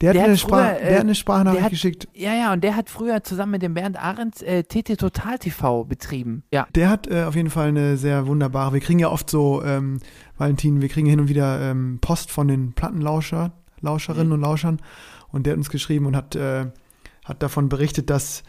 Der 0.00 0.10
hat, 0.10 0.16
Der 0.16 0.24
eine, 0.24 0.32
hat 0.34 0.40
Sprach, 0.40 0.58
früher, 0.68 0.76
äh, 0.80 0.84
der 0.88 0.94
hat 0.96 1.00
eine 1.04 1.14
Sprachnachricht 1.14 1.62
hat- 1.64 1.70
geschickt. 1.70 2.08
Ja, 2.12 2.34
ja, 2.34 2.52
und 2.52 2.62
der 2.62 2.76
hat 2.76 2.90
früher 2.90 3.22
zusammen 3.24 3.52
mit 3.52 3.62
dem 3.62 3.72
Bernd 3.74 3.96
Ahrens 3.98 4.42
äh, 4.42 4.62
TT 4.62 4.98
Total 4.98 5.38
TV 5.38 5.84
betrieben. 5.84 6.42
Ja. 6.52 6.66
Der 6.74 6.90
hat 6.90 7.06
äh, 7.10 7.24
auf 7.24 7.34
jeden 7.34 7.48
Fall 7.50 7.68
eine 7.68 7.96
sehr 7.96 8.26
wunderbare. 8.26 8.74
Wir 8.74 8.80
kriegen 8.80 8.98
ja 8.98 9.08
oft 9.08 9.30
so, 9.30 9.62
ähm, 9.64 10.00
Valentin, 10.36 10.82
wir 10.82 10.88
kriegen 10.90 11.06
hin 11.08 11.18
und 11.20 11.28
wieder 11.28 11.60
ähm, 11.62 11.98
Post 12.02 12.30
von 12.30 12.46
den 12.48 12.72
Plattenlauscher, 12.74 13.52
Lauscherinnen 13.80 14.26
Mhm. 14.28 14.32
und 14.34 14.40
Lauschern. 14.42 14.80
Und 15.32 15.46
der 15.46 15.52
hat 15.52 15.58
uns 15.58 15.70
geschrieben 15.70 16.04
und 16.06 16.14
hat, 16.14 16.36
äh, 16.36 16.66
hat 17.24 17.42
davon 17.42 17.68
berichtet, 17.70 18.10
dass, 18.10 18.42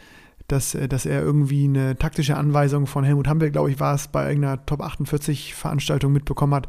dass, 0.48 0.74
äh, 0.74 0.86
dass 0.86 1.06
er 1.06 1.22
irgendwie 1.22 1.64
eine 1.64 1.96
taktische 1.96 2.36
Anweisung 2.36 2.86
von 2.86 3.04
Helmut 3.04 3.26
Hampel, 3.26 3.50
glaube 3.50 3.70
ich, 3.70 3.80
war 3.80 3.94
es, 3.94 4.08
bei 4.08 4.28
irgendeiner 4.28 4.64
Top 4.66 4.82
48 4.82 5.54
Veranstaltung 5.54 6.12
mitbekommen 6.12 6.54
hat, 6.54 6.68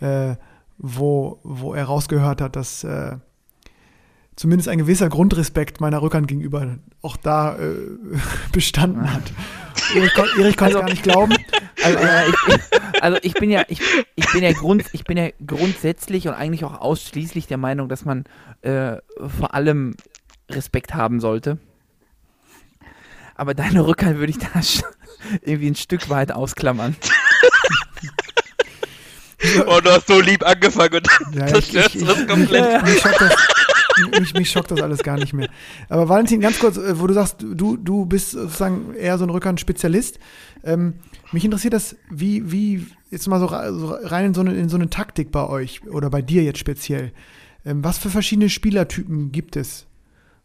äh, 0.00 0.36
wo, 0.78 1.40
wo 1.42 1.74
er 1.74 1.84
rausgehört 1.86 2.40
hat, 2.40 2.54
dass, 2.56 2.84
zumindest 4.36 4.68
ein 4.68 4.78
gewisser 4.78 5.08
Grundrespekt 5.08 5.80
meiner 5.80 6.02
Rückhand 6.02 6.28
gegenüber 6.28 6.78
auch 7.02 7.16
da 7.16 7.56
äh, 7.58 7.74
bestanden 8.52 9.12
hat. 9.12 9.22
Erich, 9.94 10.14
kon 10.14 10.26
Erich 10.38 10.56
konnte 10.56 10.76
also, 10.76 10.78
gar 10.80 10.90
nicht 10.90 11.02
glauben. 11.02 11.34
Also, 11.84 11.98
äh, 11.98 12.28
ich, 12.28 13.02
also 13.02 13.18
ich 13.22 13.34
bin 13.34 13.50
ja, 13.50 13.64
ich, 13.66 13.80
ich 14.14 14.30
bin 14.30 14.44
ja 14.44 14.52
Grund, 14.52 14.84
ich 14.92 15.02
bin 15.02 15.16
ja 15.16 15.30
grundsätzlich 15.44 16.28
und 16.28 16.34
eigentlich 16.34 16.64
auch 16.64 16.80
ausschließlich 16.80 17.48
der 17.48 17.56
Meinung, 17.56 17.88
dass 17.88 18.04
man 18.04 18.22
äh, 18.60 18.98
vor 19.18 19.54
allem 19.54 19.96
Respekt 20.48 20.94
haben 20.94 21.18
sollte. 21.18 21.58
Aber 23.34 23.54
deine 23.54 23.84
Rückhand 23.84 24.18
würde 24.18 24.30
ich 24.30 24.38
da 24.38 24.48
irgendwie 25.40 25.72
ein 25.72 25.74
Stück 25.74 26.08
weit 26.08 26.30
ausklammern. 26.30 26.94
oh, 29.66 29.80
du 29.82 29.90
hast 29.90 30.06
so 30.06 30.20
lieb 30.20 30.46
angefangen 30.46 30.94
und 30.94 31.34
ja, 31.34 31.46
zerstörst 31.48 32.00
das 32.00 32.26
komplett. 32.28 32.72
Ja, 32.72 32.82
mich, 32.82 33.00
schockt 33.00 33.20
das, 33.20 33.34
mich, 34.18 34.34
mich, 34.34 34.50
schockt 34.50 34.70
das 34.70 34.80
alles 34.80 35.02
gar 35.02 35.16
nicht 35.16 35.32
mehr. 35.32 35.48
Aber 35.88 36.08
Valentin, 36.08 36.40
ganz 36.40 36.58
kurz, 36.58 36.76
äh, 36.76 36.98
wo 36.98 37.06
du 37.06 37.14
sagst, 37.14 37.36
du, 37.42 37.76
du 37.76 38.06
bist 38.06 38.32
sozusagen 38.32 38.94
eher 38.94 39.18
so 39.18 39.24
ein 39.24 39.30
Rückhand-Spezialist. 39.30 40.18
Ähm, 40.64 40.94
mich 41.32 41.44
interessiert 41.44 41.74
das, 41.74 41.96
wie, 42.10 42.50
wie, 42.50 42.86
jetzt 43.10 43.28
mal 43.28 43.40
so, 43.40 43.46
rein 43.46 44.26
in 44.26 44.34
so, 44.34 44.40
eine, 44.40 44.54
in 44.54 44.68
so 44.68 44.76
eine 44.76 44.90
Taktik 44.90 45.30
bei 45.32 45.46
euch 45.46 45.86
oder 45.86 46.10
bei 46.10 46.22
dir 46.22 46.42
jetzt 46.42 46.58
speziell. 46.58 47.12
Ähm, 47.64 47.84
was 47.84 47.98
für 47.98 48.10
verschiedene 48.10 48.48
Spielertypen 48.48 49.32
gibt 49.32 49.56
es 49.56 49.86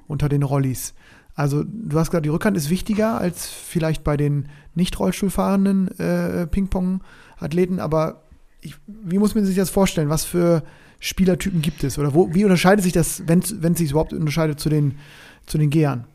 unter 0.08 0.30
den 0.30 0.44
Rollis? 0.44 0.94
Also, 1.36 1.64
du 1.64 2.00
hast 2.00 2.10
gesagt, 2.10 2.26
die 2.26 2.30
Rückhand 2.30 2.58
ist 2.58 2.70
wichtiger 2.70 3.20
als 3.20 3.48
vielleicht 3.48 4.04
bei 4.04 4.18
den 4.18 4.50
nicht 4.74 4.98
Rollstuhlfahrenden 5.00 6.00
äh, 6.00 6.48
Ping-Pong-Athleten, 6.48 7.80
aber 7.80 8.24
ich, 8.62 8.76
wie 8.88 9.20
muss 9.20 9.36
man 9.36 9.46
sich 9.46 9.56
das 9.56 9.70
vorstellen? 9.70 10.10
Was 10.10 10.26
für 10.26 10.64
Spielertypen 11.00 11.62
gibt 11.62 11.84
es? 11.84 11.98
Oder 11.98 12.14
wo, 12.14 12.34
wie 12.34 12.44
unterscheidet 12.44 12.84
sich 12.84 12.94
das, 12.94 13.28
wenn 13.28 13.40
es 13.40 13.78
sich 13.78 13.92
überhaupt 13.92 14.14
unterscheidet 14.14 14.60
zu 14.60 14.70
den, 14.70 15.00
zu 15.46 15.58
den 15.58 15.70
Gehern? 15.70 16.08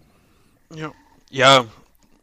Ja. 0.74 0.92
Ja, 1.30 1.64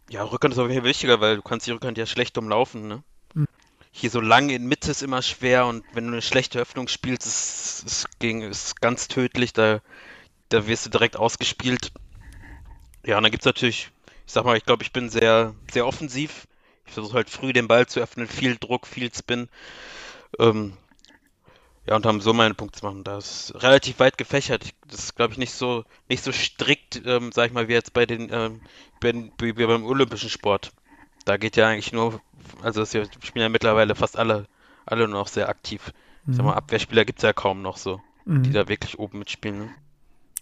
ja, 0.09 0.23
Rückhand 0.23 0.53
ist 0.53 0.59
auf 0.59 0.69
jeden 0.69 0.81
Fall 0.81 0.89
wichtiger, 0.89 1.21
weil 1.21 1.37
du 1.37 1.41
kannst 1.41 1.67
die 1.67 1.71
Rückhand 1.71 1.97
ja 1.97 2.05
schlecht 2.05 2.37
umlaufen, 2.37 2.87
ne? 2.87 3.03
Mhm. 3.33 3.47
Hier 3.91 4.09
so 4.09 4.21
lang 4.21 4.49
in 4.49 4.67
Mitte 4.67 4.91
ist 4.91 5.03
immer 5.03 5.21
schwer 5.21 5.65
und 5.67 5.83
wenn 5.93 6.05
du 6.05 6.11
eine 6.13 6.21
schlechte 6.21 6.59
Öffnung 6.59 6.87
spielst, 6.87 7.25
ist 7.25 7.83
es 7.85 8.05
gegen 8.19 8.41
ist 8.41 8.81
ganz 8.81 9.07
tödlich, 9.07 9.53
da, 9.53 9.81
da 10.49 10.67
wirst 10.67 10.85
du 10.85 10.89
direkt 10.89 11.15
ausgespielt. 11.15 11.91
Ja, 13.05 13.17
und 13.17 13.23
dann 13.23 13.31
gibt 13.31 13.43
es 13.43 13.45
natürlich, 13.45 13.91
ich 14.25 14.33
sag 14.33 14.45
mal, 14.45 14.57
ich 14.57 14.65
glaube, 14.65 14.83
ich 14.83 14.93
bin 14.93 15.09
sehr, 15.09 15.55
sehr 15.71 15.85
offensiv. 15.87 16.47
Ich 16.85 16.93
versuche 16.93 17.13
halt 17.13 17.29
früh 17.29 17.53
den 17.53 17.67
Ball 17.67 17.85
zu 17.85 17.99
öffnen, 17.99 18.27
viel 18.27 18.57
Druck, 18.57 18.87
viel 18.87 19.13
Spin. 19.13 19.47
Ähm, 20.39 20.73
ja, 21.89 21.95
und 21.95 22.05
haben 22.05 22.21
so 22.21 22.33
meine 22.33 22.53
Punkte 22.53 22.81
zu 22.81 22.85
machen. 22.85 23.03
Das 23.03 23.49
ist 23.49 23.63
relativ 23.63 23.99
weit 23.99 24.19
gefächert. 24.19 24.75
Das 24.87 24.99
ist, 24.99 25.15
glaube 25.15 25.33
ich, 25.33 25.39
nicht 25.39 25.53
so, 25.53 25.85
nicht 26.07 26.23
so 26.23 26.31
strikt, 26.31 27.01
ähm, 27.03 27.31
sag 27.33 27.47
ich 27.47 27.53
mal, 27.53 27.67
wie 27.67 27.73
jetzt 27.73 27.93
bei 27.93 28.05
den, 28.05 28.29
ähm, 28.31 28.61
bei, 29.01 29.11
wie 29.39 29.65
beim 29.65 29.83
olympischen 29.83 30.29
Sport. 30.29 30.71
Da 31.25 31.37
geht 31.37 31.55
ja 31.55 31.67
eigentlich 31.67 31.91
nur, 31.91 32.21
also 32.61 32.81
das 32.81 32.91
spielen 32.91 33.41
ja 33.41 33.49
mittlerweile 33.49 33.95
fast 33.95 34.19
alle, 34.19 34.45
alle 34.85 35.07
noch 35.07 35.27
sehr 35.27 35.49
aktiv. 35.49 35.91
Mhm. 36.25 36.33
Sag 36.33 36.45
mal, 36.45 36.53
Abwehrspieler 36.53 37.05
gibt 37.05 37.19
es 37.19 37.23
ja 37.23 37.33
kaum 37.33 37.63
noch 37.63 37.77
so, 37.77 37.99
mhm. 38.25 38.43
die 38.43 38.51
da 38.51 38.67
wirklich 38.67 38.99
oben 38.99 39.17
mitspielen. 39.17 39.57
Ne? 39.57 39.69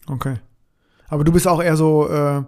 Okay. 0.08 0.40
Aber 1.08 1.24
du 1.24 1.32
bist 1.32 1.48
auch 1.48 1.64
eher 1.64 1.78
so 1.78 2.10
äh, 2.10 2.44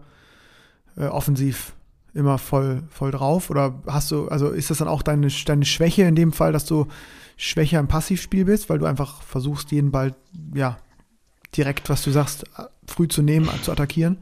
äh, 0.98 1.08
offensiv 1.08 1.72
immer 2.13 2.38
voll, 2.38 2.84
voll 2.89 3.12
drauf? 3.12 3.50
Oder 3.50 3.82
hast 3.88 4.12
du, 4.12 4.28
also 4.28 4.50
ist 4.50 4.69
das 4.69 4.80
dann 4.80 4.88
auch 4.88 5.02
deine, 5.02 5.28
deine 5.45 5.65
Schwäche 5.65 6.04
in 6.04 6.15
dem 6.15 6.34
Fall, 6.34 6.52
dass 6.52 6.65
du 6.65 6.88
schwächer 7.38 7.80
im 7.80 7.88
Passivspiel 7.88 8.45
bist, 8.45 8.69
weil 8.69 8.80
du 8.80 8.86
einfach 8.86 9.22
versuchst, 9.24 9.72
jeden 9.72 9.91
Ball, 9.91 10.15
ja, 10.54 10.78
direkt, 11.56 11.89
was 11.89 12.04
du 12.04 12.12
sagst, 12.12 12.45
früh 12.88 13.08
zu 13.08 13.22
nehmen, 13.22 13.50
zu 13.63 13.72
attackieren? 13.72 14.22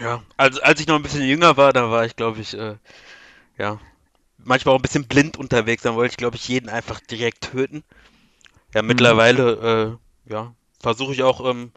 Ja, 0.00 0.22
also 0.36 0.60
als 0.62 0.80
ich 0.80 0.86
noch 0.86 0.96
ein 0.96 1.02
bisschen 1.02 1.22
jünger 1.26 1.56
war, 1.56 1.72
da 1.72 1.90
war 1.90 2.04
ich, 2.04 2.16
glaube 2.16 2.40
ich, 2.40 2.56
äh, 2.56 2.76
ja, 3.58 3.78
manchmal 4.38 4.74
auch 4.74 4.78
ein 4.78 4.82
bisschen 4.82 5.06
blind 5.06 5.36
unterwegs, 5.36 5.82
dann 5.82 5.94
wollte 5.94 6.12
ich, 6.12 6.16
glaube 6.16 6.36
ich, 6.36 6.48
jeden 6.48 6.68
einfach 6.68 7.00
direkt 7.00 7.52
töten. 7.52 7.82
Ja, 8.74 8.82
mhm. 8.82 8.88
mittlerweile, 8.88 9.98
äh, 10.26 10.32
ja, 10.32 10.54
versuche 10.80 11.12
ich 11.12 11.22
auch 11.22 11.48
ähm, 11.48 11.72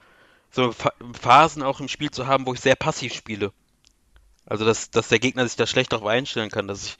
so 0.52 0.74
Phasen 1.14 1.64
auch 1.64 1.80
im 1.80 1.88
Spiel 1.88 2.12
zu 2.12 2.28
haben, 2.28 2.46
wo 2.46 2.54
ich 2.54 2.60
sehr 2.60 2.76
passiv 2.76 3.14
spiele. 3.14 3.52
Also, 4.50 4.66
dass, 4.66 4.90
dass 4.90 5.10
der 5.10 5.20
Gegner 5.20 5.48
sich 5.48 5.56
da 5.56 5.68
schlecht 5.68 5.94
darauf 5.94 6.08
einstellen 6.08 6.50
kann, 6.50 6.68
dass 6.68 6.84
ich 6.84 6.98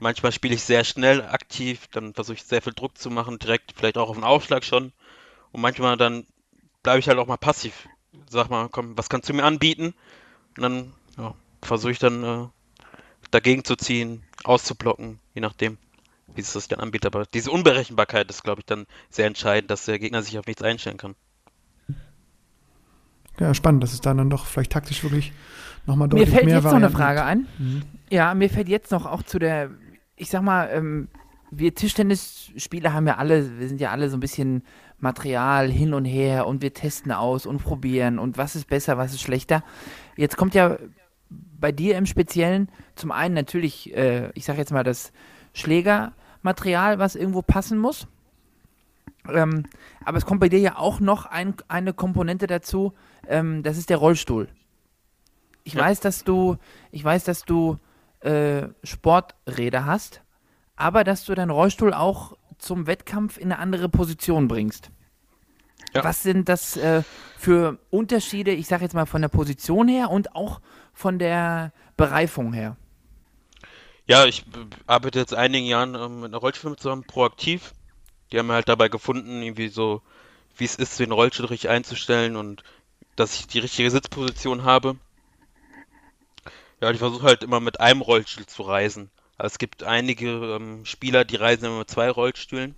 manchmal 0.00 0.32
spiele 0.32 0.54
ich 0.54 0.64
sehr 0.64 0.82
schnell 0.82 1.22
aktiv, 1.22 1.86
dann 1.92 2.14
versuche 2.14 2.34
ich 2.34 2.42
sehr 2.42 2.62
viel 2.62 2.72
Druck 2.72 2.98
zu 2.98 3.10
machen, 3.10 3.38
direkt 3.38 3.72
vielleicht 3.76 3.96
auch 3.96 4.08
auf 4.08 4.16
den 4.16 4.24
Aufschlag 4.24 4.64
schon. 4.64 4.92
Und 5.52 5.60
manchmal 5.60 5.96
dann 5.96 6.26
bleibe 6.82 6.98
ich 6.98 7.08
halt 7.08 7.18
auch 7.18 7.26
mal 7.26 7.36
passiv. 7.36 7.88
Sag 8.28 8.50
mal, 8.50 8.68
komm, 8.68 8.98
was 8.98 9.08
kannst 9.08 9.28
du 9.28 9.34
mir 9.34 9.44
anbieten? 9.44 9.94
Und 10.56 10.62
dann 10.62 10.92
ja, 11.16 11.34
versuche 11.62 11.92
ich 11.92 11.98
dann 12.00 12.24
äh, 12.24 12.46
dagegen 13.30 13.64
zu 13.64 13.76
ziehen, 13.76 14.24
auszublocken, 14.42 15.20
je 15.34 15.40
nachdem, 15.40 15.78
wie 16.34 16.40
es 16.40 16.54
das 16.54 16.66
dann 16.66 16.80
anbietet. 16.80 17.14
Aber 17.14 17.24
diese 17.26 17.52
Unberechenbarkeit 17.52 18.28
ist, 18.30 18.42
glaube 18.42 18.62
ich, 18.62 18.66
dann 18.66 18.86
sehr 19.10 19.26
entscheidend, 19.26 19.70
dass 19.70 19.84
der 19.84 20.00
Gegner 20.00 20.22
sich 20.22 20.38
auf 20.38 20.46
nichts 20.46 20.62
einstellen 20.62 20.96
kann. 20.96 21.14
Ja, 23.38 23.54
spannend, 23.54 23.82
dass 23.82 23.92
es 23.92 24.00
dann, 24.00 24.18
dann 24.18 24.28
doch 24.28 24.46
vielleicht 24.46 24.72
taktisch 24.72 25.02
wirklich 25.02 25.32
nochmal 25.86 26.08
deutlich 26.08 26.28
mehr 26.28 26.30
Mir 26.30 26.36
fällt 26.36 26.46
mehr 26.46 26.54
jetzt 26.56 26.64
Varianten 26.64 26.82
noch 26.82 26.88
eine 26.88 26.96
Frage 26.96 27.24
ein. 27.24 27.46
Mhm. 27.58 27.82
Ja, 28.10 28.34
mir 28.34 28.50
fällt 28.50 28.68
jetzt 28.68 28.90
noch 28.90 29.06
auch 29.06 29.22
zu 29.22 29.38
der, 29.38 29.70
ich 30.16 30.30
sag 30.30 30.42
mal, 30.42 30.68
ähm, 30.72 31.08
wir 31.50 31.74
Tischtennisspieler 31.74 32.92
haben 32.92 33.06
ja 33.06 33.16
alle, 33.16 33.58
wir 33.58 33.68
sind 33.68 33.80
ja 33.80 33.90
alle 33.90 34.08
so 34.08 34.16
ein 34.16 34.20
bisschen 34.20 34.62
Material 34.98 35.70
hin 35.70 35.94
und 35.94 36.04
her 36.04 36.46
und 36.46 36.62
wir 36.62 36.74
testen 36.74 37.12
aus 37.12 37.46
und 37.46 37.62
probieren 37.62 38.18
und 38.18 38.38
was 38.38 38.54
ist 38.54 38.68
besser, 38.68 38.98
was 38.98 39.12
ist 39.12 39.22
schlechter. 39.22 39.64
Jetzt 40.16 40.36
kommt 40.36 40.54
ja 40.54 40.78
bei 41.28 41.72
dir 41.72 41.96
im 41.96 42.06
Speziellen 42.06 42.68
zum 42.94 43.12
einen 43.12 43.34
natürlich, 43.34 43.94
äh, 43.96 44.30
ich 44.34 44.44
sag 44.44 44.58
jetzt 44.58 44.72
mal, 44.72 44.84
das 44.84 45.12
Schlägermaterial, 45.52 46.98
was 46.98 47.16
irgendwo 47.16 47.42
passen 47.42 47.78
muss. 47.78 48.06
Ähm, 49.28 49.64
aber 50.04 50.18
es 50.18 50.26
kommt 50.26 50.40
bei 50.40 50.48
dir 50.48 50.58
ja 50.58 50.76
auch 50.76 51.00
noch 51.00 51.26
ein, 51.26 51.54
eine 51.68 51.92
Komponente 51.92 52.46
dazu, 52.46 52.94
ähm, 53.28 53.62
das 53.62 53.76
ist 53.76 53.90
der 53.90 53.98
Rollstuhl. 53.98 54.48
Ich 55.64 55.74
ja. 55.74 55.80
weiß, 55.82 56.00
dass 56.00 56.24
du, 56.24 56.56
ich 56.90 57.04
weiß, 57.04 57.24
dass 57.24 57.44
du 57.44 57.78
äh, 58.20 58.68
Sporträder 58.82 59.86
hast, 59.86 60.22
aber 60.76 61.04
dass 61.04 61.24
du 61.24 61.34
deinen 61.34 61.50
Rollstuhl 61.50 61.94
auch 61.94 62.36
zum 62.58 62.86
Wettkampf 62.86 63.38
in 63.38 63.52
eine 63.52 63.58
andere 63.58 63.88
Position 63.88 64.48
bringst. 64.48 64.90
Ja. 65.94 66.04
Was 66.04 66.22
sind 66.22 66.48
das 66.48 66.76
äh, 66.76 67.02
für 67.36 67.78
Unterschiede, 67.90 68.52
ich 68.52 68.66
sage 68.66 68.84
jetzt 68.84 68.94
mal 68.94 69.06
von 69.06 69.22
der 69.22 69.28
Position 69.28 69.88
her 69.88 70.10
und 70.10 70.36
auch 70.36 70.60
von 70.92 71.18
der 71.18 71.72
Bereifung 71.96 72.52
her? 72.52 72.76
Ja, 74.06 74.26
ich 74.26 74.44
arbeite 74.86 75.18
jetzt 75.18 75.34
einigen 75.34 75.66
Jahren 75.66 75.94
ähm, 75.94 76.20
mit 76.20 76.30
einer 76.30 76.38
Rollstuhl 76.38 76.76
zusammen, 76.76 77.04
proaktiv. 77.04 77.72
Die 78.32 78.38
haben 78.38 78.50
halt 78.52 78.68
dabei 78.68 78.88
gefunden, 78.88 79.42
irgendwie 79.42 79.68
so, 79.68 80.02
wie 80.56 80.64
es 80.64 80.76
ist, 80.76 80.98
den 81.00 81.12
Rollstuhl 81.12 81.46
richtig 81.46 81.70
einzustellen 81.70 82.36
und 82.36 82.62
dass 83.16 83.34
ich 83.34 83.46
die 83.46 83.58
richtige 83.58 83.90
Sitzposition 83.90 84.64
habe. 84.64 84.96
Ja, 86.80 86.90
ich 86.90 86.98
versuche 86.98 87.24
halt 87.26 87.42
immer 87.42 87.60
mit 87.60 87.78
einem 87.78 88.00
Rollstuhl 88.00 88.46
zu 88.46 88.62
reisen. 88.62 89.10
Es 89.36 89.58
gibt 89.58 89.82
einige 89.82 90.28
ähm, 90.56 90.86
Spieler, 90.86 91.24
die 91.26 91.36
reisen 91.36 91.66
immer 91.66 91.80
mit 91.80 91.90
zwei 91.90 92.10
Rollstühlen. 92.10 92.74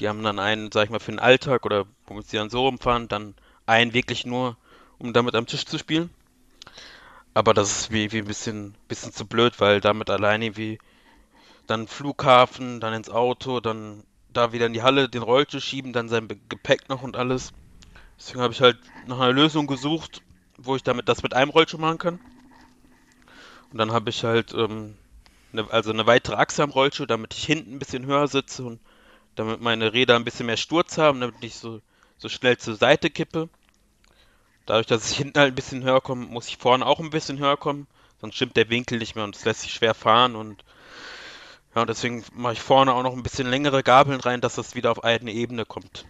Die 0.00 0.08
haben 0.08 0.24
dann 0.24 0.40
einen, 0.40 0.72
sag 0.72 0.84
ich 0.84 0.90
mal, 0.90 0.98
für 0.98 1.12
den 1.12 1.20
Alltag 1.20 1.64
oder 1.64 1.86
wo 2.06 2.20
sie 2.20 2.36
dann 2.36 2.50
so 2.50 2.66
rumfahren, 2.66 3.06
dann 3.06 3.34
einen 3.64 3.94
wirklich 3.94 4.26
nur, 4.26 4.56
um 4.98 5.12
damit 5.12 5.36
am 5.36 5.46
Tisch 5.46 5.64
zu 5.64 5.78
spielen. 5.78 6.10
Aber 7.32 7.54
das 7.54 7.70
ist 7.70 7.90
wie, 7.92 8.10
wie 8.10 8.18
ein 8.18 8.26
bisschen, 8.26 8.74
bisschen 8.88 9.12
zu 9.12 9.24
blöd, 9.24 9.60
weil 9.60 9.80
damit 9.80 10.10
alleine 10.10 10.56
wie 10.56 10.78
dann 11.68 11.86
Flughafen, 11.86 12.80
dann 12.80 12.92
ins 12.92 13.08
Auto, 13.08 13.60
dann 13.60 14.02
da 14.32 14.52
wieder 14.52 14.66
in 14.66 14.72
die 14.72 14.82
Halle 14.82 15.08
den 15.08 15.22
Rollstuhl 15.22 15.60
schieben, 15.60 15.92
dann 15.92 16.08
sein 16.08 16.26
Gepäck 16.48 16.88
noch 16.88 17.02
und 17.02 17.16
alles. 17.16 17.52
Deswegen 18.18 18.40
habe 18.40 18.52
ich 18.52 18.60
halt 18.60 18.78
nach 19.06 19.20
einer 19.20 19.32
Lösung 19.32 19.68
gesucht, 19.68 20.22
wo 20.58 20.74
ich 20.74 20.82
damit 20.82 21.08
das 21.08 21.22
mit 21.22 21.34
einem 21.34 21.50
Rollstuhl 21.50 21.80
machen 21.80 21.98
kann. 21.98 22.20
Und 23.72 23.78
dann 23.78 23.92
habe 23.92 24.10
ich 24.10 24.22
halt 24.22 24.52
ähm, 24.52 24.94
eine, 25.52 25.70
also 25.70 25.90
eine 25.90 26.06
weitere 26.06 26.36
Achse 26.36 26.62
am 26.62 26.70
Rollstuhl, 26.70 27.06
damit 27.06 27.34
ich 27.34 27.44
hinten 27.44 27.74
ein 27.74 27.78
bisschen 27.78 28.06
höher 28.06 28.28
sitze 28.28 28.64
und 28.64 28.80
damit 29.34 29.60
meine 29.60 29.92
Räder 29.92 30.16
ein 30.16 30.24
bisschen 30.24 30.46
mehr 30.46 30.56
Sturz 30.58 30.98
haben, 30.98 31.20
damit 31.20 31.36
ich 31.36 31.42
nicht 31.42 31.58
so, 31.58 31.80
so 32.18 32.28
schnell 32.28 32.58
zur 32.58 32.76
Seite 32.76 33.10
kippe. 33.10 33.48
Dadurch, 34.66 34.86
dass 34.86 35.10
ich 35.10 35.16
hinten 35.16 35.38
halt 35.38 35.52
ein 35.52 35.56
bisschen 35.56 35.82
höher 35.82 36.00
komme, 36.00 36.26
muss 36.26 36.48
ich 36.48 36.58
vorne 36.58 36.86
auch 36.86 37.00
ein 37.00 37.10
bisschen 37.10 37.38
höher 37.38 37.56
kommen, 37.56 37.86
sonst 38.20 38.36
stimmt 38.36 38.56
der 38.56 38.70
Winkel 38.70 38.98
nicht 38.98 39.16
mehr 39.16 39.24
und 39.24 39.34
es 39.34 39.44
lässt 39.44 39.62
sich 39.62 39.72
schwer 39.72 39.94
fahren 39.94 40.36
und 40.36 40.64
ja, 41.74 41.86
deswegen 41.86 42.22
mache 42.34 42.52
ich 42.52 42.60
vorne 42.60 42.92
auch 42.92 43.02
noch 43.02 43.14
ein 43.14 43.22
bisschen 43.22 43.48
längere 43.48 43.82
Gabeln 43.82 44.20
rein, 44.20 44.42
dass 44.42 44.56
das 44.56 44.74
wieder 44.74 44.90
auf 44.90 45.02
eine 45.02 45.32
Ebene 45.32 45.64
kommt. 45.64 46.04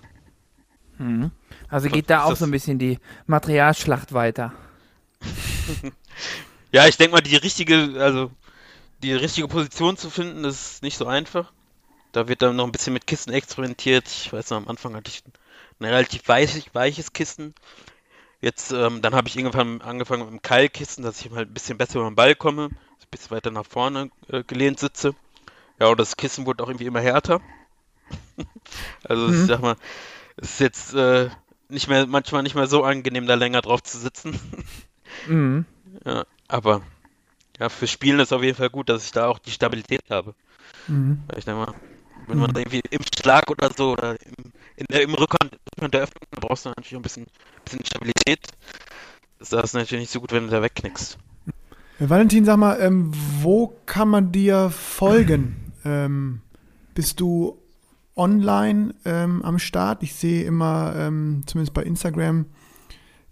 Mhm. 0.99 1.31
Also 1.69 1.89
geht 1.89 2.11
da 2.11 2.25
auch 2.25 2.37
so 2.37 2.45
ein 2.45 2.51
bisschen 2.51 2.79
die 2.79 2.99
Materialschlacht 3.27 4.13
weiter. 4.13 4.53
ja, 6.73 6.87
ich 6.89 6.97
denke 6.97 7.12
mal, 7.16 7.20
die 7.23 7.37
richtige, 7.37 7.95
also 8.03 8.31
die 9.03 9.14
richtige 9.14 9.49
Position 9.49 9.97
zu 9.97 10.11
finden, 10.11 10.45
ist 10.45 10.83
nicht 10.83 10.99
so 10.99 11.07
einfach. 11.07 11.53
Da 12.12 12.29
wird 12.29 12.43
dann 12.43 12.57
noch 12.57 12.66
ein 12.66 12.73
bisschen 12.73 12.95
mit 12.95 13.07
Kisten 13.07 13.33
experimentiert. 13.33 14.09
Ich 14.09 14.33
weiß 14.33 14.51
noch, 14.51 14.59
am 14.59 14.68
Anfang 14.68 14.97
hatte 14.97 15.11
ich 15.11 15.23
ein 15.81 15.87
relativ 15.87 16.29
weiches, 16.29 16.64
weiches 16.75 17.12
Kissen. 17.12 17.55
Jetzt, 18.41 18.73
ähm, 18.73 19.03
dann 19.03 19.14
habe 19.14 19.29
ich 19.29 19.37
irgendwann 19.37 19.83
angefangen 19.83 20.25
mit 20.25 20.33
dem 20.33 20.43
Keilkissen, 20.43 21.05
dass 21.05 21.20
ich 21.25 21.31
halt 21.33 21.51
ein 21.51 21.55
bisschen 21.55 21.79
besser 21.79 22.01
über 22.01 22.11
den 22.11 22.16
Ball 22.16 22.35
komme, 22.37 22.66
ein 22.66 23.09
bisschen 23.11 23.31
weiter 23.33 23.51
nach 23.51 23.66
vorne 23.66 24.11
äh, 24.29 24.45
gelehnt 24.45 24.81
sitze. 24.81 25.14
Ja, 25.81 25.89
und 25.89 26.01
das 26.01 26.16
Kissen 26.16 26.47
wurde 26.47 26.64
auch 26.64 26.68
irgendwie 26.68 26.87
immer 26.87 27.01
härter. 27.01 27.41
also 29.05 29.31
ich 29.31 29.37
Mhm. 29.37 29.47
sag 29.47 29.61
mal, 29.61 29.77
es 30.37 30.53
ist 30.53 30.61
jetzt 30.61 30.95
äh, 30.95 31.31
nicht 31.68 31.89
mehr, 31.89 32.07
manchmal 32.07 32.43
nicht 32.43 32.55
mehr 32.55 32.66
so 32.66 32.85
angenehm, 32.85 33.27
da 33.27 33.35
länger 33.35 33.62
drauf 33.62 33.83
zu 33.83 33.99
sitzen. 33.99 34.39
Mhm. 35.27 35.64
Ja, 36.05 36.25
aber 36.53 36.83
ja, 37.59 37.69
für 37.69 37.87
Spielen 37.87 38.21
ist 38.21 38.33
auf 38.33 38.43
jeden 38.43 38.57
Fall 38.57 38.71
gut, 38.71 38.89
dass 38.89 39.05
ich 39.05 39.13
da 39.13 39.29
auch 39.29 39.39
die 39.39 39.51
Stabilität 39.51 40.03
habe. 40.11 40.35
Mhm. 40.87 41.23
Ich 41.37 41.45
denke 41.45 41.61
mal, 41.61 41.75
wenn 42.27 42.39
man 42.39 42.55
irgendwie 42.55 42.83
im 42.91 43.01
Schlag 43.17 43.51
oder 43.51 43.71
so 43.77 43.93
oder 43.93 44.13
im, 44.23 44.53
in 44.77 44.87
der, 44.91 45.03
im 45.03 45.15
Rückhand, 45.15 45.59
der 45.81 46.03
Öffnung, 46.03 46.23
da 46.31 46.41
brauchst 46.41 46.65
du 46.65 46.69
natürlich 46.71 46.95
ein 46.95 47.03
bisschen, 47.03 47.27
bisschen 47.65 47.85
Stabilität. 47.85 48.41
Das 49.39 49.53
ist 49.53 49.75
natürlich 49.75 50.03
nicht 50.03 50.13
so 50.13 50.21
gut, 50.21 50.33
wenn 50.33 50.45
du 50.45 50.51
da 50.51 50.63
wegknickst. 50.63 51.19
Ja, 51.99 52.11
Valentin, 52.11 52.45
sag 52.45 52.59
mal, 52.59 52.79
ähm, 52.81 53.11
wo 53.41 53.79
kann 53.87 54.09
man 54.09 54.33
dir 54.33 54.71
folgen? 54.71 55.59
Ähm, 55.85 56.43
bist 56.95 57.19
du 57.19 57.61
online 58.15 58.95
ähm, 59.05 59.43
am 59.43 59.59
Start? 59.59 60.05
Ich 60.05 60.15
sehe 60.15 60.45
immer, 60.45 60.95
ähm, 60.97 61.43
zumindest 61.45 61.75
bei 61.75 61.83
Instagram, 61.83 62.47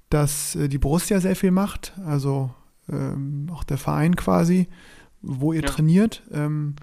dass 0.09 0.57
äh, 0.57 0.69
die 0.69 0.79
Borussia 0.79 1.21
sehr 1.21 1.37
viel 1.37 1.53
macht, 1.53 1.93
also 2.05 2.51
ähm, 2.91 3.49
auch 3.53 3.65
der 3.65 3.79
Verein 3.79 4.17
quasi, 4.17 4.69
wo 5.23 5.53
ihr 5.53 5.63
Ja. 5.63 5.69
trainiert. 5.69 6.23
Ähm, 6.33 6.75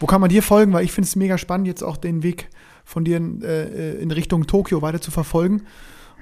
wo 0.00 0.06
kann 0.06 0.20
man 0.20 0.30
dir 0.30 0.42
folgen? 0.42 0.72
Weil 0.72 0.84
ich 0.84 0.92
finde 0.92 1.06
es 1.06 1.16
mega 1.16 1.38
spannend, 1.38 1.66
jetzt 1.66 1.82
auch 1.82 1.96
den 1.96 2.22
Weg 2.22 2.48
von 2.84 3.04
dir 3.04 3.16
in, 3.16 3.42
äh, 3.42 3.94
in 3.94 4.10
Richtung 4.10 4.46
Tokio 4.46 4.82
weiter 4.82 5.00
zu 5.00 5.10
verfolgen, 5.10 5.62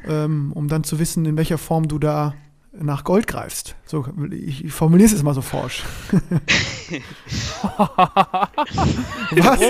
ähm, 0.07 0.53
um 0.55 0.69
dann 0.69 0.85
zu 0.85 0.99
wissen, 0.99 1.25
in 1.27 1.37
welcher 1.37 1.59
Form 1.59 1.89
du 1.89 1.99
da 1.99 2.35
nach 2.75 3.05
Gold 3.05 3.27
greifst. 3.27 3.75
So, 3.85 4.07
ich, 4.31 4.65
ich 4.65 4.73
formuliere 4.73 5.07
es 5.07 5.13
jetzt 5.13 5.23
mal 5.25 5.35
so 5.35 5.43
forsch. 5.43 5.83
Was? 9.33 9.61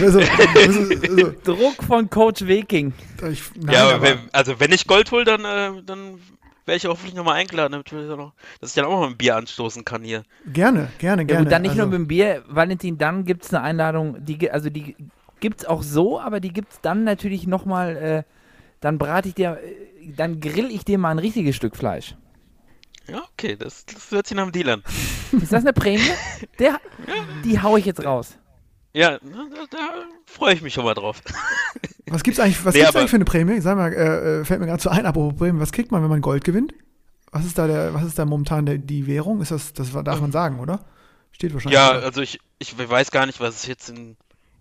Also, 0.00 0.20
also, 0.20 0.20
also, 0.20 1.32
Druck 1.44 1.82
von 1.84 2.08
Coach 2.08 2.42
Weking. 2.46 2.92
ich, 3.30 3.42
nein, 3.56 3.74
ja, 3.74 3.82
aber 3.84 3.94
aber, 3.94 4.02
wenn, 4.02 4.18
also 4.32 4.58
wenn 4.58 4.72
ich 4.72 4.86
Gold 4.86 5.10
hole, 5.12 5.24
dann, 5.24 5.44
äh, 5.44 5.82
dann 5.84 6.14
wäre 6.66 6.76
ich 6.76 6.84
hoffentlich 6.84 7.14
nochmal 7.14 7.36
eingeladen, 7.36 7.82
dass 8.60 8.70
ich 8.70 8.74
dann 8.74 8.84
auch 8.84 9.00
mal 9.00 9.06
ein 9.06 9.16
Bier 9.16 9.36
anstoßen 9.36 9.84
kann 9.84 10.02
hier. 10.02 10.24
gerne, 10.52 10.90
gerne, 10.98 11.22
Ja 11.22 11.26
gerne. 11.26 11.44
gut, 11.44 11.52
dann 11.52 11.62
nicht 11.62 11.70
also, 11.70 11.82
nur 11.82 11.90
mit 11.90 11.98
dem 11.98 12.08
Bier, 12.08 12.44
Valentin, 12.48 12.98
dann 12.98 13.24
gibt 13.24 13.44
es 13.44 13.54
eine 13.54 13.62
Einladung, 13.62 14.24
die, 14.24 14.50
also 14.50 14.68
die 14.68 14.96
gibt 15.40 15.60
es 15.60 15.66
auch 15.66 15.82
so, 15.82 16.20
aber 16.20 16.40
die 16.40 16.52
gibt 16.52 16.72
es 16.72 16.80
dann 16.80 17.04
natürlich 17.04 17.46
nochmal, 17.46 17.96
äh, 17.96 18.22
dann 18.80 18.98
brate 18.98 19.28
ich 19.28 19.34
dir, 19.34 19.58
äh, 19.62 20.12
dann 20.16 20.40
grill 20.40 20.70
ich 20.70 20.84
dir 20.84 20.98
mal 20.98 21.10
ein 21.10 21.18
richtiges 21.18 21.56
Stück 21.56 21.76
Fleisch. 21.76 22.14
Ja, 23.08 23.22
okay, 23.32 23.56
das, 23.56 23.84
das 23.86 24.10
hört 24.10 24.26
sich 24.26 24.36
nach 24.36 24.44
dem 24.44 24.52
Deal 24.52 24.68
an. 24.68 24.82
Ist 25.40 25.52
das 25.52 25.62
eine 25.62 25.72
Prämie? 25.72 26.02
Der, 26.58 26.80
die 27.44 27.60
hau 27.62 27.76
ich 27.76 27.84
jetzt 27.84 28.04
raus. 28.04 28.36
Ja, 28.96 29.18
da, 29.18 29.66
da 29.70 29.78
freue 30.24 30.54
ich 30.54 30.62
mich 30.62 30.72
schon 30.72 30.86
mal 30.86 30.94
drauf. 30.94 31.20
Was 32.06 32.22
gibt's 32.22 32.40
eigentlich, 32.40 32.64
was 32.64 32.72
Nee, 32.72 32.80
gibt's 32.80 32.96
eigentlich 32.96 33.10
für 33.10 33.16
eine 33.16 33.26
Prämie? 33.26 33.60
Sag 33.60 33.76
mal, 33.76 33.92
äh, 33.92 34.40
äh, 34.40 34.44
fällt 34.44 34.60
mir 34.60 34.66
gerade 34.66 34.80
so 34.80 34.88
ein, 34.88 35.04
apropos 35.04 35.36
Prämie, 35.36 35.60
was 35.60 35.72
kriegt 35.72 35.90
man, 35.90 36.02
wenn 36.02 36.08
man 36.08 36.20
Gold 36.20 36.44
gewinnt? 36.44 36.72
Was 37.32 37.44
ist 37.44 37.58
da 37.58 37.66
der, 37.66 37.92
was 37.94 38.04
ist 38.04 38.16
da 38.16 38.24
momentan 38.24 38.64
der, 38.64 38.78
die 38.78 39.08
Währung? 39.08 39.42
Ist 39.42 39.50
das, 39.50 39.72
das 39.72 39.90
darf 39.92 40.20
man 40.20 40.30
sagen, 40.30 40.60
oder? 40.60 40.84
Steht 41.32 41.52
wahrscheinlich. 41.52 41.76
Ja, 41.76 41.94
da. 41.94 42.06
also 42.06 42.22
ich, 42.22 42.38
ich 42.60 42.78
weiß 42.78 43.10
gar 43.10 43.26
nicht, 43.26 43.40
was 43.40 43.56
es 43.56 43.66
jetzt 43.66 43.90
in, 43.90 44.16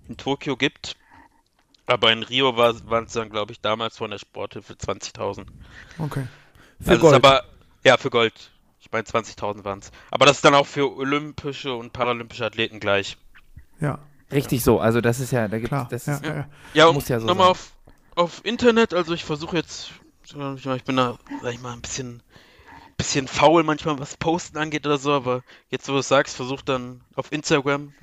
in 0.09 0.17
Tokio 0.17 0.57
gibt. 0.57 0.97
Aber 1.85 2.11
in 2.11 2.23
Rio 2.23 2.57
war, 2.57 2.73
waren 2.89 3.05
es 3.05 3.13
dann, 3.13 3.29
glaube 3.29 3.51
ich, 3.51 3.61
damals 3.61 3.95
von 3.95 4.09
der 4.09 4.17
Sporthilfe 4.17 4.73
20.000. 4.73 5.45
Okay. 5.99 6.27
Für 6.81 6.89
also 6.89 7.01
Gold. 7.01 7.13
Ist 7.13 7.25
aber, 7.25 7.43
ja, 7.83 7.95
für 7.97 8.09
Gold. 8.09 8.51
Ich 8.79 8.91
meine, 8.91 9.05
20.000 9.05 9.63
waren 9.63 9.79
es. 9.79 9.91
Aber 10.09 10.25
das 10.25 10.37
ist 10.37 10.45
dann 10.45 10.55
auch 10.55 10.65
für 10.65 10.97
olympische 10.97 11.75
und 11.75 11.93
paralympische 11.93 12.43
Athleten 12.43 12.79
gleich. 12.79 13.17
Ja, 13.79 13.99
Richtig 14.31 14.63
so, 14.63 14.79
also 14.79 15.01
das 15.01 15.19
ist 15.19 15.31
ja, 15.31 15.47
da 15.47 15.57
gibt 15.57 15.69
klar. 15.69 15.87
das 15.89 16.05
ja, 16.07 16.15
ist, 16.15 16.25
ja, 16.25 16.47
ja. 16.73 16.91
Muss 16.91 17.07
ja 17.07 17.19
so 17.19 17.27
nochmal 17.27 17.47
sein. 17.47 17.51
auf, 17.51 17.71
auf 18.15 18.41
Internet, 18.43 18.93
also 18.93 19.13
ich 19.13 19.23
versuche 19.23 19.57
jetzt, 19.57 19.91
ich 20.23 20.83
bin 20.83 20.97
da, 20.97 21.17
sag 21.43 21.53
ich 21.53 21.61
mal, 21.61 21.73
ein 21.73 21.81
bisschen, 21.81 22.23
bisschen 22.97 23.27
faul 23.27 23.63
manchmal, 23.63 23.99
was 23.99 24.17
Posten 24.17 24.57
angeht 24.57 24.85
oder 24.85 24.97
so, 24.97 25.11
aber 25.11 25.43
jetzt, 25.69 25.87
wo 25.87 25.93
du 25.93 25.99
es 25.99 26.07
sagst, 26.07 26.35
versuch 26.35 26.61
dann 26.61 27.01
auf 27.15 27.31
Instagram, 27.31 27.93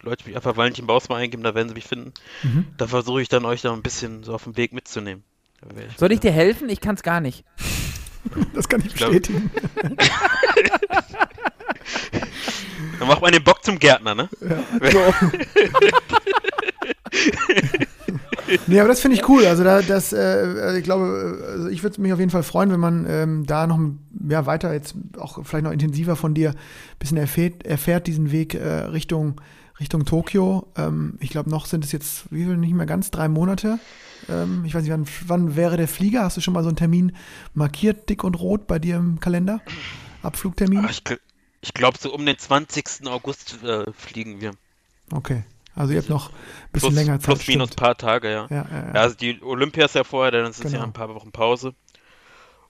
Leute 0.00 0.26
mich 0.26 0.34
einfach 0.34 0.56
Valentin 0.56 0.86
Bausmann 0.86 1.18
eingeben, 1.18 1.44
da 1.44 1.54
werden 1.54 1.68
sie 1.68 1.74
mich 1.74 1.86
finden. 1.86 2.12
Mhm. 2.42 2.66
Da 2.76 2.88
versuche 2.88 3.22
ich 3.22 3.28
dann 3.28 3.44
euch 3.44 3.62
da 3.62 3.72
ein 3.72 3.82
bisschen 3.82 4.24
so 4.24 4.34
auf 4.34 4.44
den 4.44 4.56
Weg 4.56 4.72
mitzunehmen. 4.72 5.22
Wär 5.62 5.86
Soll 5.96 6.10
ich 6.10 6.18
dir 6.18 6.32
helfen? 6.32 6.68
Ich 6.68 6.80
kann 6.80 6.96
es 6.96 7.04
gar 7.04 7.20
nicht. 7.20 7.44
Das 8.52 8.68
kann 8.68 8.82
ich 8.84 8.94
glaub- 8.94 9.10
bestätigen. 9.10 9.50
Dann 13.02 13.08
macht 13.08 13.20
man 13.20 13.32
den 13.32 13.42
Bock 13.42 13.64
zum 13.64 13.80
Gärtner, 13.80 14.14
ne? 14.14 14.28
Nee, 18.68 18.78
aber 18.78 18.88
das 18.88 19.00
finde 19.00 19.16
ich 19.16 19.28
cool. 19.28 19.44
Also 19.46 19.64
da, 19.64 19.82
das, 19.82 20.12
äh, 20.12 20.78
ich 20.78 20.84
glaube, 20.84 21.42
also 21.48 21.68
ich 21.68 21.82
würde 21.82 22.00
mich 22.00 22.12
auf 22.12 22.20
jeden 22.20 22.30
Fall 22.30 22.44
freuen, 22.44 22.70
wenn 22.70 22.78
man 22.78 23.06
ähm, 23.08 23.44
da 23.44 23.66
noch 23.66 23.80
ja, 24.28 24.46
weiter 24.46 24.72
jetzt 24.72 24.94
auch 25.18 25.44
vielleicht 25.44 25.64
noch 25.64 25.72
intensiver 25.72 26.14
von 26.14 26.32
dir 26.32 26.50
ein 26.50 26.56
bisschen 27.00 27.16
erfährt, 27.16 27.64
erfährt 27.66 28.06
diesen 28.06 28.30
Weg 28.30 28.54
äh, 28.54 28.68
Richtung, 28.84 29.40
Richtung 29.80 30.04
Tokio. 30.04 30.68
Ähm, 30.76 31.16
ich 31.18 31.30
glaube, 31.30 31.50
noch 31.50 31.66
sind 31.66 31.84
es 31.84 31.90
jetzt, 31.90 32.26
wie 32.30 32.44
viel, 32.44 32.56
nicht 32.56 32.74
mehr 32.74 32.86
ganz, 32.86 33.10
drei 33.10 33.28
Monate. 33.28 33.80
Ähm, 34.28 34.62
ich 34.64 34.74
weiß 34.76 34.82
nicht, 34.82 34.92
wann, 34.92 35.06
wann 35.26 35.56
wäre 35.56 35.76
der 35.76 35.88
Flieger? 35.88 36.22
Hast 36.22 36.36
du 36.36 36.40
schon 36.40 36.54
mal 36.54 36.62
so 36.62 36.68
einen 36.68 36.76
Termin 36.76 37.16
markiert, 37.54 38.08
dick 38.08 38.22
und 38.22 38.38
rot 38.38 38.68
bei 38.68 38.78
dir 38.78 38.96
im 38.96 39.18
Kalender? 39.18 39.60
Abflugtermin? 40.22 40.84
Ah, 40.84 40.90
Ich, 40.90 41.02
ich 41.62 41.72
glaube, 41.72 41.96
so 41.98 42.12
um 42.12 42.26
den 42.26 42.36
20. 42.38 43.06
August 43.06 43.62
äh, 43.62 43.90
fliegen 43.92 44.40
wir. 44.42 44.50
Okay. 45.12 45.44
Also 45.74 45.94
ihr 45.94 46.00
habt 46.00 46.10
noch 46.10 46.28
ein 46.28 46.34
bisschen 46.72 46.90
Plus, 46.90 46.94
länger 46.94 47.18
Zeit. 47.18 47.24
plus 47.36 47.46
minus 47.48 47.68
stimmt. 47.68 47.80
paar 47.80 47.96
Tage, 47.96 48.30
ja. 48.30 48.46
Ja, 48.50 48.56
ja, 48.56 48.66
Ja, 48.70 48.86
ja. 48.88 48.92
also 49.00 49.16
die 49.16 49.40
Olympia 49.42 49.86
ist 49.86 49.94
ja 49.94 50.04
vorher, 50.04 50.30
dann 50.30 50.44
ist 50.50 50.58
es 50.58 50.64
Genau. 50.64 50.78
ja 50.78 50.82
ein 50.84 50.92
paar 50.92 51.08
Wochen 51.14 51.32
Pause. 51.32 51.72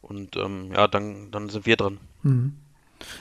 Und 0.01 0.37
ähm, 0.37 0.73
ja, 0.73 0.87
dann, 0.87 1.31
dann 1.33 1.49
sind 1.49 1.67
wir 1.67 1.77
dran. 1.77 1.99
Mhm. 2.23 2.57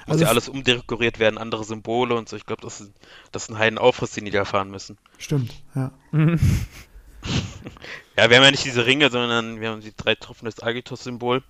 Muss 0.05 0.07
Also 0.07 0.21
ja 0.21 0.25
f- 0.27 0.29
alles 0.31 0.49
umdekoriert 0.49 1.17
werden, 1.17 1.39
andere 1.39 1.63
Symbole 1.63 2.13
und 2.15 2.29
so. 2.29 2.35
Ich 2.35 2.45
glaube, 2.45 2.61
das 2.61 2.81
ist, 2.81 2.91
das 3.31 3.43
ist 3.43 3.49
ein 3.49 3.57
Heidenaufriss, 3.57 4.11
den 4.11 4.25
die 4.25 4.31
da 4.31 4.45
fahren 4.45 4.69
müssen. 4.69 4.97
Stimmt, 5.17 5.51
ja. 5.73 5.91
Ja, 8.17 8.29
wir 8.29 8.37
haben 8.37 8.43
ja 8.43 8.51
nicht 8.51 8.65
diese 8.65 8.85
Ringe, 8.85 9.09
sondern 9.09 9.61
wir 9.61 9.69
haben 9.69 9.81
die 9.81 9.93
drei 9.95 10.15
Tropfen 10.15 10.45
des 10.45 10.61
Agitos-Symbol. 10.61 11.43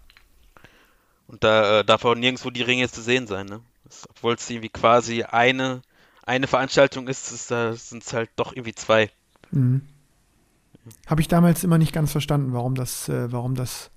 Und 1.28 1.44
da 1.44 1.80
äh, 1.80 1.86
darf 1.86 2.04
auch 2.06 2.16
nirgendwo 2.16 2.50
die 2.50 2.62
Ringe 2.62 2.90
zu 2.90 3.02
sehen 3.02 3.26
sein, 3.28 3.46
ne? 3.46 3.62
Obwohl 4.10 4.36
es 4.36 4.50
irgendwie 4.50 4.70
quasi 4.70 5.24
eine, 5.24 5.82
eine 6.26 6.48
Veranstaltung 6.48 7.08
ist, 7.08 7.32
ist 7.32 7.52
da 7.52 7.74
sind 7.74 8.04
es 8.04 8.14
halt 8.14 8.30
doch 8.36 8.54
irgendwie 8.54 8.76
zwei. 8.76 9.10
Mhm. 9.52 9.82
Habe 11.08 11.22
ich 11.22 11.28
damals 11.28 11.64
immer 11.64 11.78
nicht 11.78 11.94
ganz 11.94 12.12
verstanden, 12.12 12.54
warum 12.54 12.76
das, 12.76 13.08
äh, 13.10 13.32
warum 13.32 13.56
das 13.56 13.92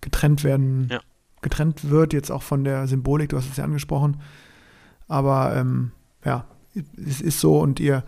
getrennt 0.00 0.44
werden, 0.44 0.88
Ja. 0.90 1.00
getrennt 1.40 1.90
wird, 1.90 2.12
jetzt 2.12 2.30
auch 2.30 2.42
von 2.42 2.64
der 2.64 2.86
Symbolik, 2.86 3.30
du 3.30 3.36
hast 3.36 3.50
es 3.50 3.56
ja 3.56 3.64
angesprochen. 3.64 4.20
Aber 5.08 5.54
ähm, 5.56 5.92
ja, 6.24 6.46
es 6.96 7.20
ist 7.20 7.40
so 7.40 7.58
und 7.58 7.80
ihr 7.80 8.04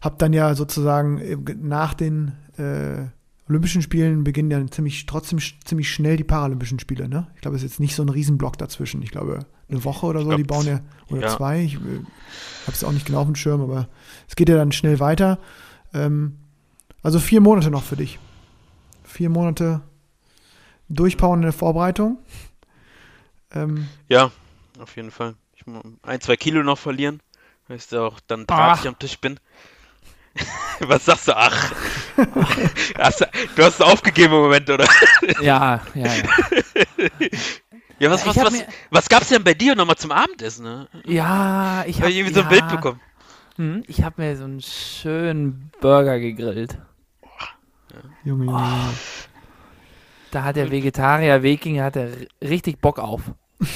habt 0.00 0.22
dann 0.22 0.32
ja 0.32 0.54
sozusagen 0.54 1.18
äh, 1.18 1.36
nach 1.56 1.94
den 1.94 2.32
äh, 2.58 3.06
Olympischen 3.48 3.82
Spielen 3.82 4.24
beginnen 4.24 4.50
ja 4.50 4.64
ziemlich, 4.68 5.04
trotzdem 5.06 5.38
ziemlich 5.64 5.90
schnell 5.92 6.16
die 6.16 6.24
Paralympischen 6.24 6.78
Spiele, 6.78 7.08
ne? 7.08 7.26
Ich 7.34 7.40
glaube, 7.42 7.56
es 7.56 7.62
ist 7.62 7.72
jetzt 7.72 7.80
nicht 7.80 7.94
so 7.94 8.02
ein 8.02 8.08
Riesenblock 8.08 8.56
dazwischen. 8.56 9.02
Ich 9.02 9.10
glaube, 9.10 9.40
eine 9.72 9.84
Woche 9.84 10.06
oder 10.06 10.20
so, 10.20 10.26
glaub, 10.26 10.36
die 10.36 10.44
bauen 10.44 10.66
ja, 10.66 10.80
oder 11.10 11.22
ja. 11.22 11.36
zwei. 11.36 11.62
Ich 11.62 11.74
äh, 11.74 11.78
habe 11.78 12.72
es 12.72 12.84
auch 12.84 12.92
nicht 12.92 13.06
genau 13.06 13.20
auf 13.20 13.26
dem 13.26 13.34
Schirm, 13.34 13.60
aber 13.60 13.88
es 14.28 14.36
geht 14.36 14.48
ja 14.48 14.56
dann 14.56 14.72
schnell 14.72 15.00
weiter. 15.00 15.38
Ähm, 15.94 16.38
also 17.02 17.18
vier 17.18 17.40
Monate 17.40 17.70
noch 17.70 17.82
für 17.82 17.96
dich. 17.96 18.18
Vier 19.04 19.28
Monate 19.28 19.82
durchpowern 20.88 21.40
in 21.40 21.42
der 21.42 21.52
Vorbereitung. 21.52 22.18
Ähm, 23.52 23.88
Ja, 24.08 24.30
auf 24.78 24.96
jeden 24.96 25.10
Fall. 25.10 25.34
Ich 25.54 25.66
muss 25.66 25.82
ein, 26.02 26.20
zwei 26.20 26.36
Kilo 26.36 26.62
noch 26.62 26.78
verlieren, 26.78 27.20
weil 27.68 27.76
ich 27.76 27.88
da 27.88 28.06
auch 28.06 28.20
dann 28.26 28.46
drahtig 28.46 28.88
am 28.88 28.98
Tisch 28.98 29.18
bin. 29.18 29.38
Was 30.80 31.04
sagst 31.04 31.28
du? 31.28 31.36
Ach. 31.36 31.72
hast 32.98 33.20
du, 33.20 33.26
du 33.56 33.62
hast 33.62 33.74
es 33.74 33.80
aufgegeben 33.80 34.32
im 34.32 34.40
Moment, 34.40 34.70
oder? 34.70 34.86
Ja, 35.40 35.82
ja, 35.94 36.14
ja. 36.14 36.22
Ja, 37.98 38.10
was, 38.10 38.22
Ich 38.22 38.26
was, 38.28 38.36
hab 38.38 38.46
was, 38.46 38.52
mir- 38.52 38.66
was 38.90 39.08
gab's 39.08 39.28
denn 39.28 39.44
bei 39.44 39.54
dir 39.54 39.74
nochmal 39.74 39.96
zum 39.96 40.10
Abendessen? 40.12 40.64
Ne? 40.64 40.88
Ja, 41.04 41.82
ich 41.86 41.90
Ich 41.90 41.96
habe 41.96 42.06
habe 42.06 42.12
irgendwie 42.14 42.34
so 42.34 42.40
ja, 42.40 42.46
ein 42.46 42.50
Bild 42.50 42.68
bekommen. 42.68 43.00
Hm, 43.56 43.82
ich 43.86 44.02
habe 44.02 44.20
mir 44.22 44.36
so 44.36 44.44
einen 44.44 44.60
schönen 44.60 45.70
Burger 45.80 46.18
gegrillt. 46.18 46.78
Junge, 48.24 48.44
Junge, 48.44 48.44
Junge. 48.46 48.88
Da 50.30 50.44
hat 50.44 50.56
der 50.56 50.70
Vegetarier 50.70 51.42
Wikinger 51.42 51.84
hat 51.84 51.96
er 51.96 52.08
richtig 52.42 52.80
Bock 52.80 52.98
auf. 52.98 53.22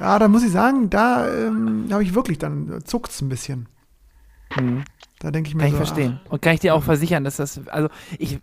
Ja, 0.00 0.18
da 0.18 0.28
muss 0.28 0.42
ich 0.44 0.50
sagen, 0.52 0.90
da 0.90 1.28
ähm, 1.28 1.88
habe 1.90 2.02
ich 2.02 2.14
wirklich, 2.14 2.38
dann 2.38 2.82
zuckt 2.84 3.10
es 3.10 3.20
ein 3.20 3.28
bisschen. 3.28 3.68
Hm. 4.54 4.84
Da 5.18 5.30
denke 5.30 5.48
ich 5.48 5.54
mir 5.54 5.60
Kann 5.62 5.68
ich 5.68 5.74
so, 5.74 5.84
verstehen. 5.84 6.20
Und 6.28 6.40
kann 6.42 6.54
ich 6.54 6.60
dir 6.60 6.74
auch 6.74 6.82
versichern, 6.82 7.24
dass 7.24 7.36
das, 7.36 7.60
also 7.68 7.88
ich, 8.18 8.38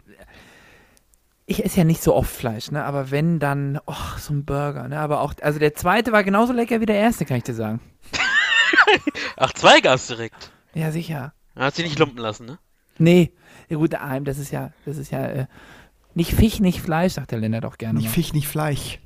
ich 1.45 1.63
esse 1.63 1.77
ja 1.77 1.83
nicht 1.83 2.01
so 2.01 2.15
oft 2.15 2.31
Fleisch, 2.31 2.71
ne? 2.71 2.83
Aber 2.85 3.11
wenn, 3.11 3.39
dann, 3.39 3.79
oh, 3.85 4.17
so 4.17 4.33
ein 4.33 4.45
Burger, 4.45 4.87
ne? 4.87 4.99
Aber 4.99 5.21
auch, 5.21 5.33
also 5.41 5.59
der 5.59 5.73
zweite 5.75 6.11
war 6.11 6.23
genauso 6.23 6.53
lecker 6.53 6.81
wie 6.81 6.85
der 6.85 6.95
erste, 6.95 7.25
kann 7.25 7.37
ich 7.37 7.43
dir 7.43 7.53
sagen. 7.53 7.81
Ach, 9.37 9.53
zwei 9.53 9.81
gab's 9.81 10.07
direkt. 10.07 10.51
Ja, 10.73 10.91
sicher. 10.91 11.33
Hast 11.55 11.77
du 11.77 11.83
nicht 11.83 11.99
lumpen 11.99 12.19
lassen, 12.19 12.45
ne? 12.45 12.59
Nee, 12.97 13.33
ja 13.69 13.77
gut, 13.77 13.95
Alm, 13.95 14.23
das 14.23 14.37
ist 14.37 14.51
ja, 14.51 14.71
das 14.85 14.97
ist 14.97 15.11
ja, 15.11 15.25
äh, 15.25 15.47
nicht 16.13 16.33
Fisch, 16.33 16.59
nicht 16.59 16.81
Fleisch, 16.81 17.13
sagt 17.13 17.31
der 17.31 17.39
Lennart 17.39 17.65
auch 17.65 17.77
gerne 17.77 17.97
Nicht 17.97 18.07
mal. 18.07 18.13
Fisch, 18.13 18.33
nicht 18.33 18.47
Fleisch. 18.47 18.99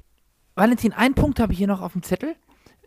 Valentin, 0.55 0.93
einen 0.93 1.15
Punkt 1.15 1.39
habe 1.39 1.53
ich 1.53 1.57
hier 1.57 1.67
noch 1.67 1.81
auf 1.81 1.93
dem 1.93 2.03
Zettel. 2.03 2.35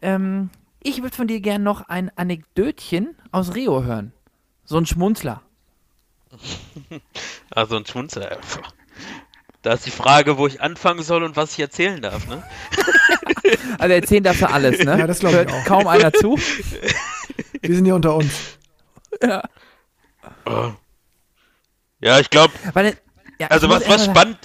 Ähm, 0.02 0.50
ich 0.82 1.02
würde 1.02 1.14
von 1.16 1.26
dir 1.26 1.40
gerne 1.40 1.64
noch 1.64 1.88
ein 1.88 2.10
Anekdötchen 2.16 3.16
aus 3.32 3.54
Rio 3.54 3.82
hören. 3.82 4.12
So 4.64 4.76
ein 4.76 4.86
Schmunzler. 4.86 5.42
Also 7.52 7.76
ein 7.76 7.84
Schmunzer. 7.84 8.38
Da 9.62 9.74
ist 9.74 9.84
die 9.86 9.90
Frage, 9.90 10.38
wo 10.38 10.46
ich 10.46 10.60
anfangen 10.62 11.02
soll 11.02 11.22
und 11.22 11.36
was 11.36 11.52
ich 11.52 11.60
erzählen 11.60 12.00
darf, 12.00 12.26
ne? 12.26 12.42
Also 13.78 13.94
erzählen 13.94 14.22
darfst 14.22 14.42
du 14.42 14.48
alles, 14.50 14.78
ne? 14.84 14.98
Ja, 14.98 15.06
das 15.06 15.18
glaub 15.20 15.32
ich 15.32 15.38
Hört 15.38 15.52
auch. 15.52 15.64
kaum 15.64 15.86
einer 15.86 16.12
zu. 16.12 16.38
Wir 17.60 17.74
sind 17.74 17.84
hier 17.84 17.94
unter 17.94 18.14
uns. 18.14 18.32
ja. 19.22 19.42
Oh. 20.46 20.72
Ja, 22.00 22.18
ich 22.20 22.30
glaube, 22.30 22.52
ja, 23.38 23.48
also 23.48 23.68
was, 23.68 23.86
was 23.88 24.04
spannend. 24.06 24.38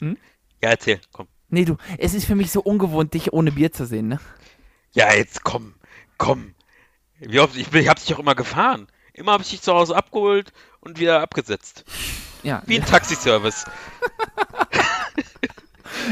Hm? 0.00 0.16
Ja, 0.62 0.70
erzähl, 0.70 1.00
komm. 1.12 1.28
Nee, 1.50 1.64
du, 1.64 1.76
es 1.98 2.14
ist 2.14 2.24
für 2.26 2.34
mich 2.34 2.50
so 2.50 2.60
ungewohnt, 2.60 3.14
dich 3.14 3.32
ohne 3.32 3.52
Bier 3.52 3.70
zu 3.72 3.86
sehen, 3.86 4.08
ne? 4.08 4.20
Ja, 4.92 5.12
jetzt 5.14 5.44
komm, 5.44 5.74
komm. 6.16 6.54
Wie 7.18 7.38
oft, 7.40 7.56
ich, 7.56 7.68
bin- 7.68 7.82
ich 7.82 7.88
hab 7.88 7.98
dich 8.00 8.12
auch 8.14 8.18
immer 8.18 8.34
gefahren. 8.34 8.88
Immer 9.12 9.32
habe 9.32 9.42
ich 9.42 9.50
dich 9.50 9.62
zu 9.62 9.72
Hause 9.74 9.94
abgeholt 9.96 10.52
und 10.80 10.98
wieder 10.98 11.20
abgesetzt. 11.20 11.84
Ja. 12.42 12.62
Wie 12.66 12.78
ein 12.78 12.86
Taxiservice. 12.86 13.64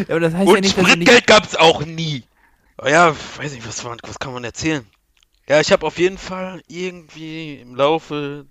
ja 0.09 0.17
aber 0.17 0.21
das 0.21 0.35
heißt 0.35 0.47
ja 0.47 0.55
Und 0.55 0.61
nicht, 0.61 0.77
du 0.77 0.83
nicht. 0.83 0.91
Spritgeld 0.93 1.27
gab's 1.27 1.57
auch 1.57 1.85
nie. 1.85 2.25
Oh 2.79 2.87
ja, 2.87 3.15
weiß 3.37 3.53
nicht, 3.53 3.67
was, 3.67 3.85
war, 3.85 3.97
was 4.03 4.19
kann 4.19 4.33
man 4.33 4.45
erzählen? 4.45 4.87
Ja, 5.49 5.61
ich 5.61 5.73
habe 5.73 5.87
auf 5.87 5.99
jeden 5.99 6.19
Fall 6.19 6.63
irgendwie 6.67 7.55
im 7.57 7.75
Laufe, 7.75 8.47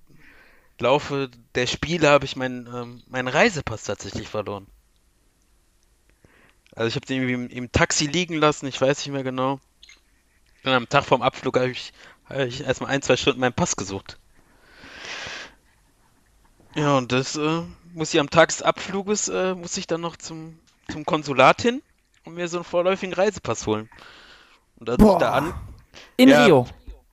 Laufe 0.79 1.29
der 1.53 1.67
Spiele 1.67 2.09
habe 2.09 2.25
ich 2.25 2.35
meinen 2.35 2.67
ähm, 2.67 3.03
meinen 3.07 3.27
Reisepass 3.27 3.83
tatsächlich 3.83 4.27
verloren. 4.27 4.67
Also 6.75 6.87
ich 6.87 6.95
habe 6.95 7.05
den 7.05 7.21
irgendwie 7.21 7.33
im, 7.33 7.65
im 7.65 7.71
Taxi 7.71 8.05
liegen 8.07 8.35
lassen, 8.35 8.67
ich 8.67 8.79
weiß 8.79 8.99
nicht 8.99 9.13
mehr 9.13 9.23
genau. 9.23 9.59
Und 10.63 10.71
am 10.71 10.89
Tag 10.89 11.05
vorm 11.05 11.21
Abflug 11.21 11.57
habe 11.57 11.69
ich, 11.69 11.93
hab 12.25 12.39
ich 12.39 12.61
erstmal 12.61 12.89
ein, 12.89 13.01
zwei 13.01 13.15
Stunden 13.15 13.39
meinen 13.39 13.53
Pass 13.53 13.75
gesucht. 13.75 14.17
Ja, 16.75 16.97
und 16.97 17.11
das 17.11 17.35
äh, 17.35 17.61
muss 17.93 18.13
ich 18.13 18.19
am 18.19 18.29
Tag 18.29 18.49
des 18.49 18.61
Abfluges, 18.61 19.27
äh, 19.29 19.55
muss 19.55 19.77
ich 19.77 19.87
dann 19.87 20.01
noch 20.01 20.17
zum, 20.17 20.59
zum 20.89 21.05
Konsulat 21.05 21.61
hin 21.61 21.81
und 22.25 22.35
mir 22.35 22.47
so 22.47 22.57
einen 22.57 22.63
vorläufigen 22.65 23.13
Reisepass 23.13 23.65
holen. 23.65 23.89
Und 24.77 24.89
als 24.89 25.01
ich 25.01 25.17
da 25.19 25.31
an, 25.31 25.53
In 26.17 26.29
Ja. 26.29 26.45
Rio. 26.45 26.67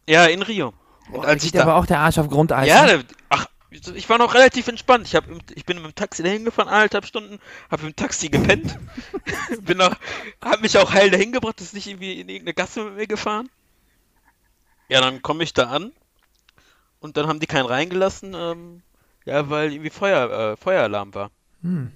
ja, 0.09 0.25
in 0.27 0.43
Rio. 0.43 0.73
Und 1.09 1.13
Boah, 1.23 1.25
als 1.27 1.45
ich 1.45 1.55
aber 1.61 1.73
da, 1.73 1.77
auch 1.77 1.87
der 1.87 2.01
Arsch 2.01 2.19
auf 2.19 2.29
Grundeis. 2.29 2.69
ja, 2.69 2.87
ne? 2.87 3.05
ach, 3.29 3.47
ich 3.71 4.09
war 4.09 4.19
noch 4.19 4.35
relativ 4.35 4.69
entspannt. 4.69 5.07
Ich 5.07 5.15
hab, 5.15 5.25
ich 5.55 5.65
bin 5.65 5.77
mit 5.79 5.87
dem 5.87 5.95
Taxi 5.95 6.23
dahin 6.23 6.45
gefahren, 6.45 6.69
eineinhalb 6.69 7.07
Stunden, 7.07 7.39
habe 7.71 7.87
im 7.87 7.97
Taxi 7.97 8.29
gepennt, 8.29 8.77
bin 9.63 9.79
noch, 9.79 9.95
hab 10.43 10.61
mich 10.61 10.77
auch 10.77 10.93
heil 10.93 11.11
dahin 11.11 11.33
gebracht, 11.33 11.61
ist 11.61 11.73
nicht 11.75 11.87
irgendwie 11.87 12.21
in 12.21 12.29
irgendeine 12.29 12.55
Gasse 12.55 12.83
mit 12.85 12.95
mir 12.97 13.07
gefahren. 13.07 13.49
Ja, 14.89 15.01
dann 15.01 15.23
komme 15.23 15.45
ich 15.45 15.55
da 15.55 15.69
an 15.71 15.93
und 17.01 17.17
dann 17.17 17.29
haben 17.29 17.41
die 17.41 17.47
keinen 17.47 17.67
reingelassen, 17.67 18.35
ähm, 18.35 18.83
ja, 19.25 19.49
weil 19.51 19.73
irgendwie 19.73 19.91
Feuer, 19.91 20.53
äh, 20.53 20.57
Feueralarm 20.57 21.15
war. 21.15 21.31
Hm. 21.63 21.93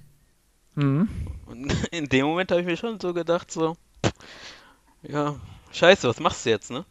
Mhm. 0.75 1.09
Und 1.45 1.73
in 1.91 2.09
dem 2.09 2.25
Moment 2.25 2.51
habe 2.51 2.61
ich 2.61 2.67
mir 2.67 2.77
schon 2.77 2.99
so 2.99 3.13
gedacht, 3.13 3.51
so, 3.51 3.75
ja, 5.01 5.35
scheiße, 5.71 6.07
was 6.07 6.19
machst 6.19 6.45
du 6.45 6.49
jetzt, 6.49 6.71
ne? 6.71 6.85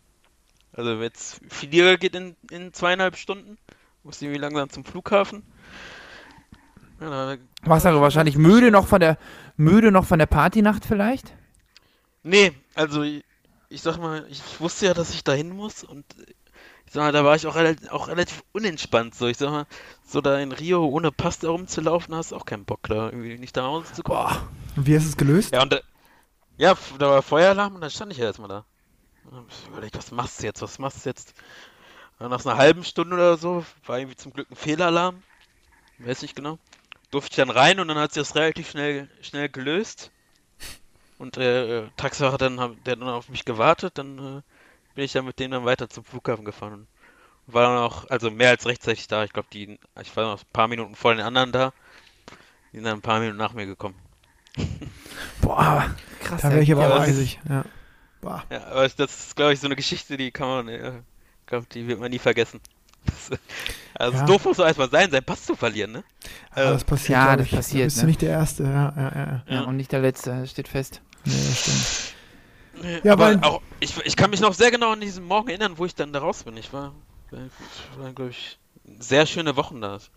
Also 0.73 1.01
jetzt, 1.01 1.41
Flieger 1.49 1.97
geht 1.97 2.15
in, 2.15 2.37
in 2.51 2.73
zweieinhalb 2.73 3.17
Stunden, 3.17 3.57
muss 4.03 4.21
irgendwie 4.21 4.41
langsam 4.41 4.69
zum 4.71 4.85
Flughafen. 4.85 5.43
Ja, 7.01 7.37
da, 7.37 7.43
Warst 7.63 7.87
du 7.87 8.01
wahrscheinlich 8.01 8.37
müde 8.37 8.71
noch 8.71 8.87
von 8.87 9.01
der 9.01 9.19
müde 9.57 9.91
noch 9.91 10.07
von 10.07 10.19
der 10.19 10.27
Partynacht 10.27 10.85
vielleicht? 10.85 11.35
nee, 12.23 12.53
also 12.75 13.03
ich, 13.03 13.25
ich 13.69 13.83
sag 13.83 13.99
mal, 13.99 14.27
ich 14.29 14.43
wusste 14.61 14.87
ja, 14.87 14.95
dass 14.95 15.11
ich 15.11 15.25
dahin 15.25 15.51
muss 15.51 15.85
und 15.85 16.05
ich 16.87 16.93
sag 16.93 17.03
mal, 17.03 17.13
da 17.13 17.25
war 17.25 17.37
ich 17.37 17.47
auch, 17.47 17.57
relativ, 17.57 17.91
auch 17.91 18.09
relativ 18.09 18.43
unentspannt, 18.53 19.15
so, 19.15 19.27
ich 19.27 19.37
sag 19.37 19.51
mal, 19.51 19.67
so 20.07 20.21
da 20.21 20.39
in 20.39 20.53
Rio 20.53 20.87
ohne 20.87 21.11
Pass 21.13 21.39
da 21.41 21.51
rumzulaufen, 21.51 22.15
hast 22.15 22.33
auch 22.33 22.47
keinen 22.47 22.65
Bock, 22.65 22.83
da 22.89 23.07
irgendwie 23.07 23.39
nicht 23.39 23.57
nach 23.57 23.65
Hause 23.65 23.93
zu 23.93 24.03
kommen. 24.03 24.19
Boah. 24.19 24.49
Und 24.77 24.87
wie 24.87 24.97
hast 24.97 25.05
du 25.05 25.09
es 25.11 25.17
gelöst? 25.17 25.53
Ja, 25.53 25.63
und 25.63 25.73
da, 25.73 25.81
ja, 26.59 26.77
da 26.99 27.11
war 27.11 27.23
Feueralarm 27.23 27.75
und 27.75 27.81
dann 27.81 27.91
stand 27.91 28.13
ich 28.13 28.19
ja 28.19 28.27
erstmal 28.27 28.49
da. 28.49 28.65
Und 29.31 29.47
ich 29.51 29.69
überlegt, 29.69 29.99
was 29.99 30.13
machst 30.13 30.41
du 30.41 30.47
jetzt, 30.47 30.63
was 30.63 30.79
machst 30.79 31.05
du 31.05 31.11
jetzt? 31.11 31.35
Und 32.19 32.31
nach 32.31 32.45
einer 32.47 32.57
halben 32.57 32.85
Stunde 32.85 33.15
oder 33.17 33.37
so 33.37 33.65
war 33.85 33.99
irgendwie 33.99 34.17
zum 34.17 34.33
Glück 34.33 34.51
ein 34.51 34.57
Fehlalarm. 34.57 35.23
Weiß 35.99 36.23
nicht 36.23 36.37
genau. 36.37 36.59
Durfte 37.11 37.33
ich 37.33 37.37
dann 37.37 37.51
rein 37.51 37.81
und 37.81 37.89
dann 37.89 37.99
hat 37.99 38.13
sich 38.13 38.23
das 38.23 38.35
relativ 38.35 38.71
schnell, 38.71 39.11
schnell 39.21 39.49
gelöst. 39.49 40.11
Und 41.19 41.37
der 41.37 41.69
äh, 41.69 41.89
Taxifahrer 41.97 42.39
dann, 42.39 42.57
der 42.57 42.67
hat 42.67 42.77
dann 42.87 43.03
auf 43.03 43.29
mich 43.29 43.45
gewartet, 43.45 43.99
dann 43.99 44.19
äh, 44.39 44.43
bin 44.97 45.05
ich 45.05 45.13
dann 45.13 45.25
mit 45.25 45.39
dem 45.39 45.53
dann 45.53 45.65
weiter 45.65 45.89
zum 45.89 46.05
Flughafen 46.05 46.45
gefahren. 46.45 46.73
Und 47.47 47.55
war 47.55 47.63
dann 47.63 47.79
auch, 47.79 48.11
also 48.11 48.31
mehr 48.33 48.51
als 48.51 48.67
rechtzeitig 48.67 49.07
da. 49.07 49.23
Ich 49.23 49.33
glaube, 49.33 49.47
die, 49.53 49.79
ich 50.03 50.17
war 50.17 50.25
noch 50.33 50.41
ein 50.43 50.47
paar 50.53 50.67
Minuten 50.67 50.97
vor 50.97 51.15
den 51.15 51.25
anderen 51.25 51.53
da. 51.53 51.73
Die 52.73 52.79
sind 52.79 52.85
dann 52.85 52.99
ein 52.99 53.03
paar 53.03 53.21
Minuten 53.21 53.39
nach 53.39 53.53
mir 53.53 53.67
gekommen. 53.67 53.95
Boah, 55.41 55.95
krass. 56.21 56.43
Da 56.43 56.51
wäre 56.51 56.63
ich 56.63 56.73
aber 56.73 56.83
Ja, 56.83 56.89
auch 56.95 56.99
das 56.99 57.09
ist- 57.11 57.19
eisig. 57.19 57.41
Ja. 57.49 57.65
Boah. 58.21 58.43
Ja, 58.51 58.65
aber 58.67 58.89
das 58.89 59.27
ist, 59.27 59.37
glaube 59.37 59.53
ich, 59.53 59.61
so 59.61 59.67
eine 59.67 59.77
Geschichte, 59.77 60.17
die 60.17 60.31
kann 60.33 60.49
man, 60.49 60.69
äh, 60.69 60.93
glaube 61.47 61.67
die 61.73 61.87
wird 61.87 62.01
man 62.01 62.11
nie 62.11 62.19
vergessen. 62.19 62.61
Das, 63.07 63.39
also 63.95 64.19
Ja. 64.19 64.25
doof 64.27 64.45
muss 64.47 64.57
doch 64.57 64.67
erstmal 64.67 64.91
sein, 64.91 65.09
seinen 65.13 65.23
Pass 65.25 65.45
zu 65.47 65.55
verlieren, 65.55 65.93
ne? 65.93 66.03
Aber 66.51 66.71
das 66.73 66.83
passiert, 66.83 67.11
ja, 67.11 67.37
das 67.37 67.47
ich. 67.47 67.51
Da 67.53 67.57
passiert, 67.59 67.85
bist 67.87 67.97
ne? 67.99 68.01
du 68.03 68.07
nicht 68.09 68.23
der 68.23 68.31
Erste. 68.31 68.65
Ja, 68.65 68.93
ja, 68.97 69.13
ja. 69.15 69.43
Ja, 69.55 69.61
und 69.63 69.77
nicht 69.77 69.93
der 69.93 70.01
letzte, 70.01 70.31
das 70.41 70.51
steht 70.51 70.67
fest. 70.67 71.01
Nee, 71.25 71.33
das 71.33 71.61
stimmt. 71.61 72.16
Ja, 73.03 73.13
aber 73.13 73.27
weil- 73.27 73.43
auch, 73.43 73.63
ich, 73.81 73.97
ich 74.05 74.17
kann 74.17 74.31
mich 74.31 74.41
noch 74.41 74.55
sehr 74.55 74.71
genau 74.71 74.93
an 74.93 75.01
diesen 75.01 75.25
Morgen 75.25 75.49
erinnern, 75.49 75.75
wo 75.77 75.85
ich 75.85 75.95
dann 75.95 76.13
da 76.13 76.21
raus 76.21 76.45
bin. 76.45 76.57
Ich 76.57 76.73
war, 76.73 76.95
war 77.31 78.13
glaube 78.13 78.31
ich, 78.31 78.59
sehr 78.99 79.27
schöne 79.27 79.57
Wochen 79.57 79.81
da. 79.81 79.97
Ich 79.97 80.11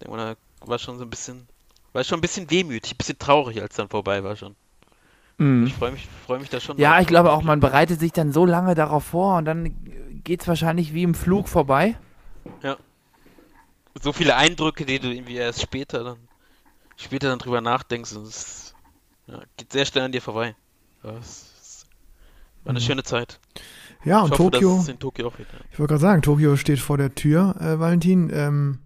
denke 0.00 0.16
mal, 0.16 0.36
da 0.60 0.66
war 0.68 0.78
schon 0.78 0.98
so 0.98 1.04
ein 1.04 1.10
bisschen, 1.10 1.48
war 1.92 2.04
schon 2.04 2.18
ein 2.18 2.22
bisschen 2.22 2.50
wehmütig, 2.50 2.92
ein 2.94 2.96
bisschen 2.96 3.18
traurig, 3.18 3.60
als 3.60 3.76
dann 3.76 3.88
vorbei 3.88 4.24
war 4.24 4.36
schon. 4.36 4.56
Mhm. 5.38 5.66
Ich 5.66 5.74
freue 5.74 5.92
mich, 5.92 6.08
freue 6.26 6.40
mich 6.40 6.50
da 6.50 6.60
schon. 6.60 6.78
Ja, 6.78 6.92
drauf. 6.92 7.02
ich 7.02 7.06
glaube 7.06 7.32
auch, 7.32 7.42
man 7.42 7.60
bereitet 7.60 8.00
sich 8.00 8.12
dann 8.12 8.32
so 8.32 8.44
lange 8.44 8.74
darauf 8.74 9.04
vor 9.04 9.36
und 9.38 9.44
dann 9.44 9.74
geht 10.24 10.42
es 10.42 10.48
wahrscheinlich 10.48 10.94
wie 10.94 11.04
im 11.04 11.14
Flug 11.14 11.48
vorbei. 11.48 11.96
so 14.02 14.12
viele 14.12 14.36
Eindrücke, 14.36 14.84
die 14.84 14.98
du 14.98 15.12
irgendwie 15.12 15.36
erst 15.36 15.62
später 15.62 16.04
dann, 16.04 16.18
später 16.96 17.28
dann 17.28 17.38
drüber 17.38 17.60
nachdenkst 17.60 18.12
und 18.14 18.26
es 18.26 18.74
ja, 19.26 19.42
geht 19.56 19.72
sehr 19.72 19.84
schnell 19.84 20.04
an 20.04 20.12
dir 20.12 20.22
vorbei. 20.22 20.54
Ja, 21.02 21.16
es 21.18 21.47
war 22.68 22.72
eine 22.74 22.80
Mhm. 22.80 22.84
schöne 22.86 23.02
Zeit. 23.02 23.40
Ja, 24.04 24.18
Ich 24.18 24.24
und 24.24 24.30
hoffe, 24.38 24.50
Tokio, 24.52 24.74
dass 24.74 24.82
es 24.84 24.88
in 24.88 24.98
Tokio 24.98 25.26
auch 25.28 25.38
wieder. 25.38 25.48
ich 25.72 25.78
wollte 25.78 25.92
gerade 25.92 26.00
sagen, 26.00 26.22
Tokio 26.22 26.56
steht 26.56 26.78
vor 26.78 26.98
der 26.98 27.14
Tür, 27.14 27.56
äh, 27.60 27.78
Valentin. 27.80 28.30
Ähm, 28.32 28.78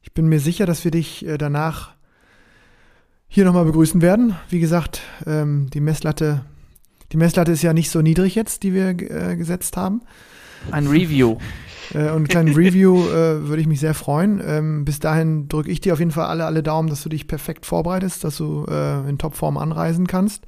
ich 0.00 0.12
bin 0.14 0.26
mir 0.26 0.40
sicher, 0.40 0.64
dass 0.66 0.84
wir 0.84 0.90
dich 0.90 1.26
äh, 1.26 1.36
danach 1.36 1.92
hier 3.28 3.44
nochmal 3.44 3.64
begrüßen 3.64 4.00
werden. 4.00 4.36
Wie 4.48 4.60
gesagt, 4.60 5.02
ähm, 5.26 5.68
die 5.74 5.80
Messlatte, 5.80 6.44
die 7.12 7.16
Messlatte 7.16 7.52
ist 7.52 7.62
ja 7.62 7.72
nicht 7.72 7.90
so 7.90 8.00
niedrig 8.00 8.34
jetzt, 8.34 8.62
die 8.62 8.72
wir 8.72 8.88
äh, 8.90 9.36
gesetzt 9.36 9.76
haben. 9.76 10.02
Ein 10.70 10.86
Review. 10.86 11.38
Äh, 11.92 12.04
und 12.08 12.16
einen 12.16 12.28
kleinen 12.28 12.54
Review 12.54 12.96
äh, 13.08 13.46
würde 13.46 13.60
ich 13.60 13.66
mich 13.66 13.78
sehr 13.78 13.92
freuen. 13.92 14.40
Ähm, 14.42 14.86
bis 14.86 15.00
dahin 15.00 15.48
drücke 15.48 15.70
ich 15.70 15.82
dir 15.82 15.92
auf 15.92 15.98
jeden 15.98 16.12
Fall 16.12 16.24
alle, 16.24 16.46
alle 16.46 16.62
Daumen, 16.62 16.88
dass 16.88 17.02
du 17.02 17.10
dich 17.10 17.26
perfekt 17.28 17.66
vorbereitest, 17.66 18.24
dass 18.24 18.38
du 18.38 18.64
äh, 18.66 19.06
in 19.06 19.18
Topform 19.18 19.58
anreisen 19.58 20.06
kannst. 20.06 20.46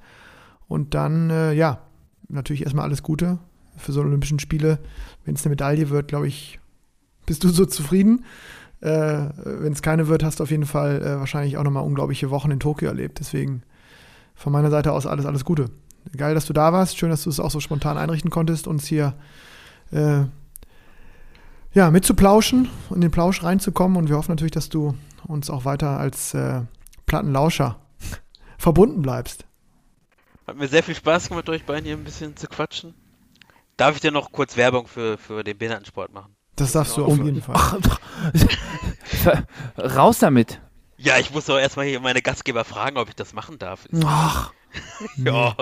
Und 0.66 0.94
dann, 0.94 1.28
äh, 1.28 1.52
ja, 1.52 1.82
natürlich 2.28 2.62
erstmal 2.62 2.84
alles 2.84 3.02
Gute 3.02 3.38
für 3.76 3.92
so 3.92 4.00
Olympischen 4.00 4.38
Spiele. 4.38 4.78
Wenn 5.24 5.34
es 5.34 5.44
eine 5.44 5.50
Medaille 5.50 5.90
wird, 5.90 6.08
glaube 6.08 6.28
ich, 6.28 6.58
bist 7.26 7.44
du 7.44 7.48
so 7.48 7.66
zufrieden. 7.66 8.24
Äh, 8.80 9.30
Wenn 9.44 9.72
es 9.72 9.82
keine 9.82 10.08
wird, 10.08 10.22
hast 10.22 10.40
du 10.40 10.44
auf 10.44 10.50
jeden 10.50 10.66
Fall 10.66 11.02
äh, 11.02 11.18
wahrscheinlich 11.18 11.56
auch 11.56 11.64
nochmal 11.64 11.84
unglaubliche 11.84 12.30
Wochen 12.30 12.50
in 12.50 12.60
Tokio 12.60 12.88
erlebt. 12.88 13.18
Deswegen 13.20 13.62
von 14.34 14.52
meiner 14.52 14.70
Seite 14.70 14.92
aus 14.92 15.06
alles, 15.06 15.26
alles 15.26 15.44
Gute. 15.44 15.70
Geil, 16.16 16.34
dass 16.34 16.46
du 16.46 16.52
da 16.52 16.72
warst. 16.72 16.96
Schön, 16.96 17.10
dass 17.10 17.24
du 17.24 17.30
es 17.30 17.40
auch 17.40 17.50
so 17.50 17.60
spontan 17.60 17.98
einrichten 17.98 18.30
konntest, 18.30 18.66
uns 18.68 18.86
hier 18.86 19.14
äh, 19.90 20.24
ja, 21.72 21.90
mitzuplauschen 21.90 22.68
und 22.90 22.96
in 22.96 23.00
den 23.00 23.10
Plausch 23.10 23.42
reinzukommen. 23.42 23.96
Und 23.96 24.08
wir 24.08 24.16
hoffen 24.16 24.32
natürlich, 24.32 24.52
dass 24.52 24.68
du 24.68 24.94
uns 25.26 25.50
auch 25.50 25.64
weiter 25.64 25.98
als 25.98 26.34
äh, 26.34 26.62
Plattenlauscher 27.06 27.78
verbunden 28.58 29.02
bleibst. 29.02 29.46
Hat 30.46 30.56
mir 30.56 30.68
sehr 30.68 30.82
viel 30.82 30.94
Spaß 30.94 31.28
gemacht, 31.28 31.48
euch 31.48 31.64
beiden 31.64 31.84
hier 31.84 31.96
ein 31.96 32.04
bisschen 32.04 32.36
zu 32.36 32.46
quatschen. 32.46 32.94
Darf 33.76 33.96
ich 33.96 34.00
dir 34.00 34.12
noch 34.12 34.32
kurz 34.32 34.56
Werbung 34.56 34.86
für, 34.86 35.18
für 35.18 35.44
den 35.44 35.58
Behindertensport 35.58 36.12
machen? 36.12 36.34
Das 36.54 36.72
darfst 36.72 36.96
du 36.96 37.04
auf 37.04 37.16
jeden 37.18 37.42
Fall. 37.42 37.56
Raus 39.78 40.18
damit. 40.18 40.60
Ja, 40.96 41.18
ich 41.18 41.30
muss 41.30 41.44
doch 41.46 41.58
erstmal 41.58 41.86
hier 41.86 42.00
meine 42.00 42.22
Gastgeber 42.22 42.64
fragen, 42.64 42.96
ob 42.96 43.08
ich 43.08 43.14
das 43.14 43.34
machen 43.34 43.58
darf. 43.58 43.86
Ach, 44.04 44.52
Ja. 45.16 45.56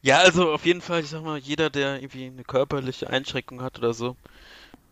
Ja, 0.00 0.18
also 0.18 0.52
auf 0.52 0.64
jeden 0.64 0.80
Fall, 0.80 1.00
ich 1.00 1.08
sag 1.08 1.22
mal, 1.22 1.38
jeder, 1.38 1.70
der 1.70 2.00
irgendwie 2.00 2.26
eine 2.26 2.44
körperliche 2.44 3.10
Einschränkung 3.10 3.62
hat 3.62 3.78
oder 3.78 3.94
so, 3.94 4.16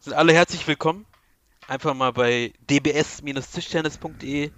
sind 0.00 0.14
alle 0.14 0.32
herzlich 0.32 0.66
willkommen. 0.66 1.06
Einfach 1.68 1.94
mal 1.94 2.12
bei 2.12 2.52
dbs-tischtennis.de 2.70 4.50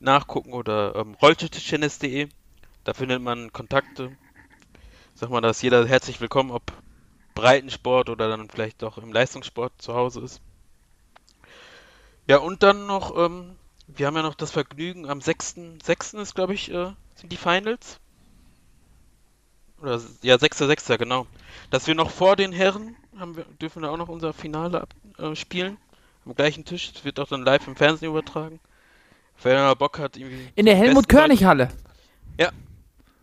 nachgucken 0.00 0.52
oder 0.52 0.94
ähm, 0.96 1.14
rolltischtennis.de. 1.20 2.28
Da 2.84 2.94
findet 2.94 3.20
man 3.20 3.52
Kontakte. 3.52 4.16
Sag 5.14 5.30
mal, 5.30 5.40
da 5.40 5.50
ist 5.50 5.62
jeder 5.62 5.86
herzlich 5.86 6.20
willkommen, 6.20 6.50
ob 6.50 6.72
Breitensport 7.34 8.08
oder 8.08 8.28
dann 8.28 8.48
vielleicht 8.48 8.82
doch 8.82 8.96
im 8.98 9.12
Leistungssport 9.12 9.72
zu 9.78 9.94
Hause 9.94 10.20
ist. 10.20 10.40
Ja, 12.26 12.38
und 12.38 12.62
dann 12.62 12.86
noch, 12.86 13.16
ähm, 13.16 13.56
wir 13.86 14.06
haben 14.06 14.16
ja 14.16 14.22
noch 14.22 14.34
das 14.34 14.50
Vergnügen, 14.50 15.08
am 15.08 15.18
6.6. 15.18 16.20
ist, 16.20 16.34
glaube 16.34 16.54
ich, 16.54 16.70
äh, 16.70 16.92
sind 17.16 17.30
die 17.32 17.36
Finals. 17.36 17.98
Oder, 19.82 20.00
ja, 20.22 20.36
6.6. 20.36 20.96
genau. 20.96 21.26
Dass 21.70 21.86
wir 21.86 21.94
noch 21.94 22.10
vor 22.10 22.36
den 22.36 22.52
Herren 22.52 22.96
haben 23.18 23.36
wir, 23.36 23.44
dürfen 23.60 23.82
wir 23.82 23.90
auch 23.90 23.96
noch 23.96 24.08
unser 24.08 24.32
Finale 24.32 24.80
ab, 24.80 24.94
äh, 25.18 25.34
spielen. 25.34 25.76
Am 26.24 26.34
gleichen 26.34 26.64
Tisch. 26.64 26.92
Das 26.92 27.04
wird 27.04 27.18
auch 27.18 27.28
dann 27.28 27.44
live 27.44 27.66
im 27.66 27.76
Fernsehen 27.76 28.10
übertragen. 28.10 28.60
Wer 29.42 29.64
mal 29.64 29.74
Bock 29.74 29.98
hat, 29.98 30.16
irgendwie. 30.16 30.48
in 30.54 30.66
der 30.66 30.76
zum 30.76 30.84
Helmut 30.84 31.08
besten 31.08 31.16
Körnig 31.16 31.44
Halle. 31.44 31.70
Ja. 32.38 32.50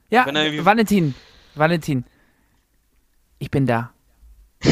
Ja, 0.10 0.26
irgendwie- 0.28 0.64
Valentin, 0.66 1.16
Valentin. 1.56 2.06
Ich 3.40 3.52
bin 3.52 3.66
da. 3.66 3.92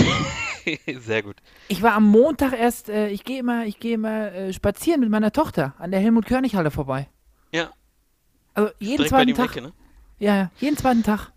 Sehr 1.00 1.22
gut. 1.22 1.38
Ich 1.68 1.82
war 1.82 1.94
am 1.94 2.06
Montag 2.06 2.54
erst, 2.54 2.90
äh, 2.90 3.10
ich 3.10 3.24
gehe 3.24 3.40
immer, 3.40 3.66
ich 3.66 3.80
gehe 3.80 3.94
immer 3.96 4.32
äh, 4.34 4.54
spazieren 4.54 5.02
mit 5.02 5.10
meiner 5.10 5.32
Tochter 5.32 5.74
an 5.78 5.92
der 5.92 6.00
Helmut 6.00 6.26
Körnig 6.26 6.56
Halle 6.56 6.72
vorbei. 6.72 7.08
Ja. 7.52 7.72
Also 8.56 8.72
jeden 8.80 8.98
Direkt 8.98 9.10
zweiten 9.10 9.34
Tag. 9.36 9.52
Ecke, 9.52 9.62
ne? 9.62 9.74
Ja, 10.18 10.36
ja, 10.36 10.52
jeden 10.60 10.78
zweiten 10.78 11.04
Tag. 11.04 11.32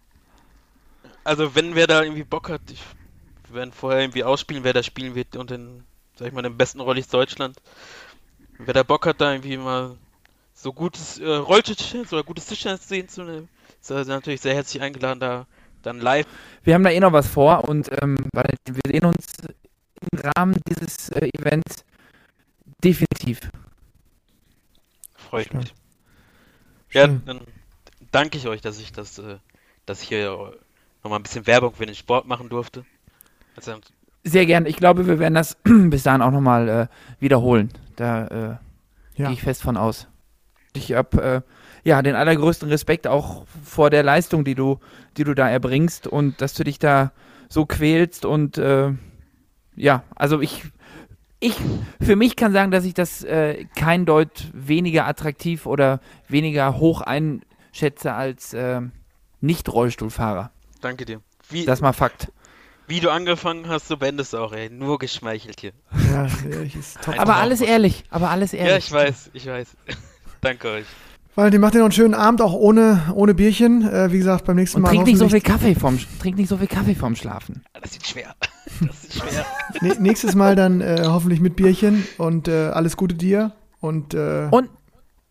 Also, 1.24 1.54
wenn 1.54 1.74
wer 1.74 1.86
da 1.86 2.02
irgendwie 2.02 2.24
Bock 2.24 2.48
hat, 2.48 2.62
ich, 2.70 2.80
wir 3.48 3.56
werden 3.56 3.72
vorher 3.72 4.00
irgendwie 4.00 4.24
ausspielen, 4.24 4.64
wer 4.64 4.72
da 4.72 4.82
spielen 4.82 5.14
wird 5.14 5.36
und 5.36 5.50
den, 5.50 5.84
sag 6.14 6.28
ich 6.28 6.32
mal, 6.32 6.42
den 6.42 6.56
besten 6.56 6.80
Rollis 6.80 7.08
Deutschland. 7.08 7.56
Wer 8.58 8.72
da 8.72 8.82
Bock 8.82 9.04
hat, 9.06 9.20
da 9.20 9.32
irgendwie 9.32 9.56
mal 9.58 9.98
so 10.54 10.72
gutes 10.72 11.18
äh, 11.18 11.26
Rolltischtennis 11.28 12.12
oder 12.12 12.22
gutes 12.22 12.46
Tischtennis 12.46 12.88
sehen 12.88 13.08
zu, 13.08 13.46
ist 13.96 14.08
er 14.08 14.14
natürlich 14.16 14.40
sehr 14.40 14.54
herzlich 14.54 14.82
eingeladen, 14.82 15.20
da 15.20 15.46
dann 15.82 16.00
live. 16.00 16.26
Wir 16.64 16.74
haben 16.74 16.82
da 16.84 16.90
eh 16.90 17.00
noch 17.00 17.12
was 17.12 17.28
vor 17.28 17.68
und 17.68 17.88
ähm, 18.02 18.16
Valentin, 18.32 18.74
wir 18.74 18.92
sehen 18.92 19.04
uns 19.04 19.26
im 20.12 20.18
Rahmen 20.36 20.56
dieses 20.68 21.08
äh, 21.10 21.28
Events 21.38 21.84
definitiv. 22.82 23.40
Freue 25.14 25.42
ich 25.42 25.48
Schön. 25.48 25.58
mich. 25.58 25.74
Ja, 26.92 27.06
Schön. 27.06 27.22
dann 27.26 27.40
danke 28.10 28.38
ich 28.38 28.48
euch, 28.48 28.60
dass 28.60 28.80
ich 28.80 28.92
das, 28.92 29.18
äh, 29.18 29.36
dass 29.86 30.02
ich 30.02 30.08
hier 30.08 30.54
nochmal 31.02 31.20
ein 31.20 31.22
bisschen 31.22 31.46
Werbung 31.46 31.74
für 31.74 31.86
den 31.86 31.94
Sport 31.94 32.26
machen 32.26 32.48
durfte. 32.48 32.84
Also, 33.56 33.76
Sehr 34.24 34.46
gern. 34.46 34.66
Ich 34.66 34.76
glaube, 34.76 35.06
wir 35.06 35.18
werden 35.18 35.34
das 35.34 35.56
bis 35.64 36.02
dahin 36.02 36.22
auch 36.22 36.30
nochmal 36.30 36.68
äh, 36.68 36.86
wiederholen. 37.20 37.70
Da 37.96 38.26
äh, 38.26 38.56
Ja. 39.16 39.26
gehe 39.26 39.32
ich 39.32 39.42
fest 39.42 39.62
von 39.62 39.76
aus. 39.76 40.06
Ich 40.74 40.92
habe 40.92 41.22
äh, 41.22 41.40
ja 41.88 42.02
den 42.02 42.14
allergrößten 42.14 42.68
Respekt 42.68 43.06
auch 43.06 43.46
vor 43.64 43.90
der 43.90 44.02
Leistung, 44.02 44.44
die 44.44 44.54
du, 44.54 44.78
die 45.16 45.24
du 45.24 45.34
da 45.34 45.48
erbringst 45.48 46.06
und 46.06 46.40
dass 46.40 46.54
du 46.54 46.62
dich 46.62 46.78
da 46.78 47.12
so 47.48 47.66
quälst 47.66 48.24
und 48.24 48.58
äh, 48.58 48.92
ja, 49.74 50.02
also 50.14 50.40
ich, 50.40 50.64
ich 51.40 51.56
für 52.00 52.14
mich 52.16 52.36
kann 52.36 52.52
sagen, 52.52 52.70
dass 52.70 52.84
ich 52.84 52.94
das 52.94 53.24
äh, 53.24 53.64
kein 53.76 54.04
Deut 54.06 54.48
weniger 54.52 55.06
attraktiv 55.06 55.66
oder 55.66 56.00
weniger 56.28 56.78
hoch 56.78 57.00
einschätze 57.00 58.12
als 58.12 58.52
äh, 58.54 58.80
Nicht-Rollstuhlfahrer. 59.40 60.50
danke 60.80 61.04
dir. 61.04 61.20
Wie, 61.48 61.64
Das 61.64 61.78
ist 61.78 61.82
mal 61.82 61.94
Fakt. 61.94 62.30
wie 62.86 63.00
du 63.00 63.10
angefangen 63.10 63.68
hast, 63.68 63.88
so 63.88 63.96
beendest 63.96 64.34
du 64.34 64.38
auch, 64.38 64.52
ey. 64.52 64.68
Nur 64.68 64.98
geschmeichelt 64.98 65.60
hier. 65.60 65.72
Ja, 66.12 66.26
Aber 67.16 67.36
alles 67.36 67.62
ehrlich, 67.62 68.04
aber 68.10 68.28
alles 68.28 68.52
ehrlich. 68.52 68.70
Ja, 68.70 68.76
ich 68.78 68.92
weiß, 68.92 69.30
ich 69.32 69.46
weiß. 69.46 69.68
danke 70.42 70.68
euch. 70.68 70.86
Valentin, 71.38 71.60
macht 71.60 71.74
dir 71.74 71.78
noch 71.78 71.84
einen 71.84 71.92
schönen 71.92 72.14
Abend, 72.14 72.42
auch 72.42 72.52
ohne, 72.52 73.12
ohne 73.14 73.32
Bierchen. 73.32 73.88
Äh, 73.88 74.10
wie 74.10 74.18
gesagt, 74.18 74.44
beim 74.44 74.56
nächsten 74.56 74.78
Und 74.78 74.82
Mal 74.82 74.88
trink 74.88 75.06
nicht 75.06 75.18
so 75.18 75.28
viel 75.28 75.40
Kaffee 75.40 75.76
vorm, 75.76 75.96
trink 76.20 76.36
nicht 76.36 76.48
so 76.48 76.56
viel 76.56 76.66
Kaffee 76.66 76.96
vorm 76.96 77.14
Schlafen. 77.14 77.62
Ah, 77.74 77.78
Das 77.80 77.92
ist 77.92 78.08
schwer. 78.08 78.34
Das 78.80 79.04
ist 79.04 79.14
schwer. 79.20 79.46
Nächstes 80.00 80.34
Mal 80.34 80.56
dann 80.56 80.80
äh, 80.80 81.04
hoffentlich 81.06 81.38
mit 81.38 81.54
Bierchen 81.54 82.04
und 82.18 82.48
äh, 82.48 82.70
alles 82.70 82.96
Gute 82.96 83.14
dir. 83.14 83.52
Und, 83.78 84.14
äh, 84.14 84.48
Und 84.50 84.68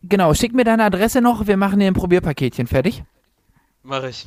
genau, 0.02 0.32
schick 0.32 0.54
mir 0.54 0.64
deine 0.64 0.84
Adresse 0.84 1.20
noch, 1.20 1.46
wir 1.46 1.58
machen 1.58 1.78
dir 1.78 1.88
ein 1.88 1.94
Probierpaketchen 1.94 2.66
fertig. 2.66 3.04
Mach 3.82 4.02
ich. 4.04 4.26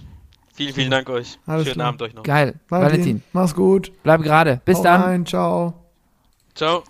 Vielen, 0.54 0.76
vielen 0.76 0.92
Dank 0.92 1.10
euch. 1.10 1.40
Alles 1.48 1.64
Schönen 1.66 1.74
klar. 1.74 1.88
Abend 1.88 2.02
euch 2.04 2.14
noch. 2.14 2.22
Geil, 2.22 2.60
Valentin, 2.70 2.92
Valentin, 3.00 3.24
mach's 3.34 3.56
gut. 3.56 3.92
bleib 4.04 4.22
gerade. 4.22 4.62
Bis 4.66 4.78
Hau 4.78 4.84
dann. 4.84 5.02
Rein, 5.02 5.26
ciao. 5.26 5.74
Ciao. 6.54 6.84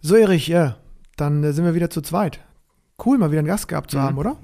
So, 0.00 0.16
Erich, 0.16 0.48
ja, 0.48 0.76
dann 1.18 1.44
äh, 1.44 1.52
sind 1.52 1.66
wir 1.66 1.74
wieder 1.74 1.90
zu 1.90 2.00
zweit. 2.00 2.40
Cool, 3.04 3.18
mal 3.18 3.30
wieder 3.30 3.38
einen 3.40 3.48
Gast 3.48 3.68
gehabt 3.68 3.90
zu 3.90 3.98
Mhm. 3.98 4.02
haben, 4.02 4.18
oder? 4.18 4.36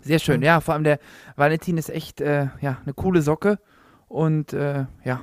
Sehr 0.00 0.18
schön, 0.18 0.42
ja, 0.42 0.60
vor 0.60 0.74
allem 0.74 0.84
der 0.84 1.00
Valentin 1.36 1.76
ist 1.76 1.90
echt 1.90 2.20
äh, 2.20 2.48
ja, 2.60 2.78
eine 2.84 2.94
coole 2.94 3.20
Socke 3.22 3.58
und 4.06 4.52
äh, 4.52 4.86
ja, 5.04 5.20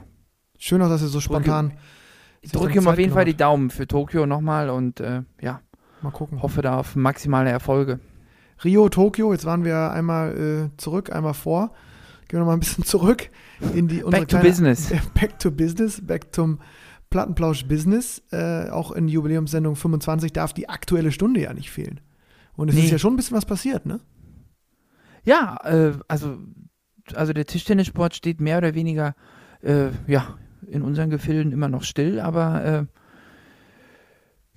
Schön 0.58 0.82
auch, 0.82 0.90
dass 0.90 1.02
er 1.02 1.08
so 1.10 1.20
spontan. 1.20 1.74
ich 2.42 2.52
drücke 2.52 2.78
ihm 2.80 2.88
auf 2.88 2.98
jeden 2.98 3.14
Fall 3.14 3.26
die 3.26 3.36
Daumen 3.36 3.70
für 3.70 3.88
Tokio 3.88 4.26
nochmal 4.26 4.70
und 4.70 5.00
äh, 5.02 5.24
ja. 5.42 5.62
Mal 6.02 6.12
gucken. 6.12 6.42
hoffe 6.42 6.62
da 6.62 6.78
auf 6.78 6.96
maximale 6.96 7.50
Erfolge. 7.50 8.00
Rio, 8.64 8.88
Tokio, 8.90 9.34
jetzt 9.34 9.44
waren 9.46 9.66
wir 9.66 9.92
einmal 9.92 10.70
äh, 10.72 10.78
zurück, 10.78 11.12
einmal 11.12 11.34
vor. 11.34 11.72
Gehen 12.28 12.38
wir 12.38 12.40
noch 12.40 12.46
mal 12.48 12.54
ein 12.54 12.60
bisschen 12.60 12.84
zurück 12.86 13.30
in 13.74 13.88
die 13.88 14.02
unsere 14.04 14.22
Back 14.22 14.30
to 14.30 14.38
kleine- 14.38 14.50
business. 14.50 14.94
Back 15.14 15.40
to 15.40 15.52
Business, 15.52 16.06
back 16.06 16.34
zum 16.34 16.60
Plattenplausch 17.10 17.66
Business. 17.68 18.22
Äh, 18.32 18.70
auch 18.70 18.92
in 18.92 19.08
Jubiläumssendung 19.08 19.76
25 19.76 20.32
darf 20.32 20.54
die 20.54 20.70
aktuelle 20.70 21.12
Stunde 21.12 21.42
ja 21.42 21.54
nicht 21.54 21.72
fehlen. 21.72 22.00
Und 22.56 22.70
es 22.70 22.76
Nee. 22.76 22.86
ist 22.86 22.92
ja 22.92 22.98
schon 23.00 23.14
ein 23.14 23.18
bisschen 23.18 23.38
was 23.38 23.46
passiert, 23.46 23.86
ne? 23.86 24.00
Ja, 25.24 25.58
äh, 25.64 25.94
also, 26.08 26.38
also 27.14 27.34
der 27.34 27.46
Tischtennissport 27.46 28.16
steht 28.16 28.40
mehr 28.40 28.58
oder 28.60 28.76
weniger 28.76 29.16
äh, 29.62 29.90
ja, 30.08 30.38
in 30.68 30.82
unseren 30.82 31.10
Gefilden 31.10 31.52
immer 31.52 31.68
noch 31.68 31.84
still, 31.84 32.20
aber 32.20 32.64
äh, 32.64 32.86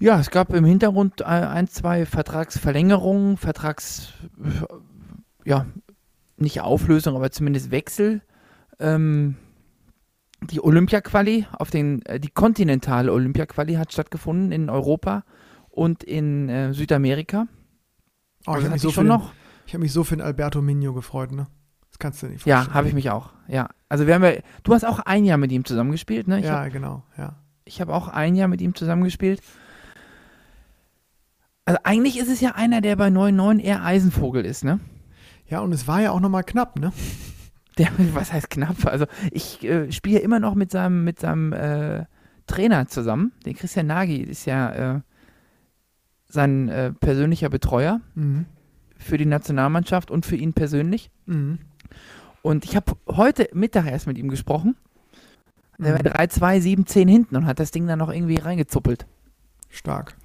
ja, 0.01 0.21
es 0.21 0.31
gab 0.31 0.53
im 0.55 0.65
Hintergrund 0.65 1.23
äh, 1.23 1.25
ein, 1.25 1.67
zwei 1.67 2.07
Vertragsverlängerungen, 2.07 3.37
Vertrags, 3.37 4.13
ja, 5.45 5.67
nicht 6.37 6.61
Auflösung, 6.61 7.17
aber 7.17 7.31
zumindest 7.33 7.71
Wechsel. 7.73 8.23
Ähm, 8.79 9.37
die 10.53 10.63
Olympia-Quali 10.63 11.47
auf 11.53 11.71
den, 11.71 12.03
äh, 12.07 12.21
die 12.21 12.31
kontinentale 12.31 13.13
Olympia-Quali 13.13 13.75
hat 13.75 13.93
stattgefunden 13.93 14.53
in 14.53 14.71
Europa 14.71 15.25
und 15.69 16.05
in 16.05 16.49
äh, 16.49 16.73
Südamerika. 16.75 17.49
Oh, 18.49 18.53
Also 18.53 18.61
ich 18.61 18.65
habe 18.67 18.73
mich, 18.75 18.83
so 18.83 18.91
für 18.93 19.05
den- 19.05 19.21
ich 19.67 19.75
hab 19.75 19.81
mich 19.81 19.93
so 19.93 20.05
für 20.05 20.17
den 20.17 20.23
Alberto 20.25 20.63
Migno 20.63 20.93
gefreut, 20.95 21.33
ne? 21.33 21.47
Das 21.91 21.99
kannst 21.99 22.23
du 22.23 22.27
nicht 22.29 22.45
Ja, 22.47 22.57
vorstellen. 22.57 22.75
habe 22.75 22.89
ich 22.89 22.95
mich 22.95 23.11
auch. 23.11 23.31
Ja, 23.49 23.69
also 23.89 24.07
wir 24.07 24.15
haben 24.15 24.25
ja, 24.25 24.33
du 24.63 24.75
hast 24.75 24.85
auch 24.85 24.99
ein 25.01 25.25
Jahr 25.25 25.39
mit 25.39 25.53
ihm 25.53 25.65
zusammengespielt, 25.65 26.29
ne? 26.29 26.39
Ich 26.41 26.47
Ja, 26.47 26.59
habe 26.61 26.71
genau, 26.71 27.03
ja. 27.17 27.35
hab 27.79 27.89
auch 27.89 28.09
ein 28.09 28.35
Jahr 28.35 28.49
mit 28.49 28.61
ihm 28.61 28.75
zusammengespielt. 28.75 29.41
Also 31.65 31.81
eigentlich 31.85 32.19
ist 32.19 32.29
es 32.31 32.41
ja 32.41 32.53
einer, 32.55 32.81
der 32.81 32.97
bei 32.97 33.09
9-9 33.09 33.59
eher 33.61 33.85
Eisenvogel 33.85 34.45
ist, 34.45 34.65
ne? 34.65 34.81
Ja, 35.47 35.61
und 35.61 35.73
es 35.73 35.87
war 35.87 36.01
ja 36.01 36.11
auch 36.13 36.21
noch 36.21 36.29
mal 36.31 36.43
knapp, 36.43 36.79
ne? 36.79 36.93
Der, 37.79 37.89
was 38.13 38.33
heißt 38.33 38.51
knapp? 38.51 38.87
Also 38.87 39.07
ich 39.31 39.63
äh, 39.63 39.93
spiele 39.93 40.19
immer 40.19 40.41
noch 40.41 40.57
mit 40.57 40.73
seinem, 40.73 41.05
mit 41.05 41.21
seinem 41.21 41.53
äh, 41.53 42.07
Trainer 42.49 42.89
zusammen. 42.89 43.31
Der 43.45 43.55
Christian 43.55 43.87
Nagy 43.87 44.17
ist 44.17 44.47
ja 44.47 44.97
äh, 44.97 45.01
sein 46.29 46.69
äh, 46.69 46.93
persönlicher 46.93 47.49
Betreuer 47.49 48.01
Mhm. 48.15 48.47
für 48.97 49.17
die 49.19 49.27
Nationalmannschaft 49.27 50.11
und 50.11 50.27
für 50.27 50.37
ihn 50.37 50.53
persönlich. 50.53 51.11
Mhm. 51.27 51.59
Und 52.43 52.65
ich 52.65 52.77
habe 52.77 52.93
heute 53.09 53.49
Mittag 53.53 53.87
erst 53.87 54.07
mit 54.07 54.19
ihm 54.19 54.29
gesprochen. 54.29 54.77
Der 55.79 55.93
Mhm. 55.93 56.05
war 56.05 56.13
3-2, 56.13 56.61
7-10 56.61 57.09
hinten 57.09 57.37
und 57.37 57.47
hat 57.47 57.61
das 57.61 57.71
Ding 57.71 57.87
dann 57.87 57.99
noch 57.99 58.11
irgendwie 58.13 58.37
reingezuppelt. 58.37 59.07
Stark. 59.71 60.17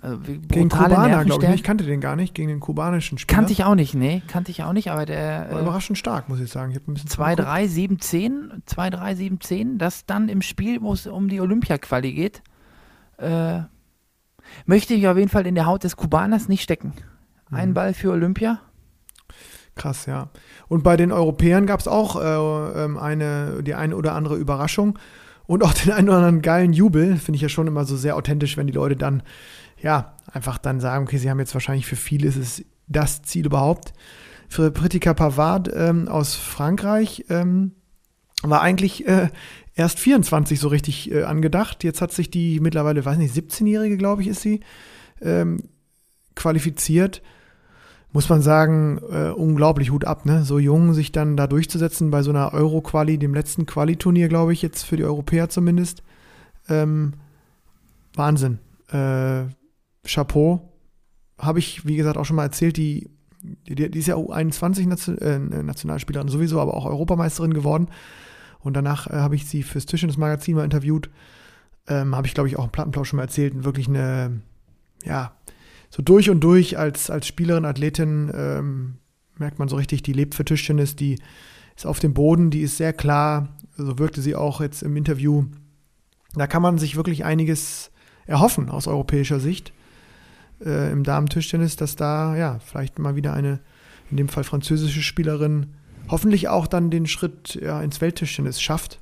Also 0.00 0.18
Gegen 0.18 0.68
Kubaner, 0.68 1.24
glaube 1.24 1.46
ich. 1.46 1.50
Ich 1.54 1.62
kannte 1.62 1.84
den 1.84 2.00
gar 2.02 2.14
nicht. 2.14 2.34
Gegen 2.34 2.48
den 2.48 2.60
kubanischen 2.60 3.16
Spieler. 3.16 3.34
Kannte 3.36 3.52
ich 3.54 3.64
auch 3.64 3.74
nicht, 3.74 3.94
nee, 3.94 4.22
kannte 4.28 4.50
ich 4.50 4.62
auch 4.62 4.74
nicht, 4.74 4.90
aber 4.90 4.98
War 5.00 5.06
der 5.06 5.48
äh, 5.50 5.60
überraschend 5.62 5.96
stark, 5.96 6.28
muss 6.28 6.40
ich 6.40 6.50
sagen. 6.50 6.72
Ich 6.72 6.76
hab 6.76 6.86
ein 6.86 6.92
bisschen 6.94 7.08
2-3, 7.08 7.66
7-10, 7.66 8.62
2-3, 8.66 9.14
7-10, 9.40 9.78
das 9.78 10.04
dann 10.04 10.28
im 10.28 10.42
Spiel, 10.42 10.82
wo 10.82 10.92
es 10.92 11.06
um 11.06 11.28
die 11.28 11.40
Olympia-Quali 11.40 12.12
geht, 12.12 12.42
äh, 13.16 13.60
möchte 14.66 14.94
ich 14.94 15.06
auf 15.08 15.16
jeden 15.16 15.28
Fall 15.28 15.46
in 15.46 15.54
der 15.54 15.66
Haut 15.66 15.84
des 15.84 15.96
Kubaners 15.96 16.48
nicht 16.48 16.62
stecken. 16.62 16.92
Ein 17.50 17.70
Mhm. 17.70 17.74
Ball 17.74 17.94
für 17.94 18.10
Olympia. 18.10 18.60
Krass, 19.74 20.06
ja. 20.06 20.30
Und 20.68 20.84
bei 20.84 20.96
den 20.96 21.10
Europäern 21.12 21.66
gab 21.66 21.80
es 21.80 21.88
auch 21.88 22.16
äh, 22.20 22.84
ähm, 22.84 22.96
eine, 22.96 23.62
die 23.62 23.74
eine 23.74 23.96
oder 23.96 24.14
andere 24.14 24.36
Überraschung 24.36 24.98
und 25.46 25.62
auch 25.64 25.72
den 25.74 25.92
einen 25.92 26.08
oder 26.08 26.18
anderen 26.18 26.42
geilen 26.42 26.72
Jubel. 26.72 27.16
Finde 27.16 27.36
ich 27.36 27.42
ja 27.42 27.48
schon 27.48 27.66
immer 27.66 27.84
so 27.84 27.96
sehr 27.96 28.16
authentisch, 28.16 28.56
wenn 28.56 28.66
die 28.66 28.72
Leute 28.72 28.96
dann, 28.96 29.22
ja, 29.80 30.14
einfach 30.32 30.58
dann 30.58 30.80
sagen, 30.80 31.04
okay, 31.04 31.18
sie 31.18 31.28
haben 31.28 31.40
jetzt 31.40 31.54
wahrscheinlich 31.54 31.86
für 31.86 31.96
viele 31.96 32.28
ist 32.28 32.36
es 32.36 32.64
das 32.86 33.22
Ziel 33.22 33.46
überhaupt. 33.46 33.92
Für 34.48 34.70
Pritika 34.70 35.14
Pavard 35.14 35.70
ähm, 35.74 36.06
aus 36.06 36.34
Frankreich 36.36 37.24
ähm, 37.28 37.72
war 38.50 38.62
eigentlich 38.62 39.06
äh, 39.06 39.28
erst 39.74 39.98
24 39.98 40.60
so 40.60 40.68
richtig 40.68 41.10
äh, 41.10 41.24
angedacht. 41.24 41.84
Jetzt 41.84 42.00
hat 42.00 42.12
sich 42.12 42.30
die 42.30 42.60
mittlerweile, 42.60 43.04
weiß 43.04 43.18
nicht, 43.18 43.34
17-Jährige, 43.34 43.96
glaube 43.96 44.22
ich, 44.22 44.28
ist 44.28 44.42
sie, 44.42 44.60
ähm, 45.20 45.64
qualifiziert. 46.34 47.22
Muss 48.12 48.28
man 48.28 48.42
sagen, 48.42 49.00
äh, 49.10 49.30
unglaublich 49.30 49.90
Hut 49.90 50.04
ab, 50.04 50.24
ne? 50.24 50.44
So 50.44 50.60
jung 50.60 50.94
sich 50.94 51.10
dann 51.10 51.36
da 51.36 51.48
durchzusetzen 51.48 52.12
bei 52.12 52.22
so 52.22 52.30
einer 52.30 52.54
Euro-Quali, 52.54 53.18
dem 53.18 53.34
letzten 53.34 53.66
Quali-Turnier, 53.66 54.28
glaube 54.28 54.52
ich, 54.52 54.62
jetzt 54.62 54.84
für 54.84 54.96
die 54.96 55.04
Europäer 55.04 55.48
zumindest. 55.48 56.04
Ähm, 56.68 57.14
Wahnsinn. 58.14 58.60
Äh, 58.92 59.46
Chapeau. 60.06 60.70
Habe 61.38 61.58
ich, 61.58 61.84
wie 61.86 61.96
gesagt, 61.96 62.16
auch 62.16 62.24
schon 62.24 62.36
mal 62.36 62.44
erzählt, 62.44 62.76
die, 62.76 63.10
die, 63.42 63.90
die 63.90 63.98
ist 63.98 64.06
ja 64.06 64.14
U21-Nationalspielerin 64.14 66.28
äh, 66.28 66.30
sowieso, 66.30 66.60
aber 66.60 66.74
auch 66.74 66.86
Europameisterin 66.86 67.52
geworden. 67.52 67.88
Und 68.64 68.74
danach 68.74 69.06
äh, 69.06 69.12
habe 69.12 69.36
ich 69.36 69.46
sie 69.46 69.62
fürs 69.62 69.86
Tischtennis-Magazin 69.86 70.56
mal 70.56 70.64
interviewt. 70.64 71.10
Ähm, 71.86 72.16
habe 72.16 72.26
ich, 72.26 72.34
glaube 72.34 72.48
ich, 72.48 72.56
auch 72.56 72.64
im 72.64 72.70
Plattenplausch 72.70 73.10
schon 73.10 73.18
mal 73.18 73.24
erzählt. 73.24 73.62
Wirklich 73.62 73.88
eine, 73.88 74.40
ja, 75.04 75.36
so 75.90 76.02
durch 76.02 76.30
und 76.30 76.40
durch 76.40 76.76
als, 76.76 77.10
als 77.10 77.28
Spielerin, 77.28 77.64
Athletin 77.64 78.32
ähm, 78.34 78.94
merkt 79.38 79.58
man 79.58 79.68
so 79.68 79.76
richtig, 79.76 80.02
die 80.02 80.12
lebt 80.12 80.34
für 80.34 80.44
Tischtennis, 80.44 80.96
die 80.96 81.20
ist 81.76 81.86
auf 81.86 82.00
dem 82.00 82.14
Boden, 82.14 82.50
die 82.50 82.62
ist 82.62 82.78
sehr 82.78 82.92
klar. 82.92 83.56
So 83.76 83.98
wirkte 83.98 84.20
sie 84.20 84.34
auch 84.34 84.60
jetzt 84.60 84.82
im 84.82 84.96
Interview. 84.96 85.44
Da 86.34 86.46
kann 86.46 86.62
man 86.62 86.78
sich 86.78 86.96
wirklich 86.96 87.24
einiges 87.24 87.90
erhoffen 88.26 88.70
aus 88.70 88.88
europäischer 88.88 89.40
Sicht 89.40 89.72
äh, 90.64 90.90
im 90.90 91.04
Damen-Tischtennis, 91.04 91.76
dass 91.76 91.96
da 91.96 92.36
ja 92.36 92.58
vielleicht 92.58 92.98
mal 92.98 93.16
wieder 93.16 93.34
eine, 93.34 93.60
in 94.10 94.16
dem 94.16 94.28
Fall 94.28 94.44
französische 94.44 95.02
Spielerin, 95.02 95.74
hoffentlich 96.08 96.48
auch 96.48 96.66
dann 96.66 96.90
den 96.90 97.06
Schritt 97.06 97.58
ja, 97.60 97.80
ins 97.80 98.00
Welttischtennis 98.00 98.60
schafft. 98.60 99.00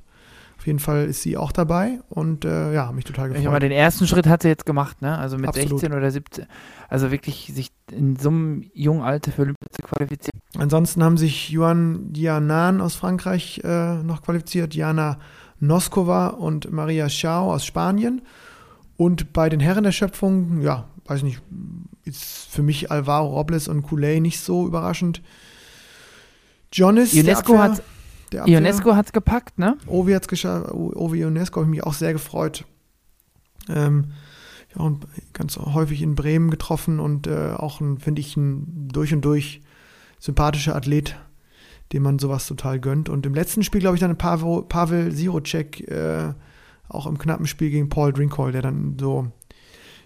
Auf 0.57 0.67
jeden 0.67 0.79
Fall 0.79 1.07
ist 1.07 1.21
sie 1.21 1.35
auch 1.35 1.51
dabei 1.51 1.99
und 2.07 2.45
äh, 2.45 2.73
ja, 2.73 2.89
mich 2.93 3.03
total 3.03 3.27
gefreut. 3.27 3.53
Ich 3.53 3.59
den 3.59 3.71
ersten 3.73 4.07
Schritt 4.07 4.27
hat 4.27 4.43
sie 4.43 4.47
jetzt 4.47 4.65
gemacht, 4.65 5.01
ne? 5.01 5.17
Also 5.17 5.37
mit 5.37 5.49
Absolut. 5.49 5.81
16 5.81 5.91
oder 5.91 6.09
17. 6.09 6.45
Also 6.87 7.11
wirklich 7.11 7.51
sich 7.53 7.69
in 7.91 8.15
so 8.15 8.29
einem 8.29 8.63
jungen 8.73 9.01
Alter 9.01 9.33
für 9.33 9.41
Olympia 9.41 9.67
zu 9.71 9.81
qualifizieren. 9.81 10.39
Ansonsten 10.57 11.03
haben 11.03 11.17
sich 11.17 11.49
Juan 11.49 12.13
Dianan 12.13 12.79
aus 12.79 12.95
Frankreich 12.95 13.59
äh, 13.65 13.95
noch 14.03 14.21
qualifiziert, 14.21 14.73
Jana 14.73 15.19
Noskova 15.59 16.27
und 16.27 16.71
Maria 16.71 17.09
Schau 17.09 17.51
aus 17.51 17.65
Spanien. 17.65 18.21
Und 18.95 19.33
bei 19.33 19.49
den 19.49 19.59
Herren 19.59 19.83
der 19.83 19.91
Schöpfung, 19.91 20.61
ja, 20.61 20.85
weiß 21.07 21.23
nicht, 21.23 21.41
ist 22.05 22.47
für 22.49 22.63
mich 22.63 22.89
Alvaro 22.89 23.35
Robles 23.35 23.67
und 23.67 23.83
Couley 23.83 24.21
nicht 24.21 24.39
so 24.39 24.65
überraschend. 24.65 25.21
Jonas, 26.73 27.13
UNESCO 27.13 27.57
hat 27.59 27.83
UNESCO 28.47 28.95
hat 28.95 29.07
es 29.07 29.13
gepackt, 29.13 29.59
ne? 29.59 29.77
Ovi 29.85 30.13
hat 30.13 30.23
es 30.23 30.27
geschafft. 30.27 30.71
Ovi 30.71 31.23
UNESCO 31.23 31.61
habe 31.61 31.65
ich 31.65 31.71
mich 31.77 31.83
auch 31.83 31.93
sehr 31.93 32.13
gefreut. 32.13 32.65
Ähm, 33.69 34.05
ja, 34.75 34.81
und 34.81 35.05
ganz 35.33 35.57
häufig 35.57 36.01
in 36.01 36.15
Bremen 36.15 36.49
getroffen 36.49 36.99
und 36.99 37.27
äh, 37.27 37.51
auch, 37.51 37.79
finde 37.99 38.21
ich, 38.21 38.35
ein 38.35 38.89
durch 38.91 39.13
und 39.13 39.23
durch 39.23 39.61
sympathischer 40.19 40.75
Athlet, 40.75 41.15
dem 41.91 42.03
man 42.03 42.19
sowas 42.19 42.47
total 42.47 42.79
gönnt. 42.79 43.09
Und 43.09 43.25
im 43.25 43.35
letzten 43.35 43.63
Spiel, 43.63 43.81
glaube 43.81 43.95
ich, 43.95 44.01
dann 44.01 44.17
Pavel, 44.17 44.63
Pavel 44.63 45.11
Sirocek, 45.11 45.87
äh, 45.89 46.33
auch 46.89 47.05
im 47.05 47.17
knappen 47.17 47.45
Spiel 47.45 47.69
gegen 47.69 47.89
Paul 47.89 48.13
Drinkhall, 48.13 48.51
der 48.51 48.61
dann 48.61 48.97
so 48.99 49.31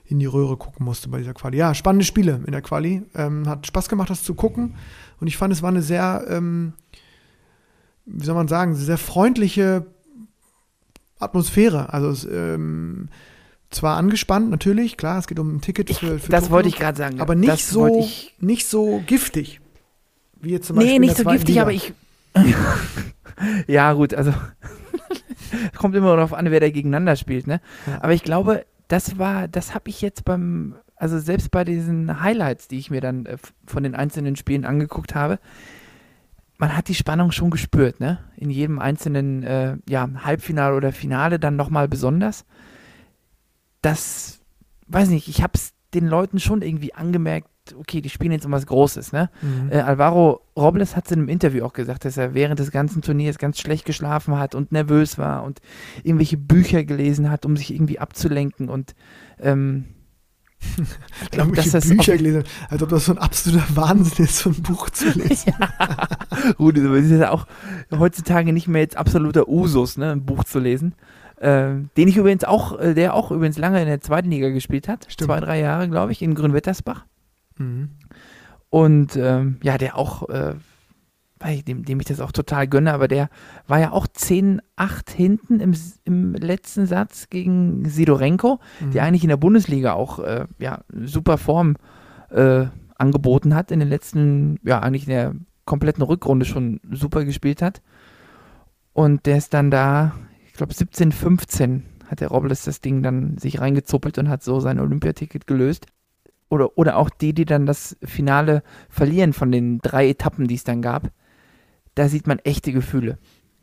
in 0.05 0.20
die 0.20 0.26
Röhre 0.26 0.57
gucken 0.57 0.86
musste 0.86 1.09
bei 1.09 1.20
dieser 1.20 1.34
Quali. 1.34 1.57
Ja, 1.57 1.74
spannende 1.74 2.05
Spiele 2.05 2.41
in 2.45 2.51
der 2.51 2.61
Quali. 2.61 3.03
Ähm, 3.13 3.47
hat 3.47 3.68
Spaß 3.68 3.89
gemacht, 3.89 4.09
das 4.09 4.24
zu 4.24 4.36
gucken. 4.36 4.76
Und 5.20 5.28
ich 5.28 5.38
fand, 5.38 5.53
es 5.53 5.61
war 5.61 5.70
eine 5.70 5.82
sehr, 5.82 6.26
ähm, 6.30 6.74
wie 8.05 8.26
soll 8.26 8.36
man 8.36 8.47
sagen, 8.47 8.76
sehr 8.76 8.97
freundliche 8.97 9.86
Atmosphäre. 11.20 11.93
Also 11.93 12.09
es, 12.09 12.26
ähm, 12.26 13.09
zwar 13.70 13.97
angespannt, 13.97 14.49
natürlich, 14.49 14.97
klar, 14.97 15.20
es 15.20 15.28
geht 15.28 15.39
um 15.39 15.55
ein 15.55 15.61
Ticket 15.61 15.89
für, 15.89 16.20
für 16.20 16.32
Das 16.32 16.43
Tokio, 16.43 16.53
wollte 16.53 16.70
ich 16.70 16.78
gerade 16.78 16.97
sagen. 16.97 17.20
Aber 17.20 17.36
nicht 17.36 17.65
so, 17.65 18.07
nicht 18.39 18.68
so 18.68 19.03
giftig. 19.05 19.59
Wie 20.39 20.51
jetzt 20.51 20.68
zum 20.68 20.76
Beispiel 20.76 20.93
nee, 20.93 20.99
nicht 20.99 21.18
so 21.18 21.24
giftig, 21.24 21.49
Liga. 21.49 21.61
aber 21.63 21.72
ich. 21.72 21.93
ja, 23.68 23.93
gut, 23.93 24.13
also. 24.13 24.34
kommt 25.78 25.95
immer 25.95 26.15
darauf 26.15 26.34
an, 26.34 26.51
wer 26.51 26.59
da 26.59 26.70
gegeneinander 26.70 27.15
spielt, 27.15 27.47
ne? 27.47 27.61
Ja. 27.86 27.99
Aber 28.01 28.13
ich 28.13 28.24
glaube, 28.24 28.65
das 28.88 29.18
war, 29.18 29.47
das 29.47 29.74
habe 29.74 29.89
ich 29.89 30.01
jetzt 30.01 30.26
beim, 30.26 30.76
also 30.98 31.20
selbst 31.20 31.52
bei 31.52 31.64
diesen 31.64 32.22
Highlights, 32.22 32.68
die 32.68 32.80
ich 32.80 32.89
mir 32.89 33.02
dann 33.02 33.26
äh, 33.26 33.38
von 33.66 33.84
den 33.84 33.95
einzelnen 33.95 34.36
Spielen 34.36 34.66
angeguckt 34.66 35.16
habe, 35.16 35.39
man 36.58 36.76
hat 36.76 36.88
die 36.88 36.95
Spannung 36.95 37.32
schon 37.32 37.52
gespürt, 37.52 38.00
ne? 38.00 38.20
In 38.36 38.50
jedem 38.50 38.80
einzelnen 38.80 39.43
äh, 39.43 39.78
ja, 39.88 40.10
Halbfinale 40.24 40.76
oder 40.76 40.91
Finale 40.91 41.39
dann 41.39 41.56
nochmal 41.56 41.88
besonders. 41.88 42.45
Das, 43.84 44.39
weiß 44.88 45.10
nicht, 45.10 45.28
ich 45.28 45.43
habe 45.43 45.54
es 45.54 45.74
den 45.93 46.08
Leuten 46.08 46.39
schon 46.39 46.64
irgendwie 46.64 46.95
angemerkt, 46.95 47.48
okay, 47.78 48.02
die 48.02 48.10
spielen 48.10 48.32
jetzt 48.32 48.45
um 48.45 48.52
was 48.52 48.66
Großes, 48.66 49.12
ne? 49.12 49.30
Mhm. 49.41 49.72
Äh, 49.72 49.82
Alvaro 49.82 50.41
Robles 50.56 50.95
hat 50.95 51.06
es 51.06 51.12
in 51.12 51.20
einem 51.20 51.30
Interview 51.30 51.64
auch 51.64 51.74
gesagt, 51.74 52.06
dass 52.06 52.18
er 52.18 52.34
während 52.34 52.60
des 52.60 52.72
ganzen 52.72 53.04
Turniers 53.04 53.38
ganz 53.38 53.60
schlecht 53.60 53.86
geschlafen 53.86 54.39
hat 54.39 54.56
und 54.56 54.72
nervös 54.72 55.20
war 55.20 55.43
und 55.43 55.60
irgendwelche 56.02 56.38
Bücher 56.38 56.84
gelesen 56.84 57.30
hat, 57.30 57.45
um 57.45 57.56
sich 57.56 57.72
irgendwie 57.72 58.00
abzulenken 58.00 58.70
und 58.70 58.95
ähm, 59.39 59.86
ich 61.24 61.32
glaube, 61.32 61.55
dass 61.55 61.72
das 61.72 61.88
Bücher 61.88 62.18
gelesen, 62.18 62.43
als 62.70 62.82
ob 62.84 62.89
das 62.89 63.05
so 63.05 63.13
ein 63.13 63.18
absoluter 63.18 63.65
Wahnsinn 63.76 64.26
ist, 64.26 64.39
so 64.39 64.49
ein 64.49 64.61
Buch 64.61 64.89
zu 64.89 65.09
lesen. 65.18 65.53
ja. 65.59 66.07
Gut, 66.57 66.78
das 66.78 66.84
ist 66.84 67.11
ja 67.11 67.32
auch 67.32 67.45
heutzutage 67.91 68.53
nicht 68.53 68.68
mehr 68.68 68.82
jetzt 68.82 68.97
absoluter 68.97 69.47
Usus, 69.47 69.97
ne, 69.97 70.11
ein 70.11 70.26
Buch 70.26 70.43
zu 70.43 70.59
lesen. 70.59 70.95
Äh, 71.38 71.76
den 71.95 72.07
ich 72.07 72.18
übrigens 72.18 72.43
auch, 72.43 72.80
äh, 72.80 72.93
der 72.95 73.13
auch 73.13 73.32
übrigens 73.32 73.57
lange 73.57 73.80
in 73.80 73.88
der 73.88 74.01
zweiten 74.01 74.32
Liga 74.32 74.49
gespielt 74.49 74.88
hat. 74.88 75.05
Stimmt. 75.07 75.30
Zwei, 75.30 75.39
drei 75.39 75.59
Jahre, 75.59 75.88
glaube 75.88 76.11
ich, 76.11 76.22
in 76.22 76.34
Grünwettersbach. 76.34 77.05
Mhm. 77.57 77.89
Und 78.70 79.15
ähm, 79.15 79.57
ja, 79.61 79.78
der 79.78 79.97
auch, 79.97 80.28
äh, 80.30 80.55
dem, 81.68 81.86
dem 81.86 82.00
ich 82.00 82.06
das 82.06 82.20
auch 82.20 82.32
total 82.32 82.68
gönne, 82.68 82.94
aber 82.94 83.08
der 83.08 83.30
war 83.68 83.80
ja 83.80 83.92
auch 83.92 84.08
10-8 84.08 84.62
hinten 85.14 85.60
im, 85.60 85.76
im 86.04 86.34
letzten 86.34 86.86
Satz 86.86 87.30
gegen 87.30 87.88
Sidorenko, 87.88 88.60
mhm. 88.80 88.92
der 88.92 89.04
eigentlich 89.04 89.24
in 89.24 89.30
der 89.30 89.38
Bundesliga 89.38 89.94
auch 89.94 90.20
äh, 90.20 90.46
ja, 90.60 90.82
super 90.90 91.38
Form 91.38 91.76
äh, 92.30 92.66
angeboten 92.98 93.56
hat, 93.56 93.72
in 93.72 93.80
den 93.80 93.90
letzten, 93.90 94.60
ja, 94.64 94.80
eigentlich 94.80 95.04
in 95.04 95.14
der 95.14 95.36
kompletten 95.66 96.04
Rückrunde 96.04 96.46
schon 96.46 96.80
super 96.92 97.26
gespielt 97.26 97.62
hat. 97.62 97.82
Und 98.94 99.26
der 99.26 99.38
ist 99.38 99.54
dann 99.54 99.70
da, 99.70 100.14
ich 100.48 100.54
glaube 100.54 100.74
17, 100.74 101.12
15 101.12 101.84
hat 102.08 102.22
der 102.22 102.30
Robles 102.30 102.64
das 102.64 102.82
Ding 102.82 103.04
dann 103.04 103.38
sich 103.38 103.60
reingezuppelt 103.60 104.18
und 104.18 104.30
hat 104.30 104.42
so 104.42 104.60
sein 104.60 104.80
Olympiaticket 104.80 105.46
gelöst 105.46 105.88
oder, 106.50 106.78
oder 106.78 106.98
auch 106.98 107.10
die, 107.10 107.34
die 107.34 107.46
dann 107.46 107.66
das 107.66 107.98
Finale 108.04 108.64
verlieren 108.90 109.34
von 109.34 109.52
den 109.52 109.80
drei 109.80 110.10
Etappen, 110.10 110.48
die 110.48 110.56
es 110.56 110.64
dann 110.64 110.82
gab, 110.82 111.12
da 111.98 112.10
sieht 112.10 112.28
man 112.28 112.39
echte 112.39 112.72
Gefühle. 112.72 113.18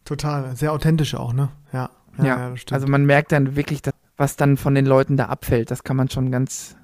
Total, 0.04 0.54
sehr 0.56 0.72
authentisch 0.72 1.14
auch, 1.14 1.32
ne? 1.32 1.50
Ja. 1.72 1.90
Ja, 2.18 2.24
ja, 2.24 2.48
ja 2.48 2.54
also 2.70 2.86
man 2.86 3.04
merkt 3.04 3.32
dann 3.32 3.56
wirklich, 3.56 3.80
was 4.16 4.36
dann 4.36 4.56
von 4.56 4.74
den 4.74 4.86
Leuten 4.86 5.16
da 5.16 5.26
abfällt. 5.26 5.70
Das 5.70 5.84
kann 5.84 5.96
man 5.96 6.10
schon 6.10 6.30
ganz, 6.30 6.76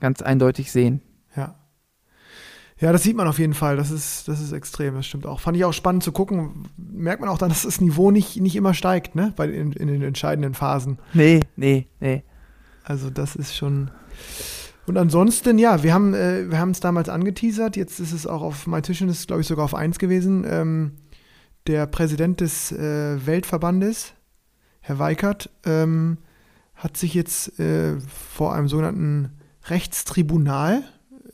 ganz 0.00 0.22
eindeutig 0.22 0.70
sehen. 0.70 1.00
Ja. 1.36 1.56
Ja, 2.80 2.92
das 2.92 3.04
sieht 3.04 3.16
man 3.16 3.28
auf 3.28 3.38
jeden 3.38 3.54
Fall. 3.54 3.76
Das 3.76 3.90
ist, 3.90 4.28
das 4.28 4.40
ist 4.40 4.52
extrem, 4.52 4.94
das 4.94 5.06
stimmt 5.06 5.26
auch. 5.26 5.40
Fand 5.40 5.56
ich 5.56 5.64
auch 5.64 5.72
spannend 5.72 6.02
zu 6.02 6.12
gucken. 6.12 6.68
Merkt 6.76 7.20
man 7.20 7.30
auch 7.30 7.38
dann, 7.38 7.48
dass 7.48 7.62
das 7.62 7.80
Niveau 7.80 8.10
nicht, 8.10 8.40
nicht 8.40 8.56
immer 8.56 8.74
steigt, 8.74 9.14
ne? 9.14 9.32
Bei, 9.36 9.48
in, 9.48 9.72
in 9.72 9.86
den 9.86 10.02
entscheidenden 10.02 10.54
Phasen. 10.54 10.98
Nee, 11.12 11.40
nee, 11.56 11.86
nee. 12.00 12.24
Also 12.82 13.10
das 13.10 13.36
ist 13.36 13.56
schon. 13.56 13.90
Und 14.86 14.98
ansonsten, 14.98 15.58
ja, 15.58 15.82
wir 15.82 15.94
haben 15.94 16.14
äh, 16.14 16.50
wir 16.50 16.62
es 16.62 16.80
damals 16.80 17.08
angeteasert. 17.08 17.76
Jetzt 17.76 18.00
ist 18.00 18.12
es 18.12 18.26
auch 18.26 18.42
auf 18.42 18.66
My 18.66 18.82
Tischen, 18.82 19.08
ist 19.08 19.26
glaube 19.26 19.42
ich 19.42 19.48
sogar 19.48 19.64
auf 19.64 19.74
1 19.74 19.98
gewesen. 19.98 20.44
Ähm, 20.46 20.92
der 21.66 21.86
Präsident 21.86 22.40
des 22.40 22.72
äh, 22.72 23.24
Weltverbandes, 23.24 24.12
Herr 24.80 24.98
Weikert, 24.98 25.48
ähm, 25.64 26.18
hat 26.74 26.96
sich 26.96 27.14
jetzt 27.14 27.58
äh, 27.58 27.98
vor 28.00 28.54
einem 28.54 28.68
sogenannten 28.68 29.30
Rechtstribunal 29.66 30.82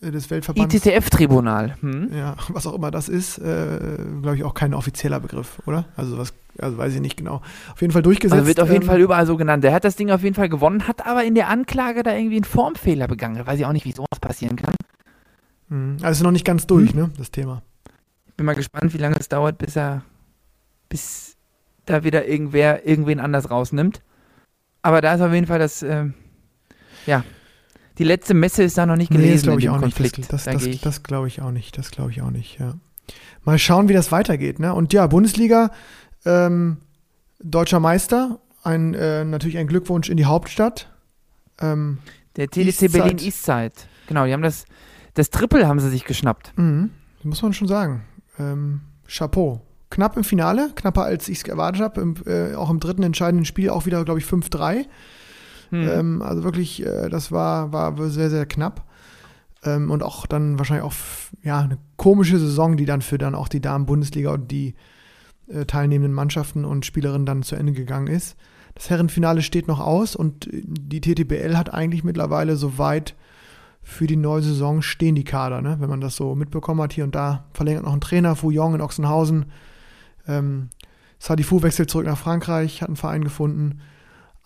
des 0.01 0.31
Weltverbandes. 0.31 0.87
ITTF-Tribunal. 0.87 1.77
Hm? 1.81 2.11
Ja, 2.15 2.37
was 2.49 2.67
auch 2.67 2.75
immer 2.75 2.91
das 2.91 3.09
ist, 3.09 3.39
äh, 3.39 3.99
glaube 4.23 4.37
ich 4.37 4.45
auch 4.45 4.55
kein 4.55 4.75
offizieller 4.75 5.21
Begriff, 5.21 5.61
oder? 5.67 5.87
Also 5.97 6.19
was 6.19 6.33
also 6.59 6.77
weiß 6.77 6.95
ich 6.95 7.01
nicht 7.01 7.17
genau. 7.17 7.41
Auf 7.73 7.81
jeden 7.81 7.93
Fall 7.93 8.03
durchgesetzt. 8.03 8.35
Also 8.35 8.47
wird 8.47 8.61
auf 8.61 8.71
jeden 8.71 8.83
ähm, 8.83 8.89
Fall 8.89 9.01
überall 9.01 9.27
so 9.27 9.37
genannt. 9.37 9.65
Der 9.65 9.73
hat 9.73 9.85
das 9.85 9.97
Ding 9.97 10.11
auf 10.11 10.23
jeden 10.23 10.35
Fall 10.35 10.49
gewonnen, 10.49 10.87
hat 10.87 11.07
aber 11.07 11.25
in 11.25 11.35
der 11.35 11.49
Anklage 11.49 12.03
da 12.03 12.15
irgendwie 12.15 12.37
einen 12.37 12.45
Formfehler 12.45 13.09
begangen. 13.09 13.47
Weiß 13.47 13.59
ich 13.59 13.67
auch 13.67 13.73
nicht, 13.73 13.87
wie 13.87 13.93
sowas 13.93 14.21
passieren 14.21 14.57
kann. 14.57 14.75
Mhm. 15.69 15.99
Also 16.03 16.25
noch 16.25 16.33
nicht 16.33 16.45
ganz 16.45 16.67
durch, 16.67 16.91
hm. 16.91 16.99
ne, 16.99 17.11
das 17.17 17.31
Thema. 17.31 17.63
Ich 18.27 18.35
bin 18.35 18.47
mal 18.47 18.55
gespannt, 18.55 18.93
wie 18.93 18.99
lange 18.99 19.17
es 19.19 19.29
dauert, 19.29 19.59
bis 19.59 19.77
er, 19.77 20.03
bis 20.89 21.37
da 21.87 22.05
wieder 22.05 22.27
irgendwer 22.27 22.87
irgendwen 22.87 23.21
anders 23.21 23.51
rausnimmt. 23.51 24.03
Aber 24.83 25.01
da 25.01 25.15
ist 25.15 25.21
auf 25.21 25.33
jeden 25.33 25.47
Fall 25.47 25.59
das, 25.59 25.83
äh, 25.83 26.07
ja, 27.07 27.25
die 28.01 28.05
letzte 28.05 28.35
Messe 28.35 28.63
ist 28.65 28.77
da 28.79 28.87
noch 28.87 28.97
nicht 28.97 29.11
Nee, 29.13 29.19
gelesen 29.19 29.35
das 29.37 29.43
glaube 29.45 29.61
ich 29.61 29.69
auch 29.69 29.79
Konflikt. 29.79 30.19
nicht. 30.19 30.33
Das, 30.33 30.45
Da 30.45 30.53
das, 30.55 30.65
das, 30.65 30.81
das 30.81 31.03
glaube 31.03 31.29
ich 31.29 31.41
auch 31.43 31.51
nicht. 31.53 31.77
Das 31.79 31.91
glaube 31.91 32.11
ich 32.11 32.23
auch 32.23 32.31
nicht, 32.31 32.59
ja. 32.59 32.75
Mal 33.45 33.59
schauen, 33.59 33.89
wie 33.89 33.93
das 33.93 34.11
weitergeht. 34.11 34.59
Ne? 34.59 34.75
Und 34.75 34.93
ja, 34.93 35.07
Bundesliga, 35.07 35.71
ähm, 36.25 36.79
deutscher 37.43 37.79
Meister, 37.79 38.41
ein, 38.63 38.95
äh, 38.95 39.25
natürlich 39.25 39.59
ein 39.59 39.67
Glückwunsch 39.67 40.09
in 40.09 40.17
die 40.17 40.25
Hauptstadt. 40.25 40.91
Ähm, 41.61 41.99
Der 42.37 42.49
TDC 42.49 42.67
Eastside. 42.67 42.93
Berlin 42.99 43.19
Eastside. 43.19 43.73
Genau, 44.07 44.27
die 44.27 44.33
haben 44.33 44.43
das, 44.43 44.65
das 45.15 45.31
Triple 45.31 45.67
haben 45.69 45.79
sie 45.81 45.91
sich 45.91 46.05
geschnappt. 46.05 46.53
mhm, 46.57 46.91
muss 47.23 47.43
man 47.43 47.53
schon 47.53 47.69
sagen. 47.69 48.03
Ähm, 48.39 48.81
Chapeau. 49.07 49.61
Knapp 49.91 50.17
im 50.17 50.25
Finale, 50.25 50.71
knapper 50.75 51.03
als 51.03 51.29
ich 51.29 51.39
es 51.39 51.45
erwartet 51.45 51.83
habe. 51.83 52.15
Äh, 52.25 52.55
auch 52.55 52.71
im 52.71 52.79
dritten 52.81 53.03
entscheidenden 53.03 53.45
Spiel 53.45 53.71
auch 53.71 53.87
wieder, 53.87 54.05
glaube 54.05 54.21
ich, 54.21 54.27
5-3. 54.27 54.87
Hm. 55.71 55.89
Ähm, 55.89 56.23
also 56.23 56.45
wirklich, 56.45 56.85
äh, 56.85 57.09
das 57.09 57.33
war, 57.33 57.73
war 57.73 57.97
sehr, 58.11 58.31
sehr 58.31 58.47
knapp. 58.47 58.85
Ähm, 59.65 59.91
und 59.91 60.03
auch 60.03 60.27
dann 60.27 60.59
wahrscheinlich 60.59 60.85
auch 60.85 60.95
ja, 61.43 61.61
eine 61.61 61.79
komische 61.97 62.39
Saison, 62.39 62.77
die 62.77 62.87
dann 62.87 63.03
für 63.03 63.19
dann 63.19 63.35
auch 63.35 63.49
die 63.49 63.61
Damen-Bundesliga 63.61 64.33
und 64.33 64.51
die 64.51 64.75
äh, 65.49 65.67
teilnehmenden 65.67 66.15
Mannschaften 66.15 66.65
und 66.65 66.87
Spielerinnen 66.87 67.27
dann 67.27 67.43
zu 67.43 67.57
Ende 67.57 67.73
gegangen 67.73 68.07
ist. 68.07 68.37
Das 68.75 68.89
Herrenfinale 68.89 69.43
steht 69.43 69.69
noch 69.69 69.81
aus 69.81 70.17
und 70.17 70.47
äh, 70.47 70.63
die 70.65 71.01
TTBL 71.01 71.57
hat 71.57 71.75
eigentlich 71.75 72.05
mittlerweile 72.05 72.57
soweit 72.57 73.15
für 73.83 74.07
die 74.07 74.17
neue 74.17 74.43
Saison 74.43 74.83
stehen 74.83 75.15
die 75.15 75.25
Kader, 75.25 75.63
ne? 75.63 75.77
wenn 75.81 75.89
man 75.89 76.01
das 76.01 76.15
so 76.15 76.35
mitbekommen 76.35 76.81
hat. 76.83 76.93
Hier 76.93 77.05
und 77.05 77.15
da 77.15 77.47
verlängert 77.53 77.85
noch 77.85 77.95
ein 77.95 78.01
Trainer, 78.01 78.37
Fouillon 78.37 78.75
in 78.75 78.81
Ochsenhausen. 78.81 79.47
Ähm, 80.29 80.69
Sadifou 81.19 81.63
wechselt 81.63 81.91
zurück 81.91 82.07
nach 82.07 82.19
Frankreich, 82.19 82.83
hat 82.83 82.89
einen 82.89 82.97
Verein 82.97 83.25
gefunden. 83.25 83.81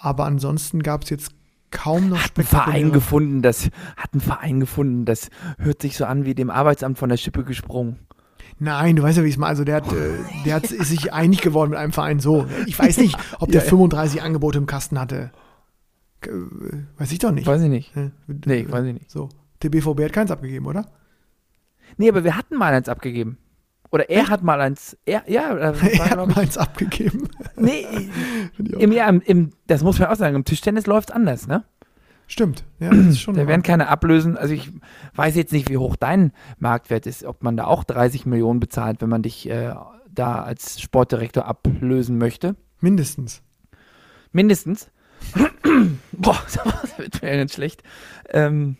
Aber 0.04 0.26
ansonsten 0.26 0.82
gab 0.82 1.04
es 1.04 1.10
jetzt 1.10 1.32
kaum 1.70 2.10
noch 2.10 2.22
Hat 2.22 2.36
einen 2.36 2.46
Verein 2.46 2.92
gefunden, 2.92 3.40
das 3.40 3.70
hat 3.96 4.12
einen 4.12 4.20
Verein 4.20 4.60
gefunden, 4.60 5.06
das 5.06 5.30
hört 5.58 5.80
sich 5.80 5.96
so 5.96 6.04
an 6.04 6.26
wie 6.26 6.34
dem 6.34 6.50
Arbeitsamt 6.50 6.98
von 6.98 7.08
der 7.08 7.16
Schippe 7.16 7.42
gesprungen. 7.42 7.98
Nein, 8.58 8.96
du 8.96 9.02
weißt 9.02 9.16
ja, 9.16 9.24
wie 9.24 9.28
ich 9.28 9.34
es 9.34 9.38
mal. 9.38 9.48
Also 9.48 9.64
der 9.64 9.76
hat, 9.76 9.90
äh, 9.90 10.18
der 10.44 10.56
hat 10.56 10.70
ist 10.70 10.90
sich 10.90 11.14
einig 11.14 11.40
geworden 11.40 11.70
mit 11.70 11.78
einem 11.78 11.92
Verein 11.92 12.20
so. 12.20 12.46
Ich 12.66 12.78
weiß 12.78 12.98
nicht, 12.98 13.16
ob 13.40 13.50
der 13.50 13.62
Ja, 13.62 13.64
ja. 13.64 13.70
35 13.70 14.22
Angebote 14.22 14.58
im 14.58 14.66
Kasten 14.66 15.00
hatte. 15.00 15.32
Äh, 16.20 16.28
Weiß 16.98 17.10
ich 17.10 17.18
doch 17.18 17.32
nicht. 17.32 17.46
Weiß 17.46 17.62
ich 17.62 17.70
nicht. 17.70 17.96
Ne? 17.96 18.12
Nee, 18.44 18.66
weiß 18.68 18.84
ich 18.84 18.92
nicht. 18.94 19.10
So. 19.10 19.30
Der 19.62 19.70
BVB 19.70 20.00
hat 20.02 20.12
keins 20.12 20.30
abgegeben, 20.30 20.66
oder? 20.66 20.86
Nee, 21.96 22.10
aber 22.10 22.24
wir 22.24 22.36
hatten 22.36 22.56
mal 22.56 22.74
eins 22.74 22.90
abgegeben. 22.90 23.38
Oder 23.94 24.10
er 24.10 24.28
hat 24.28 24.42
mal 24.42 24.60
eins. 24.60 24.96
Er, 25.06 25.22
ja, 25.28 25.54
das 25.54 25.80
Er 25.82 26.10
hat 26.10 26.16
mal 26.16 26.36
eins 26.36 26.58
abgegeben. 26.58 27.28
nee, 27.54 27.86
im, 28.58 28.90
ja, 28.90 29.08
im, 29.08 29.20
im, 29.20 29.52
das 29.68 29.84
muss 29.84 30.00
man 30.00 30.08
auch 30.08 30.16
sagen, 30.16 30.34
im 30.34 30.44
Tischtennis 30.44 30.86
läuft 30.86 31.10
es 31.10 31.14
anders, 31.14 31.46
ne? 31.46 31.62
Stimmt. 32.26 32.64
Ja, 32.80 32.90
das 32.90 33.06
ist 33.06 33.20
schon 33.20 33.36
Da 33.36 33.46
werden 33.46 33.62
keine 33.62 33.86
ablösen. 33.86 34.36
Also 34.36 34.52
ich 34.52 34.72
weiß 35.14 35.36
jetzt 35.36 35.52
nicht, 35.52 35.70
wie 35.70 35.76
hoch 35.76 35.94
dein 35.94 36.32
Marktwert 36.58 37.06
ist, 37.06 37.22
ob 37.22 37.44
man 37.44 37.56
da 37.56 37.66
auch 37.66 37.84
30 37.84 38.26
Millionen 38.26 38.58
bezahlt, 38.58 39.00
wenn 39.00 39.10
man 39.10 39.22
dich 39.22 39.48
äh, 39.48 39.72
da 40.10 40.42
als 40.42 40.80
Sportdirektor 40.80 41.44
ablösen 41.44 42.18
möchte. 42.18 42.56
Mindestens. 42.80 43.42
Mindestens. 44.32 44.90
Boah, 46.10 46.42
das 46.52 46.98
wird 46.98 47.22
mir 47.22 47.36
ganz 47.36 47.54
schlecht. 47.54 47.84
Ähm, 48.28 48.76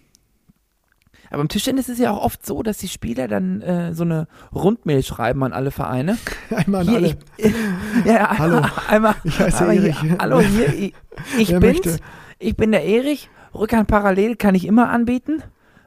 aber 1.34 1.42
im 1.42 1.48
Tischtennis 1.48 1.88
ist 1.88 1.94
es 1.94 1.98
ja 1.98 2.10
auch 2.10 2.22
oft 2.24 2.44
so, 2.46 2.62
dass 2.62 2.78
die 2.78 2.88
Spieler 2.88 3.28
dann 3.28 3.60
äh, 3.62 3.92
so 3.92 4.04
eine 4.04 4.26
Rundmail 4.54 5.02
schreiben 5.02 5.42
an 5.44 5.52
alle 5.52 5.70
Vereine. 5.70 6.16
Einmal 6.50 6.80
an 6.82 6.88
Hier, 6.88 6.96
alle. 6.96 7.16
ich, 7.36 7.54
ja, 8.06 8.12
ja, 8.12 8.38
Hallo, 8.38 8.62
einmal, 8.88 9.14
ich 9.24 9.38
heiße 9.38 9.64
Erich. 9.64 10.00
Hier, 10.00 10.16
hallo, 10.18 10.40
hier, 10.40 10.68
ich, 10.74 10.94
ich 11.38 11.48
bin's. 11.48 11.60
möchte? 11.62 11.96
Ich 12.38 12.56
bin 12.56 12.72
der 12.72 12.84
Erich. 12.84 13.28
Rückhand 13.54 13.86
parallel 13.88 14.36
kann 14.36 14.54
ich 14.54 14.66
immer 14.66 14.88
anbieten. 14.90 15.42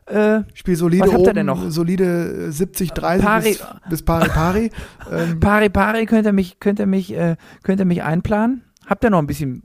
Äh, 0.05 0.41
Ich 0.53 0.59
spiele 0.59 0.77
solide 0.77 1.05
Was 1.05 1.13
habt 1.13 1.27
ihr 1.27 1.33
denn 1.33 1.45
noch? 1.47 1.69
solide 1.69 2.47
äh, 2.47 2.51
70, 2.51 2.91
30 2.91 3.25
Pari- 3.25 3.43
bis, 3.49 3.65
bis 3.89 4.03
pari 4.03 4.29
pari. 4.29 4.71
ähm, 5.11 5.39
Pari 5.41 5.69
Pari 5.69 6.05
könnt 6.05 6.25
ihr 6.25 6.31
mich, 6.33 6.59
könnt 6.61 6.79
ihr 6.79 6.85
mich, 6.85 7.13
äh, 7.13 7.35
könnt 7.63 7.79
ihr 7.81 7.85
mich 7.85 8.03
einplanen? 8.03 8.63
Habt 8.85 9.03
ihr 9.03 9.09
noch 9.09 9.19
ein 9.19 9.27
bisschen 9.27 9.63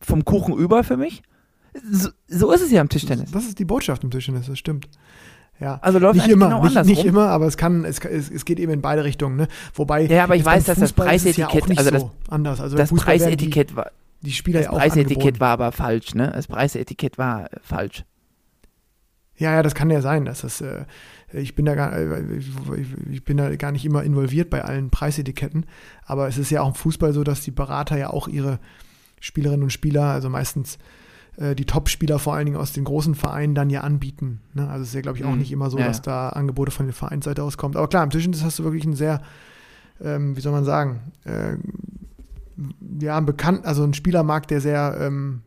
vom 0.00 0.24
Kuchen 0.24 0.54
über 0.56 0.84
für 0.84 0.96
mich? 0.96 1.22
So, 1.90 2.10
so 2.28 2.52
ist 2.52 2.62
es 2.62 2.70
ja 2.70 2.80
im 2.80 2.88
Tischtennis. 2.88 3.30
das 3.32 3.44
ist 3.46 3.58
die 3.58 3.64
Botschaft 3.64 4.04
im 4.04 4.10
Tischtennis, 4.10 4.46
das 4.46 4.58
stimmt. 4.58 4.88
Ja. 5.60 5.78
Also 5.82 5.98
läuft 5.98 6.16
nicht 6.16 6.28
immer, 6.28 6.46
genau 6.46 6.62
nicht, 6.64 6.76
andersrum. 6.76 6.94
nicht 6.94 7.04
immer, 7.04 7.28
aber 7.28 7.46
es 7.46 7.56
kann, 7.56 7.84
es, 7.84 7.98
es, 8.00 8.30
es 8.30 8.44
geht 8.44 8.58
eben 8.58 8.72
in 8.72 8.80
beide 8.82 9.04
Richtungen, 9.04 9.36
ne? 9.36 9.48
Wobei. 9.74 10.06
Ja, 10.06 10.24
aber 10.24 10.36
ich 10.36 10.44
weiß, 10.44 10.64
dass 10.64 10.78
das 10.78 10.90
ja 10.96 11.04
Preisetikett- 11.04 11.68
nicht 11.68 11.78
also 11.78 11.90
das- 11.90 12.00
so 12.02 12.10
anders. 12.28 12.60
Also 12.60 12.76
Das 12.76 12.92
Preisetikett 12.92 13.76
war, 13.76 13.90
die, 14.20 14.26
die 14.26 14.32
Spieler 14.32 14.58
das 14.60 14.66
ja 14.66 14.72
auch 14.72 14.78
Preisetikett 14.78 15.16
angeboten. 15.18 15.40
war 15.40 15.50
aber 15.50 15.72
falsch, 15.72 16.14
ne? 16.14 16.30
Das 16.34 16.48
Preisetikett 16.48 17.18
war 17.18 17.52
äh, 17.52 17.56
falsch. 17.62 18.04
Ja, 19.36 19.52
ja, 19.52 19.62
das 19.62 19.74
kann 19.74 19.90
ja 19.90 20.00
sein, 20.00 20.24
dass 20.24 20.42
das, 20.42 20.60
äh, 20.60 20.84
ich 21.32 21.54
bin 21.56 21.64
da 21.66 21.74
gar, 21.74 21.92
äh, 21.96 22.36
ich, 22.36 22.46
ich 23.10 23.24
bin 23.24 23.36
da 23.36 23.54
gar 23.56 23.72
nicht 23.72 23.84
immer 23.84 24.02
involviert 24.04 24.50
bei 24.50 24.64
allen 24.64 24.90
Preisetiketten, 24.90 25.66
aber 26.04 26.28
es 26.28 26.38
ist 26.38 26.50
ja 26.50 26.62
auch 26.62 26.68
im 26.68 26.74
Fußball 26.74 27.12
so, 27.12 27.24
dass 27.24 27.40
die 27.40 27.50
Berater 27.50 27.96
ja 27.98 28.10
auch 28.10 28.28
ihre 28.28 28.58
Spielerinnen 29.20 29.64
und 29.64 29.70
Spieler, 29.70 30.04
also 30.04 30.28
meistens 30.28 30.78
äh, 31.36 31.54
die 31.54 31.64
Top-Spieler 31.64 32.18
vor 32.18 32.34
allen 32.34 32.46
Dingen 32.46 32.56
aus 32.58 32.72
den 32.72 32.84
großen 32.84 33.14
Vereinen 33.14 33.54
dann 33.54 33.70
ja 33.70 33.80
anbieten. 33.82 34.40
Ne? 34.54 34.68
Also 34.68 34.82
es 34.82 34.88
ist 34.88 34.94
ja, 34.94 35.00
glaube 35.00 35.18
ich, 35.18 35.24
auch 35.24 35.32
Mhm. 35.32 35.38
nicht 35.38 35.52
immer 35.52 35.70
so, 35.70 35.78
Ja, 35.78 35.86
dass 35.86 36.02
da 36.02 36.28
Angebote 36.30 36.70
von 36.70 36.86
der 36.86 36.94
Vereinsseite 36.94 37.42
aus 37.42 37.56
kommt. 37.56 37.76
Aber 37.76 37.88
klar, 37.88 38.04
im 38.04 38.10
Tischtennis 38.10 38.42
hast 38.44 38.58
du 38.58 38.64
wirklich 38.64 38.84
einen 38.84 38.94
sehr, 38.96 39.20
ähm, 40.02 40.36
wie 40.36 40.40
soll 40.40 40.52
man 40.52 40.64
sagen, 40.64 41.12
äh, 41.24 41.56
ja, 43.00 43.16
einen 43.16 43.26
bekannten, 43.26 43.64
also 43.66 43.82
einen 43.82 43.94
Spielermarkt, 43.94 44.50
der 44.50 44.60
sehr 44.60 44.96
ähm, 45.00 45.42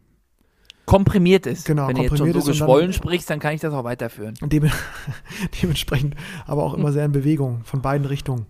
Komprimiert 0.86 1.46
ist. 1.46 1.66
Genau, 1.66 1.90
Wenn 1.90 1.98
du 1.98 2.02
jetzt 2.04 2.18
schon 2.18 2.32
so 2.32 2.44
geschwollen 2.44 2.94
sprichst, 2.94 3.30
dann 3.30 3.40
kann 3.40 3.54
ich 3.54 3.60
das 3.60 3.74
auch 3.74 3.84
weiterführen. 3.84 4.36
dem, 4.42 4.70
dementsprechend 5.62 6.16
aber 6.46 6.64
auch 6.64 6.74
immer 6.74 6.92
sehr 6.94 7.04
in 7.06 7.12
Bewegung 7.12 7.64
von 7.66 7.82
beiden 7.82 8.08
Richtungen. 8.08 8.46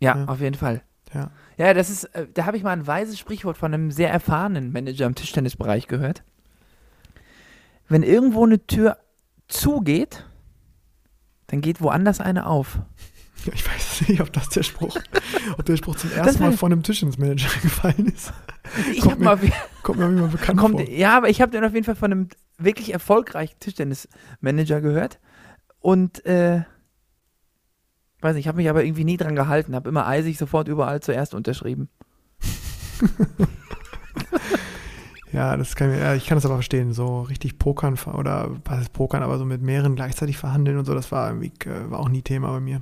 Ja, 0.00 0.16
Ja. 0.16 0.24
auf 0.26 0.40
jeden 0.40 0.54
Fall. 0.56 0.82
Ja. 1.12 1.30
Ja, 1.56 1.72
das 1.74 1.88
ist, 1.90 2.04
äh, 2.14 2.26
da 2.34 2.44
habe 2.46 2.56
ich 2.56 2.62
mal 2.62 2.72
ein 2.72 2.86
weises 2.86 3.18
Sprichwort 3.18 3.56
von 3.56 3.72
einem 3.72 3.90
sehr 3.90 4.10
erfahrenen 4.10 4.72
Manager 4.72 5.06
im 5.06 5.14
Tischtennisbereich 5.14 5.86
gehört. 5.88 6.22
Wenn 7.88 8.02
irgendwo 8.02 8.44
eine 8.44 8.66
Tür 8.66 8.98
zugeht, 9.48 10.26
dann 11.46 11.60
geht 11.60 11.80
woanders 11.80 12.20
eine 12.20 12.46
auf. 12.46 12.78
Ich 13.54 13.64
weiß 13.64 14.08
nicht, 14.08 14.20
ob 14.20 14.32
das 14.32 14.48
der 14.48 14.64
Spruch, 14.64 14.96
ob 15.56 15.64
der 15.66 15.76
Spruch 15.76 15.94
zum 15.94 16.10
ersten 16.10 16.42
Mal 16.42 16.52
von 16.52 16.72
einem 16.72 16.82
Tischtennismanager 16.82 17.48
gefallen 17.62 18.06
ist. 18.12 18.32
Ich 18.92 19.00
Kommt 19.02 19.20
mir 19.20 19.26
mal, 19.26 19.40
wie- 19.42 19.52
Kommt 19.84 20.00
mir 20.00 20.06
immer 20.06 20.26
bekannt 20.26 20.58
kommt, 20.58 20.80
vor. 20.80 20.88
ja, 20.90 21.16
aber 21.16 21.28
ich 21.28 21.40
habe 21.40 21.52
den 21.52 21.62
auf 21.62 21.72
jeden 21.72 21.84
Fall 21.84 21.94
von 21.94 22.10
einem 22.10 22.28
wirklich 22.58 22.92
erfolgreichen 22.92 23.54
Tischtennismanager 23.60 24.80
gehört 24.80 25.20
und 25.78 26.24
äh, 26.26 26.62
weiß 28.26 28.34
nicht, 28.34 28.44
ich 28.44 28.48
habe 28.48 28.58
mich 28.58 28.68
aber 28.68 28.84
irgendwie 28.84 29.04
nie 29.04 29.16
dran 29.16 29.36
gehalten, 29.36 29.74
habe 29.74 29.88
immer 29.88 30.06
eisig 30.06 30.36
sofort 30.36 30.68
überall 30.68 31.00
zuerst 31.00 31.34
unterschrieben. 31.34 31.88
Ja, 35.36 35.54
das 35.56 35.76
kann 35.76 35.92
ich, 35.92 35.98
ja, 35.98 36.14
ich 36.14 36.26
kann 36.26 36.36
das 36.36 36.46
aber 36.46 36.54
verstehen. 36.54 36.94
So 36.94 37.20
richtig 37.20 37.58
pokern 37.58 37.98
oder 38.14 38.50
was 38.64 38.80
ist 38.80 38.92
pokern, 38.94 39.22
aber 39.22 39.36
so 39.36 39.44
mit 39.44 39.60
mehreren 39.60 39.94
gleichzeitig 39.94 40.38
verhandeln 40.38 40.78
und 40.78 40.86
so, 40.86 40.94
das 40.94 41.12
war 41.12 41.28
irgendwie, 41.28 41.52
äh, 41.68 41.90
war 41.90 42.00
auch 42.00 42.08
nie 42.08 42.22
Thema 42.22 42.50
bei 42.52 42.60
mir. 42.60 42.80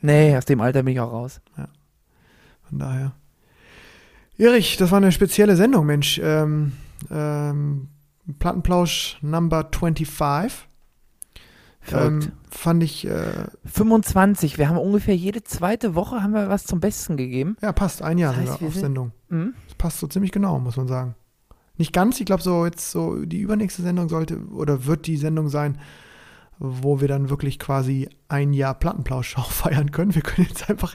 Nee, 0.00 0.36
aus 0.36 0.44
dem 0.44 0.60
Alter 0.60 0.82
bin 0.82 0.94
ich 0.94 1.00
auch 1.00 1.12
raus. 1.12 1.40
Von 2.68 2.78
daher. 2.80 3.12
Erich, 4.38 4.76
das 4.76 4.90
war 4.90 4.96
eine 4.96 5.12
spezielle 5.12 5.54
Sendung, 5.54 5.86
Mensch. 5.86 6.20
Ähm, 6.20 6.72
ähm, 7.12 7.88
Plattenplausch 8.40 9.18
Number 9.22 9.68
25. 9.72 10.66
Verrückt. 11.82 12.26
Ähm, 12.26 12.32
fand 12.48 12.82
ich, 12.82 13.06
äh, 13.06 13.46
25, 13.64 14.56
wir 14.56 14.68
haben 14.68 14.78
ungefähr 14.78 15.16
jede 15.16 15.42
zweite 15.42 15.94
Woche 15.94 16.22
haben 16.22 16.32
wir 16.32 16.48
was 16.48 16.64
zum 16.64 16.78
Besten 16.80 17.16
gegeben. 17.16 17.56
ja, 17.60 17.72
passt, 17.72 18.02
ein 18.02 18.18
Jahr 18.18 18.32
Das 18.34 18.40
heißt, 18.42 18.50
sind 18.52 18.60
wir 18.60 18.66
auf 18.68 18.72
sind- 18.74 18.82
Sendung. 18.82 19.12
Mhm. 19.28 19.54
Das 19.66 19.74
passt 19.76 19.98
so 19.98 20.06
ziemlich 20.06 20.30
genau, 20.32 20.58
muss 20.60 20.76
man 20.76 20.86
sagen. 20.88 21.14
Nicht 21.78 21.92
ganz, 21.92 22.20
ich 22.20 22.26
glaube, 22.26 22.42
so 22.42 22.64
jetzt 22.66 22.90
so 22.90 23.24
die 23.24 23.40
übernächste 23.40 23.82
Sendung 23.82 24.08
sollte 24.08 24.38
oder 24.52 24.84
wird 24.86 25.06
die 25.06 25.16
Sendung 25.16 25.48
sein, 25.48 25.78
wo 26.58 27.00
wir 27.00 27.08
dann 27.08 27.30
wirklich 27.30 27.58
quasi 27.58 28.08
ein 28.28 28.52
Jahr 28.52 28.74
Plattenplausch 28.74 29.36
auch 29.38 29.50
feiern 29.50 29.90
können. 29.90 30.14
Wir 30.14 30.22
können 30.22 30.46
jetzt 30.48 30.70
einfach 30.70 30.94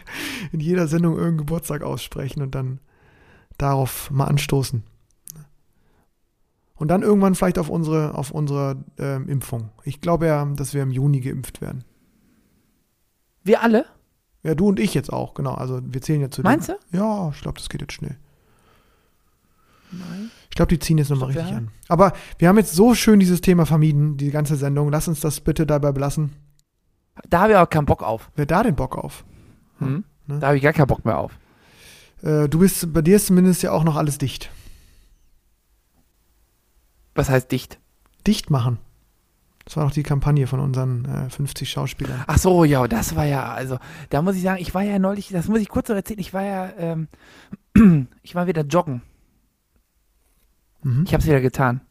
in 0.53 0.61
jeder 0.61 0.87
Sendung 0.87 1.13
irgendeinen 1.15 1.39
Geburtstag 1.39 1.81
aussprechen 1.83 2.41
und 2.41 2.55
dann 2.55 2.79
darauf 3.57 4.09
mal 4.11 4.25
anstoßen. 4.25 4.83
Und 6.77 6.89
dann 6.89 7.01
irgendwann 7.01 7.35
vielleicht 7.35 7.59
auf 7.59 7.69
unsere, 7.69 8.15
auf 8.15 8.31
unsere 8.31 8.77
ähm, 8.97 9.27
Impfung. 9.27 9.69
Ich 9.83 9.99
glaube 9.99 10.27
ja, 10.27 10.45
dass 10.45 10.73
wir 10.73 10.83
im 10.83 10.91
Juni 10.91 11.19
geimpft 11.19 11.59
werden. 11.59 11.83
Wir 13.43 13.63
alle? 13.63 13.85
Ja, 14.43 14.55
du 14.55 14.67
und 14.67 14.79
ich 14.79 14.93
jetzt 14.93 15.11
auch, 15.11 15.33
genau. 15.33 15.55
Also 15.55 15.81
wir 15.83 16.01
zählen 16.01 16.21
ja 16.21 16.29
zu 16.29 16.41
den- 16.41 16.49
Meinst 16.51 16.69
du? 16.69 16.73
Ja, 16.91 17.29
ich 17.29 17.41
glaube, 17.41 17.57
das 17.57 17.69
geht 17.69 17.81
jetzt 17.81 17.93
schnell. 17.93 18.17
Nein. 19.91 20.29
Ich 20.49 20.55
glaube, 20.55 20.69
die 20.69 20.79
ziehen 20.79 20.97
jetzt 20.97 21.09
nochmal 21.09 21.29
richtig 21.29 21.49
ja. 21.49 21.57
an. 21.57 21.71
Aber 21.87 22.13
wir 22.37 22.47
haben 22.49 22.57
jetzt 22.57 22.73
so 22.73 22.93
schön 22.93 23.19
dieses 23.19 23.41
Thema 23.41 23.65
vermieden, 23.65 24.17
die 24.17 24.31
ganze 24.31 24.55
Sendung. 24.55 24.91
Lass 24.91 25.07
uns 25.07 25.19
das 25.19 25.39
bitte 25.39 25.65
dabei 25.65 25.91
belassen. 25.91 26.33
Da 27.29 27.41
habe 27.41 27.53
ich 27.53 27.57
auch 27.57 27.69
keinen 27.69 27.85
Bock 27.85 28.03
auf. 28.03 28.29
Wer 28.35 28.45
da 28.45 28.63
den 28.63 28.75
Bock 28.75 28.97
auf? 28.97 29.23
Mhm. 29.79 30.03
Ne? 30.27 30.39
Da 30.39 30.47
habe 30.47 30.57
ich 30.57 30.63
gar 30.63 30.73
keinen 30.73 30.87
Bock 30.87 31.05
mehr 31.05 31.17
auf. 31.17 31.31
Äh, 32.21 32.49
du 32.49 32.59
bist, 32.59 32.91
bei 32.93 33.01
dir 33.01 33.15
ist 33.15 33.27
zumindest 33.27 33.63
ja 33.63 33.71
auch 33.71 33.83
noch 33.83 33.95
alles 33.95 34.17
dicht. 34.17 34.51
Was 37.17 37.29
heißt 37.29 37.51
dicht? 37.51 37.79
Dicht 38.25 38.49
machen. 38.49 38.77
Das 39.65 39.75
war 39.75 39.83
doch 39.83 39.91
die 39.91 40.03
Kampagne 40.03 40.47
von 40.47 40.61
unseren 40.61 41.03
äh, 41.05 41.29
50 41.29 41.69
Schauspielern. 41.69 42.23
Ach 42.27 42.37
so, 42.37 42.63
ja, 42.63 42.87
das 42.87 43.15
war 43.17 43.25
ja, 43.25 43.51
also, 43.51 43.79
da 44.09 44.21
muss 44.21 44.35
ich 44.35 44.43
sagen, 44.43 44.61
ich 44.61 44.73
war 44.73 44.83
ja 44.83 44.97
neulich, 44.97 45.29
das 45.29 45.49
muss 45.49 45.59
ich 45.59 45.67
kurz 45.67 45.89
noch 45.89 45.95
erzählen, 45.95 46.19
ich 46.19 46.33
war 46.33 46.43
ja, 46.43 46.73
ähm, 46.77 47.07
ich 48.21 48.33
war 48.33 48.47
wieder 48.47 48.61
joggen. 48.61 49.01
Mhm. 50.83 51.03
Ich 51.05 51.13
habe 51.13 51.21
es 51.21 51.27
wieder 51.27 51.41
getan. 51.41 51.81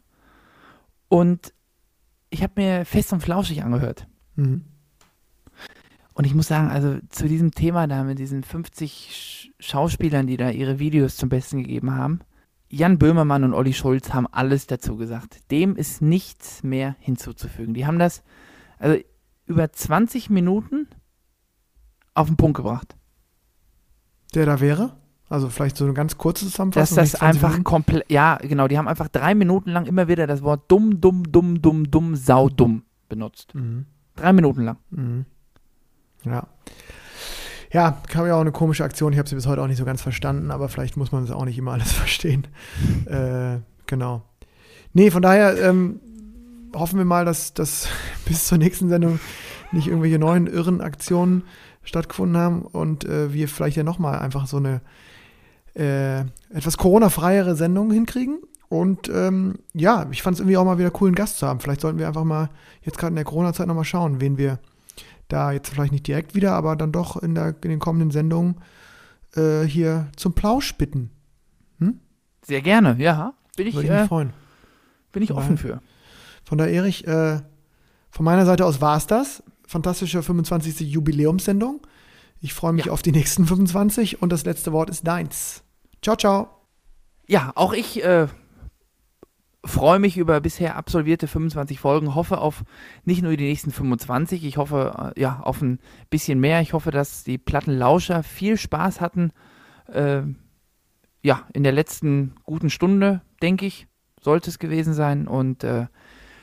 Und 1.08 1.52
ich 2.30 2.42
habe 2.42 2.54
mir 2.56 2.84
fest 2.84 3.12
und 3.12 3.20
flauschig 3.20 3.62
angehört. 3.62 4.06
Mhm. 4.36 4.64
Und 6.14 6.24
ich 6.24 6.34
muss 6.34 6.48
sagen, 6.48 6.70
also 6.70 6.98
zu 7.10 7.28
diesem 7.28 7.50
Thema 7.50 7.86
da 7.86 8.04
mit 8.04 8.18
diesen 8.18 8.42
50 8.42 9.10
Sch 9.12 9.50
Schauspielern, 9.58 10.26
die 10.26 10.36
da 10.36 10.50
ihre 10.50 10.78
Videos 10.78 11.16
zum 11.16 11.30
Besten 11.30 11.62
gegeben 11.62 11.94
haben, 11.94 12.20
Jan 12.76 12.98
Böhmermann 12.98 13.44
und 13.44 13.54
Olli 13.54 13.72
Schulz 13.72 14.12
haben 14.12 14.26
alles 14.30 14.66
dazu 14.66 14.96
gesagt. 14.96 15.50
Dem 15.50 15.76
ist 15.76 16.02
nichts 16.02 16.62
mehr 16.62 16.96
hinzuzufügen. 17.00 17.74
Die 17.74 17.86
haben 17.86 17.98
das 17.98 18.22
also 18.78 19.00
über 19.46 19.72
20 19.72 20.30
Minuten 20.30 20.88
auf 22.14 22.26
den 22.26 22.36
Punkt 22.36 22.56
gebracht. 22.56 22.96
Der 24.34 24.46
da 24.46 24.60
wäre? 24.60 24.96
Also 25.28 25.48
vielleicht 25.48 25.76
so 25.76 25.84
eine 25.84 25.94
ganz 25.94 26.18
kurze 26.18 26.44
Dass 26.44 26.52
Zusammenfassung. 26.52 26.96
das 26.96 27.12
nicht 27.12 27.18
20 27.18 27.44
einfach 27.44 27.64
komplett, 27.64 28.10
ja, 28.10 28.36
genau, 28.36 28.68
die 28.68 28.78
haben 28.78 28.86
einfach 28.88 29.08
drei 29.08 29.34
Minuten 29.34 29.70
lang 29.70 29.86
immer 29.86 30.06
wieder 30.08 30.26
das 30.26 30.42
Wort 30.42 30.70
dumm, 30.70 31.00
dumm, 31.00 31.32
dumm, 31.32 31.60
dumm, 31.62 31.90
dumm, 31.90 32.14
sau 32.14 32.48
dumm 32.48 32.84
benutzt. 33.08 33.54
Mhm. 33.54 33.86
Drei 34.14 34.32
Minuten 34.32 34.62
lang. 34.62 34.78
Mhm. 34.90 35.24
Ja. 36.24 36.46
Ja, 37.72 38.02
kam 38.08 38.26
ja 38.26 38.34
auch 38.36 38.40
eine 38.40 38.52
komische 38.52 38.84
Aktion. 38.84 39.12
Ich 39.12 39.18
habe 39.18 39.28
sie 39.28 39.34
bis 39.34 39.46
heute 39.46 39.62
auch 39.62 39.66
nicht 39.66 39.78
so 39.78 39.84
ganz 39.84 40.02
verstanden, 40.02 40.50
aber 40.50 40.68
vielleicht 40.68 40.96
muss 40.96 41.12
man 41.12 41.24
es 41.24 41.30
auch 41.30 41.44
nicht 41.44 41.58
immer 41.58 41.72
alles 41.72 41.92
verstehen. 41.92 42.46
äh, 43.06 43.58
genau. 43.86 44.22
Nee, 44.92 45.10
von 45.10 45.22
daher 45.22 45.60
ähm, 45.62 46.00
hoffen 46.74 46.98
wir 46.98 47.04
mal, 47.04 47.24
dass, 47.24 47.54
dass 47.54 47.88
bis 48.24 48.46
zur 48.46 48.58
nächsten 48.58 48.88
Sendung 48.88 49.18
nicht 49.72 49.88
irgendwelche 49.88 50.18
neuen 50.18 50.46
irren 50.46 50.80
Aktionen 50.80 51.42
stattgefunden 51.82 52.36
haben 52.36 52.62
und 52.62 53.04
äh, 53.04 53.32
wir 53.32 53.48
vielleicht 53.48 53.76
ja 53.76 53.82
nochmal 53.82 54.18
einfach 54.18 54.46
so 54.46 54.56
eine 54.56 54.80
äh, 55.74 56.20
etwas 56.50 56.78
Corona-freiere 56.78 57.54
Sendung 57.54 57.90
hinkriegen. 57.90 58.38
Und 58.68 59.08
ähm, 59.08 59.60
ja, 59.74 60.06
ich 60.10 60.22
fand 60.22 60.34
es 60.34 60.40
irgendwie 60.40 60.56
auch 60.56 60.64
mal 60.64 60.78
wieder 60.78 60.90
cool, 61.00 61.08
einen 61.08 61.14
Gast 61.14 61.38
zu 61.38 61.46
haben. 61.46 61.60
Vielleicht 61.60 61.80
sollten 61.80 61.98
wir 61.98 62.08
einfach 62.08 62.24
mal 62.24 62.48
jetzt 62.82 62.98
gerade 62.98 63.10
in 63.10 63.16
der 63.16 63.24
Corona-Zeit 63.24 63.68
nochmal 63.68 63.84
schauen, 63.84 64.20
wen 64.20 64.38
wir 64.38 64.58
da 65.28 65.52
jetzt 65.52 65.68
vielleicht 65.70 65.92
nicht 65.92 66.06
direkt 66.06 66.34
wieder, 66.34 66.52
aber 66.52 66.76
dann 66.76 66.92
doch 66.92 67.16
in, 67.16 67.34
der, 67.34 67.54
in 67.62 67.70
den 67.70 67.78
kommenden 67.78 68.10
Sendungen 68.10 68.56
äh, 69.34 69.62
hier 69.62 70.08
zum 70.16 70.32
Plausch 70.34 70.74
bitten. 70.74 71.10
Sehr 72.42 72.62
gerne, 72.62 72.94
ja. 72.98 73.34
Bin 73.56 73.66
ich, 73.66 73.74
Würde 73.74 73.86
ich 73.88 73.92
mich 73.92 74.00
äh, 74.02 74.06
freuen. 74.06 74.32
bin 75.10 75.22
ich 75.24 75.32
offen 75.32 75.58
für. 75.58 75.80
Von 76.44 76.58
daher, 76.58 76.72
Erich, 76.72 77.04
äh, 77.04 77.40
von 78.10 78.24
meiner 78.24 78.46
Seite 78.46 78.64
aus 78.64 78.80
war 78.80 78.96
es 78.96 79.08
das. 79.08 79.42
Fantastische 79.66 80.22
25. 80.22 80.78
Jubiläumssendung. 80.88 81.84
Ich 82.40 82.54
freue 82.54 82.72
mich 82.72 82.84
Ja. 82.84 82.92
auf 82.92 83.02
die 83.02 83.10
nächsten 83.10 83.46
25 83.46 84.22
und 84.22 84.30
das 84.30 84.44
letzte 84.44 84.70
Wort 84.72 84.90
ist 84.90 85.04
deins. 85.08 85.64
Ciao, 86.02 86.14
ciao. 86.14 86.48
Ja, 87.26 87.50
auch 87.56 87.72
ich 87.72 88.04
äh, 88.04 88.28
freue 89.66 89.98
mich 89.98 90.16
über 90.16 90.40
bisher 90.40 90.76
absolvierte 90.76 91.28
25 91.28 91.80
Folgen, 91.80 92.14
hoffe 92.14 92.38
auf 92.38 92.64
nicht 93.04 93.22
nur 93.22 93.36
die 93.36 93.44
nächsten 93.44 93.70
25, 93.70 94.44
ich 94.44 94.56
hoffe 94.56 95.12
äh, 95.16 95.20
ja 95.20 95.40
auf 95.40 95.62
ein 95.62 95.78
bisschen 96.10 96.40
mehr. 96.40 96.60
Ich 96.60 96.72
hoffe, 96.72 96.90
dass 96.90 97.24
die 97.24 97.38
Plattenlauscher 97.38 98.22
viel 98.22 98.56
Spaß 98.56 99.00
hatten. 99.00 99.32
Äh, 99.92 100.22
ja, 101.22 101.46
in 101.52 101.64
der 101.64 101.72
letzten 101.72 102.34
guten 102.44 102.70
Stunde, 102.70 103.22
denke 103.42 103.66
ich, 103.66 103.88
sollte 104.20 104.50
es 104.50 104.58
gewesen 104.58 104.94
sein. 104.94 105.26
Und 105.26 105.64
äh, 105.64 105.86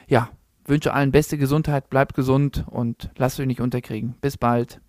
ja, 0.08 0.30
wünsche 0.66 0.94
allen 0.94 1.12
beste 1.12 1.38
Gesundheit, 1.38 1.90
bleibt 1.90 2.14
gesund 2.16 2.66
und 2.70 3.10
lasst 3.18 3.40
euch 3.40 3.48
nicht 3.48 3.62
unterkriegen. 3.62 4.16
Bis 4.22 4.38
bald. 4.38 4.82